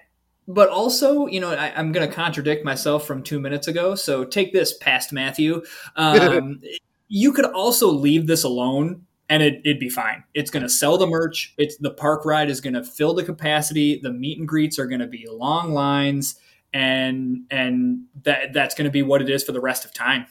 but 0.49 0.69
also, 0.69 1.27
you 1.27 1.41
know, 1.41 1.51
I, 1.51 1.73
I'm 1.75 1.91
going 1.91 2.07
to 2.07 2.15
contradict 2.15 2.63
myself 2.63 3.05
from 3.05 3.21
two 3.21 3.37
minutes 3.37 3.67
ago. 3.67 3.95
So 3.95 4.23
take 4.23 4.53
this, 4.53 4.77
past 4.77 5.11
Matthew. 5.11 5.61
Um, 5.97 6.61
you 7.07 7.31
could 7.31 7.45
also 7.45 7.89
leave 7.89 8.27
this 8.27 8.43
alone 8.43 9.05
and 9.29 9.43
it, 9.43 9.61
it'd 9.65 9.79
be 9.79 9.89
fine. 9.89 10.23
It's 10.33 10.49
going 10.49 10.63
to 10.63 10.69
sell 10.69 10.97
the 10.97 11.07
merch. 11.07 11.53
It's 11.57 11.77
the 11.77 11.91
park 11.91 12.25
ride 12.25 12.49
is 12.49 12.61
going 12.61 12.73
to 12.75 12.83
fill 12.83 13.13
the 13.13 13.23
capacity. 13.23 13.99
The 14.01 14.11
meet 14.11 14.39
and 14.39 14.47
greets 14.47 14.79
are 14.79 14.87
going 14.87 15.01
to 15.01 15.07
be 15.07 15.27
long 15.29 15.73
lines, 15.73 16.39
and 16.73 17.41
and 17.51 18.03
that 18.23 18.53
that's 18.53 18.75
going 18.75 18.85
to 18.85 18.91
be 18.91 19.03
what 19.03 19.21
it 19.21 19.29
is 19.29 19.43
for 19.43 19.51
the 19.51 19.59
rest 19.59 19.85
of 19.85 19.93
time. 19.93 20.25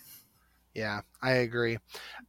Yeah, 0.75 1.01
I 1.23 1.33
agree. 1.33 1.79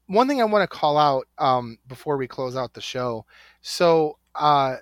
One 0.08 0.28
thing 0.28 0.42
I 0.42 0.46
want 0.46 0.70
to 0.70 0.76
call 0.76 0.98
out 0.98 1.28
um, 1.38 1.78
before 1.88 2.18
we 2.18 2.28
close 2.28 2.56
out 2.56 2.74
the 2.74 2.82
show. 2.82 3.26
So 3.62 4.18
uh, 4.36 4.78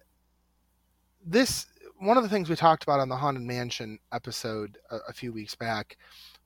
this 1.25 1.67
one 1.97 2.17
of 2.17 2.23
the 2.23 2.29
things 2.29 2.49
we 2.49 2.55
talked 2.55 2.83
about 2.83 2.99
on 2.99 3.09
the 3.09 3.15
haunted 3.15 3.43
mansion 3.43 3.99
episode 4.11 4.77
a, 4.89 4.97
a 5.09 5.13
few 5.13 5.31
weeks 5.31 5.55
back 5.55 5.97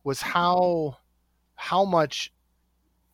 was 0.03 0.21
how 0.21 0.97
how 1.55 1.83
much 1.83 2.31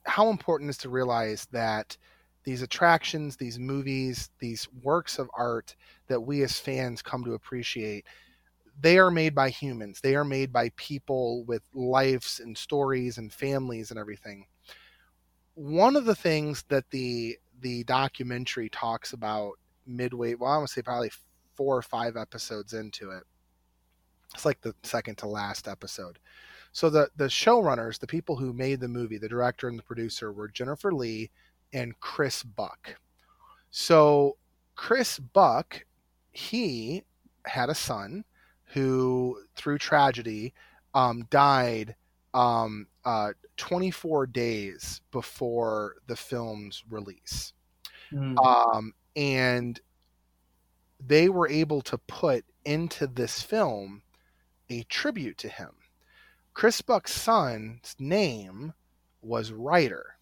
how 0.05 0.29
important 0.29 0.69
is 0.69 0.77
to 0.79 0.89
realize 0.89 1.47
that 1.51 1.97
these 2.43 2.61
attractions, 2.61 3.35
these 3.35 3.57
movies, 3.59 4.29
these 4.39 4.67
works 4.83 5.17
of 5.17 5.29
art 5.35 5.75
that 6.07 6.21
we 6.21 6.43
as 6.43 6.59
fans 6.59 7.01
come 7.01 7.23
to 7.25 7.33
appreciate, 7.33 8.05
they 8.79 8.97
are 8.97 9.11
made 9.11 9.33
by 9.33 9.49
humans. 9.49 9.99
They 10.01 10.15
are 10.15 10.25
made 10.25 10.53
by 10.53 10.69
people 10.75 11.43
with 11.45 11.63
lives 11.73 12.39
and 12.39 12.57
stories 12.57 13.17
and 13.17 13.33
families 13.33 13.89
and 13.89 13.99
everything. 13.99 14.45
One 15.55 15.95
of 15.95 16.05
the 16.05 16.15
things 16.15 16.63
that 16.69 16.89
the 16.91 17.37
the 17.61 17.85
documentary 17.85 18.69
talks 18.69 19.13
about 19.13 19.53
midway, 19.87 20.35
well, 20.35 20.51
I 20.51 20.57
want 20.57 20.67
to 20.67 20.73
say 20.73 20.81
probably 20.81 21.11
four 21.55 21.77
or 21.77 21.81
five 21.81 22.17
episodes 22.17 22.73
into 22.73 23.11
it. 23.11 23.23
It's 24.33 24.45
like 24.45 24.59
the 24.61 24.75
second 24.83 25.17
to 25.19 25.27
last 25.27 25.67
episode. 25.67 26.19
So 26.75 26.89
the 26.89 27.09
the 27.15 27.27
showrunners, 27.27 27.99
the 27.99 28.05
people 28.05 28.35
who 28.35 28.51
made 28.51 28.81
the 28.81 28.89
movie, 28.89 29.17
the 29.17 29.29
director 29.29 29.69
and 29.69 29.79
the 29.79 29.83
producer 29.83 30.33
were 30.33 30.49
Jennifer 30.49 30.93
Lee 30.93 31.31
and 31.71 31.97
Chris 32.01 32.43
Buck. 32.43 32.97
So 33.71 34.35
Chris 34.75 35.17
Buck, 35.17 35.85
he 36.33 37.05
had 37.45 37.69
a 37.69 37.73
son 37.73 38.25
who, 38.65 39.39
through 39.55 39.77
tragedy, 39.77 40.53
um, 40.93 41.25
died 41.29 41.95
um, 42.33 42.87
uh, 43.05 43.31
24 43.55 44.27
days 44.27 44.99
before 45.11 45.95
the 46.07 46.15
film's 46.17 46.83
release. 46.89 47.53
Mm. 48.11 48.35
Um, 48.45 48.93
and 49.15 49.79
they 50.99 51.29
were 51.29 51.47
able 51.47 51.79
to 51.83 51.97
put 51.99 52.43
into 52.65 53.07
this 53.07 53.41
film 53.41 54.01
a 54.69 54.83
tribute 54.83 55.37
to 55.37 55.47
him. 55.47 55.71
Chris 56.55 56.81
Buck's 56.81 57.13
son's 57.13 57.95
name 57.99 58.73
was 59.21 59.51
Ryder. 59.51 60.15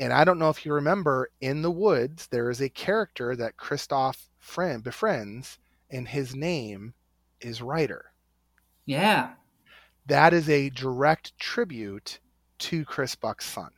And 0.00 0.12
I 0.12 0.24
don't 0.24 0.40
know 0.40 0.50
if 0.50 0.66
you 0.66 0.72
remember, 0.72 1.30
in 1.40 1.62
the 1.62 1.70
woods, 1.70 2.26
there 2.26 2.50
is 2.50 2.60
a 2.60 2.68
character 2.68 3.36
that 3.36 3.56
Kristoff 3.56 4.18
friend 4.38 4.82
befriends, 4.82 5.58
and 5.90 6.08
his 6.08 6.34
name 6.34 6.92
is 7.40 7.62
Ryder. 7.62 8.06
Yeah. 8.84 9.30
That 10.06 10.34
is 10.34 10.48
a 10.48 10.70
direct 10.70 11.38
tribute 11.38 12.18
to 12.58 12.84
Chris 12.84 13.14
Buck's 13.14 13.46
son 13.46 13.70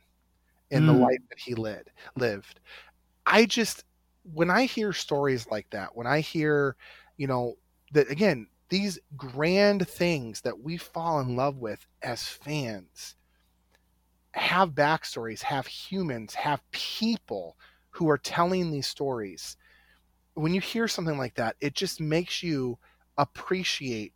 in 0.71 0.83
mm. 0.83 0.87
the 0.87 0.93
life 0.93 1.21
that 1.29 1.39
he 1.39 1.53
led, 1.53 1.91
lived. 2.15 2.59
I 3.27 3.45
just, 3.45 3.83
when 4.33 4.49
I 4.49 4.65
hear 4.65 4.93
stories 4.93 5.45
like 5.51 5.69
that, 5.69 5.95
when 5.95 6.07
I 6.07 6.21
hear, 6.21 6.75
you 7.17 7.27
know, 7.27 7.57
that 7.93 8.09
again, 8.09 8.47
these 8.71 8.97
grand 9.17 9.85
things 9.85 10.41
that 10.41 10.61
we 10.61 10.77
fall 10.77 11.19
in 11.19 11.35
love 11.35 11.57
with 11.57 11.85
as 12.01 12.23
fans, 12.23 13.15
have 14.31 14.69
backstories, 14.69 15.41
have 15.41 15.67
humans, 15.67 16.33
have 16.33 16.61
people 16.71 17.57
who 17.89 18.09
are 18.09 18.17
telling 18.17 18.71
these 18.71 18.87
stories. 18.87 19.57
When 20.35 20.53
you 20.53 20.61
hear 20.61 20.87
something 20.87 21.17
like 21.17 21.35
that, 21.35 21.57
it 21.59 21.75
just 21.75 21.99
makes 21.99 22.41
you 22.41 22.77
appreciate 23.17 24.13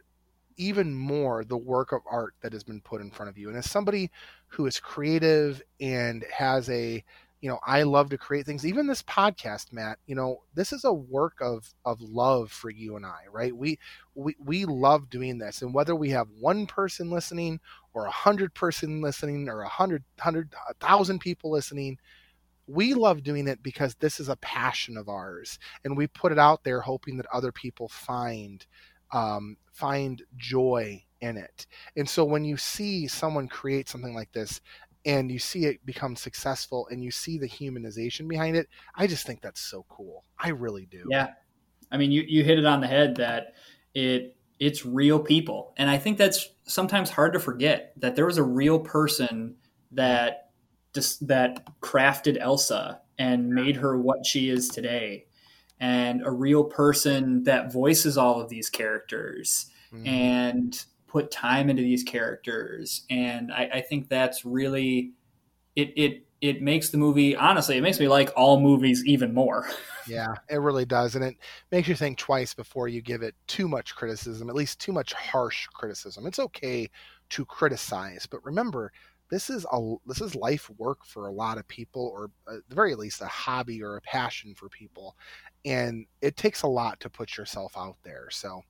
even 0.56 0.96
more 0.96 1.44
the 1.44 1.58
work 1.58 1.92
of 1.92 2.00
art 2.10 2.34
that 2.42 2.54
has 2.54 2.64
been 2.64 2.80
put 2.80 3.02
in 3.02 3.12
front 3.12 3.30
of 3.30 3.38
you. 3.38 3.50
And 3.50 3.58
as 3.58 3.70
somebody 3.70 4.10
who 4.48 4.66
is 4.68 4.80
creative 4.80 5.62
and 5.82 6.24
has 6.34 6.70
a 6.70 7.04
you 7.46 7.52
know 7.52 7.60
i 7.64 7.84
love 7.84 8.10
to 8.10 8.18
create 8.18 8.44
things. 8.44 8.66
Even 8.66 8.88
this 8.88 9.04
podcast 9.04 9.72
matt 9.72 10.00
you 10.08 10.16
know 10.16 10.42
this 10.56 10.74
is 10.74 10.84
a 10.84 10.92
work 10.92 11.36
of 11.42 11.72
of 11.86 12.02
love 12.02 12.52
for 12.52 12.72
you 12.72 12.96
and 12.96 13.06
i 13.06 13.20
right? 13.32 13.56
We 13.56 13.78
we, 14.16 14.36
we 14.44 14.66
love 14.66 15.12
doing 15.12 15.38
this 15.38 15.62
and 15.62 15.72
whether 15.72 15.96
we 15.96 16.10
have 16.10 16.28
one 16.40 16.66
person 16.66 17.12
listening 17.12 17.60
or 17.94 18.08
a 18.08 18.12
hundred 18.12 18.56
person 18.56 19.00
listening 19.00 19.48
or 19.48 19.62
a 19.62 19.70
hundred 19.70 20.04
hundred 20.20 20.56
a 20.68 20.74
thousand 20.74 21.20
people 21.20 21.52
listening 21.52 22.00
we 22.66 22.96
love 22.96 23.22
doing 23.22 23.48
it 23.48 23.62
because 23.62 23.94
this 24.00 24.20
is 24.20 24.28
a 24.28 24.38
passion 24.38 24.98
of 24.98 25.08
ours 25.08 25.60
and 25.84 25.96
we 25.96 26.08
put 26.08 26.32
it 26.32 26.40
out 26.40 26.64
there 26.64 26.82
hoping 26.82 27.16
that 27.18 27.28
other 27.32 27.52
people 27.52 27.88
find 27.90 28.66
um, 29.12 29.56
find 29.72 30.24
joy 30.36 31.04
in 31.22 31.38
it. 31.38 31.68
And 31.96 32.10
so 32.10 32.26
when 32.26 32.44
you 32.44 32.58
see 32.58 33.08
someone 33.08 33.48
create 33.48 33.88
something 33.88 34.16
like 34.16 34.32
this 34.32 34.62
and 35.06 35.32
you 35.32 35.40
see 35.40 35.66
it 35.66 35.86
become 35.86 36.16
successful 36.16 36.88
and 36.90 37.04
you 37.04 37.12
see 37.12 37.38
the 37.38 37.48
humanization 37.48 38.28
behind 38.28 38.56
it 38.56 38.68
i 38.96 39.08
just 39.08 39.26
think 39.26 39.42
that's 39.42 39.62
so 39.62 39.86
cool. 39.90 40.24
I 40.40 40.50
really 40.50 40.86
do. 40.86 41.06
Yeah. 41.10 41.30
I 41.92 41.98
mean 41.98 42.12
you, 42.12 42.24
you 42.28 42.44
hit 42.44 42.60
it 42.60 42.66
on 42.66 42.82
the 42.82 42.88
head 42.88 43.16
that 43.18 43.54
it 43.94 44.36
it's 44.60 44.86
real 44.86 45.20
people. 45.20 45.74
And 45.78 45.90
i 45.90 45.98
think 45.98 46.18
that's 46.18 46.50
sometimes 46.64 47.10
hard 47.10 47.34
to 47.34 47.40
forget 47.40 47.94
that 47.98 48.16
there 48.16 48.26
was 48.26 48.38
a 48.38 48.44
real 48.44 48.80
person 48.80 49.56
that 49.92 50.50
just 50.94 51.28
that 51.28 51.68
crafted 51.82 52.38
elsa 52.40 53.02
and 53.18 53.50
made 53.50 53.78
her 53.78 53.98
what 53.98 54.26
she 54.26 54.50
is 54.50 54.68
today. 54.70 55.26
And 55.80 56.26
a 56.26 56.32
real 56.32 56.64
person 56.64 57.44
that 57.44 57.72
voices 57.72 58.18
all 58.18 58.42
of 58.42 58.50
these 58.50 58.70
characters. 58.70 59.70
Mm-hmm. 59.94 60.08
and 60.08 60.86
put 61.16 61.32
time 61.32 61.70
into 61.70 61.82
these 61.82 62.04
characters, 62.04 63.06
and 63.10 63.50
I, 63.54 63.70
I 63.76 63.82
think 63.82 64.10
that's 64.10 64.44
really 64.44 65.14
it. 65.78 65.94
It 65.96 66.28
it 66.42 66.62
makes 66.62 66.90
the 66.90 66.98
movie 66.98 67.38
honestly. 67.38 67.78
It 67.78 67.82
makes 67.82 68.02
me 68.02 68.10
like 68.10 68.34
all 68.36 68.60
movies 68.60 69.02
even 69.06 69.34
more. 69.34 69.66
yeah, 70.10 70.36
it 70.50 70.58
really 70.58 70.84
does, 70.84 71.16
and 71.16 71.24
it 71.24 71.38
makes 71.72 71.88
you 71.88 71.96
think 71.96 72.18
twice 72.18 72.54
before 72.54 72.90
you 72.90 73.02
give 73.02 73.22
it 73.22 73.34
too 73.48 73.70
much 73.70 73.96
criticism, 73.96 74.50
at 74.50 74.56
least 74.56 74.82
too 74.82 74.92
much 74.92 75.14
harsh 75.14 75.68
criticism. 75.68 76.28
It's 76.28 76.40
okay 76.40 76.90
to 77.30 77.46
criticize, 77.46 78.28
but 78.30 78.44
remember 78.44 78.92
this 79.32 79.50
is 79.50 79.66
a 79.72 79.96
this 80.06 80.20
is 80.20 80.36
life 80.36 80.70
work 80.78 81.06
for 81.06 81.28
a 81.28 81.32
lot 81.32 81.58
of 81.58 81.66
people 81.70 82.12
or 82.14 82.30
at 82.54 82.60
the 82.68 82.76
very 82.76 82.94
least 82.94 83.22
a 83.22 83.26
hobby 83.26 83.82
or 83.82 83.96
a 83.96 84.02
passion 84.02 84.54
for 84.54 84.70
people 84.70 85.16
and 85.64 86.06
it 86.22 86.38
takes 86.38 86.62
a 86.62 86.68
lot 86.68 87.00
to 87.00 87.10
put 87.10 87.36
yourself 87.36 87.76
out 87.76 87.96
there 88.04 88.28
so 88.30 88.62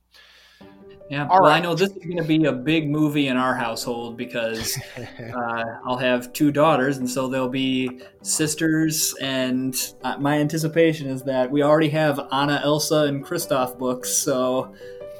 yeah, 1.08 1.28
All 1.28 1.40
well, 1.40 1.50
right. 1.50 1.58
I 1.58 1.60
know 1.60 1.76
this 1.76 1.90
is 1.90 2.04
going 2.04 2.16
to 2.16 2.24
be 2.24 2.46
a 2.46 2.52
big 2.52 2.90
movie 2.90 3.28
in 3.28 3.36
our 3.36 3.54
household 3.54 4.16
because 4.16 4.76
uh, 4.98 5.64
I'll 5.84 5.98
have 5.98 6.32
two 6.32 6.50
daughters, 6.50 6.96
and 6.96 7.08
so 7.08 7.28
they'll 7.28 7.48
be 7.48 8.00
sisters. 8.22 9.14
And 9.20 9.76
uh, 10.02 10.16
my 10.18 10.38
anticipation 10.38 11.08
is 11.08 11.22
that 11.22 11.48
we 11.48 11.62
already 11.62 11.90
have 11.90 12.18
Anna, 12.32 12.60
Elsa, 12.64 13.04
and 13.04 13.24
Kristoff 13.24 13.78
books, 13.78 14.12
so 14.12 14.74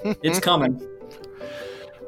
it's 0.04 0.40
coming. 0.44 0.84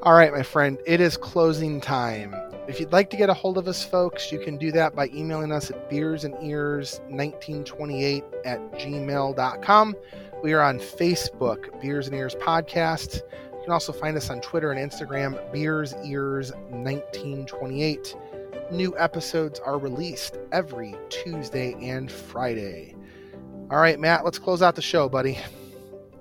All 0.02 0.14
right, 0.14 0.32
my 0.32 0.42
friend, 0.42 0.76
it 0.84 1.00
is 1.00 1.16
closing 1.16 1.80
time. 1.80 2.34
If 2.66 2.80
you'd 2.80 2.90
like 2.92 3.10
to 3.10 3.16
get 3.16 3.30
a 3.30 3.34
hold 3.34 3.58
of 3.58 3.68
us, 3.68 3.84
folks, 3.84 4.32
you 4.32 4.40
can 4.40 4.58
do 4.58 4.72
that 4.72 4.94
by 4.94 5.08
emailing 5.14 5.52
us 5.52 5.70
at 5.70 5.88
beersand-ears1928 5.88 8.24
at 8.44 8.72
gmail.com. 8.72 9.96
We 10.40 10.52
are 10.52 10.62
on 10.62 10.78
Facebook, 10.78 11.80
Beers 11.80 12.06
and 12.06 12.14
Ears 12.16 12.36
Podcast. 12.36 13.22
You 13.52 13.62
can 13.64 13.72
also 13.72 13.92
find 13.92 14.16
us 14.16 14.30
on 14.30 14.40
Twitter 14.40 14.70
and 14.70 14.90
Instagram, 14.90 15.52
Beers 15.52 15.94
Ears 16.04 16.52
1928. 16.70 18.16
New 18.70 18.96
episodes 18.96 19.58
are 19.58 19.78
released 19.78 20.38
every 20.52 20.94
Tuesday 21.08 21.74
and 21.82 22.10
Friday. 22.10 22.94
All 23.68 23.78
right, 23.78 23.98
Matt, 23.98 24.24
let's 24.24 24.38
close 24.38 24.62
out 24.62 24.76
the 24.76 24.82
show, 24.82 25.08
buddy. 25.08 25.38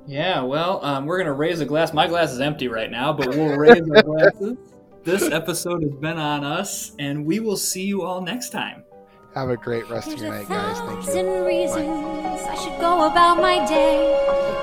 Yeah, 0.07 0.41
well, 0.41 0.83
um, 0.83 1.05
we're 1.05 1.17
going 1.17 1.27
to 1.27 1.33
raise 1.33 1.59
a 1.59 1.65
glass. 1.65 1.93
My 1.93 2.07
glass 2.07 2.31
is 2.31 2.41
empty 2.41 2.67
right 2.67 2.89
now, 2.89 3.13
but 3.13 3.29
we'll 3.29 3.55
raise 3.55 3.87
our 3.89 4.01
glasses. 4.01 4.57
This 5.03 5.31
episode 5.31 5.83
has 5.83 5.93
been 5.93 6.17
on 6.17 6.43
us, 6.43 6.91
and 6.99 7.25
we 7.25 7.39
will 7.39 7.55
see 7.55 7.83
you 7.83 8.01
all 8.01 8.19
next 8.19 8.49
time. 8.49 8.83
Have 9.35 9.49
a 9.49 9.57
great 9.57 9.89
rest 9.89 10.13
of 10.13 10.19
your 10.19 10.29
night, 10.29 10.49
guys. 10.49 10.79
Thank 10.79 11.05
you. 11.15 11.45
reasons 11.45 11.87
Bye. 11.87 12.49
I 12.49 12.55
should 12.55 12.79
go 12.79 13.05
about 13.05 13.35
my 13.35 13.65
day 13.67 14.13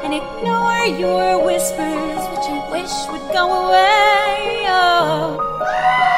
and 0.02 0.12
ignore 0.14 0.84
your 0.98 1.44
whispers, 1.44 2.28
which 2.30 2.46
I 2.48 2.68
wish 2.72 2.92
would 3.12 3.32
go 3.32 3.68
away. 3.68 4.64
Oh. 4.66 6.13